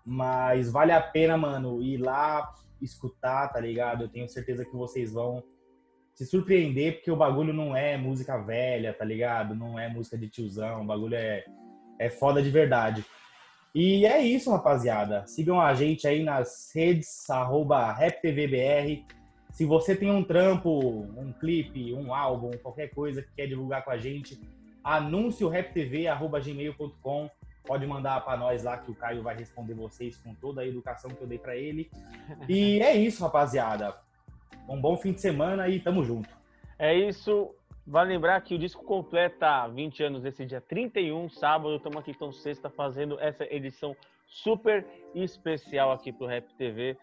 Mas 0.05 0.71
vale 0.71 0.91
a 0.91 1.01
pena, 1.01 1.37
mano, 1.37 1.81
ir 1.81 1.97
lá 1.97 2.53
escutar, 2.81 3.47
tá 3.49 3.59
ligado? 3.59 4.03
Eu 4.03 4.09
tenho 4.09 4.27
certeza 4.29 4.63
que 4.63 4.75
vocês 4.75 5.13
vão 5.13 5.43
se 6.13 6.25
surpreender, 6.25 6.95
porque 6.95 7.11
o 7.11 7.15
bagulho 7.15 7.53
não 7.53 7.75
é 7.75 7.95
música 7.97 8.37
velha, 8.37 8.93
tá 8.93 9.05
ligado? 9.05 9.53
Não 9.53 9.77
é 9.77 9.87
música 9.87 10.17
de 10.17 10.27
tiozão, 10.27 10.81
o 10.81 10.85
bagulho 10.85 11.15
é, 11.15 11.45
é 11.99 12.09
foda 12.09 12.41
de 12.41 12.49
verdade. 12.49 13.05
E 13.75 14.05
é 14.05 14.19
isso, 14.19 14.49
rapaziada. 14.49 15.27
Sigam 15.27 15.61
a 15.61 15.73
gente 15.75 16.07
aí 16.07 16.23
nas 16.23 16.71
redes, 16.73 17.29
arroba 17.29 17.91
RapTVBR. 17.91 19.05
Se 19.51 19.65
você 19.65 19.95
tem 19.95 20.09
um 20.09 20.23
trampo, 20.23 20.79
um 21.15 21.31
clipe, 21.33 21.93
um 21.93 22.13
álbum, 22.13 22.49
qualquer 22.63 22.89
coisa 22.89 23.21
que 23.21 23.29
quer 23.35 23.47
divulgar 23.47 23.83
com 23.83 23.91
a 23.91 23.97
gente, 23.97 24.39
anuncioraptv@gmail.com. 24.87 27.29
Pode 27.65 27.85
mandar 27.85 28.23
para 28.23 28.37
nós 28.37 28.63
lá 28.63 28.77
que 28.77 28.89
o 28.89 28.95
Caio 28.95 29.21
vai 29.21 29.35
responder 29.35 29.73
vocês 29.73 30.17
com 30.17 30.33
toda 30.33 30.61
a 30.61 30.65
educação 30.65 31.11
que 31.11 31.21
eu 31.21 31.27
dei 31.27 31.37
para 31.37 31.57
ele. 31.57 31.91
E 32.47 32.79
é 32.79 32.95
isso, 32.95 33.21
rapaziada. 33.21 33.97
Um 34.69 34.79
bom 34.79 34.95
fim 34.95 35.11
de 35.11 35.19
semana 35.19 35.67
e 35.67 35.81
tamo 35.81 36.05
junto. 36.05 36.29
É 36.79 36.95
isso. 36.95 37.53
Vale 37.85 38.13
lembrar 38.13 38.39
que 38.41 38.55
o 38.55 38.59
disco 38.59 38.81
completa 38.83 39.67
20 39.67 40.03
anos 40.03 40.25
esse 40.25 40.45
dia 40.45 40.61
31, 40.61 41.29
sábado. 41.29 41.75
Estamos 41.75 41.97
aqui 41.97 42.11
então 42.11 42.31
sexta 42.31 42.69
fazendo 42.69 43.19
essa 43.19 43.43
edição 43.53 43.93
super 44.25 44.87
especial 45.13 45.91
aqui 45.91 46.13
pro 46.13 46.27
Rap 46.27 46.53
TV. 46.55 46.97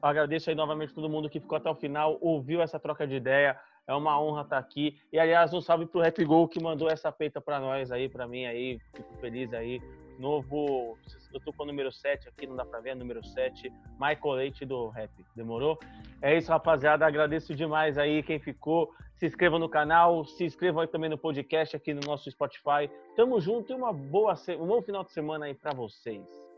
Agradeço 0.00 0.48
aí 0.50 0.56
novamente 0.56 0.94
todo 0.94 1.08
mundo 1.08 1.28
que 1.28 1.40
ficou 1.40 1.56
até 1.56 1.68
o 1.70 1.74
final, 1.74 2.18
ouviu 2.20 2.60
essa 2.60 2.78
troca 2.78 3.06
de 3.06 3.14
ideia. 3.14 3.58
É 3.86 3.94
uma 3.94 4.20
honra 4.20 4.42
estar 4.42 4.58
aqui. 4.58 4.98
E 5.12 5.18
aliás, 5.18 5.52
um 5.52 5.60
salve 5.60 5.86
pro 5.86 6.00
Rap 6.00 6.24
Gol 6.24 6.48
que 6.48 6.62
mandou 6.62 6.88
essa 6.88 7.10
peita 7.10 7.40
para 7.40 7.58
nós 7.58 7.90
aí, 7.90 8.08
para 8.08 8.26
mim 8.26 8.46
aí. 8.46 8.78
Fico 8.94 9.14
feliz 9.16 9.52
aí. 9.52 9.80
Novo, 10.18 10.98
eu 11.32 11.40
tô 11.40 11.52
com 11.52 11.62
o 11.62 11.66
número 11.66 11.90
7 11.90 12.28
aqui, 12.28 12.46
não 12.46 12.54
dá 12.54 12.64
para 12.64 12.80
ver, 12.80 12.90
é 12.90 12.94
número 12.94 13.24
7, 13.24 13.72
Michael 13.98 14.34
Leite 14.34 14.66
do 14.66 14.88
Rap. 14.88 15.10
Demorou? 15.34 15.78
É 16.20 16.36
isso, 16.36 16.50
rapaziada. 16.50 17.06
Agradeço 17.06 17.54
demais 17.54 17.96
aí 17.96 18.22
quem 18.22 18.38
ficou. 18.38 18.92
Se 19.14 19.26
inscreva 19.26 19.58
no 19.58 19.68
canal, 19.68 20.24
se 20.24 20.44
inscrevam 20.44 20.82
aí 20.82 20.88
também 20.88 21.08
no 21.08 21.18
podcast 21.18 21.74
aqui 21.74 21.94
no 21.94 22.00
nosso 22.06 22.30
Spotify. 22.30 22.90
Tamo 23.16 23.40
junto 23.40 23.72
e 23.72 23.74
uma 23.74 23.92
boa, 23.92 24.34
um 24.58 24.66
bom 24.66 24.82
final 24.82 25.04
de 25.04 25.12
semana 25.12 25.46
aí 25.46 25.54
para 25.54 25.72
vocês. 25.72 26.49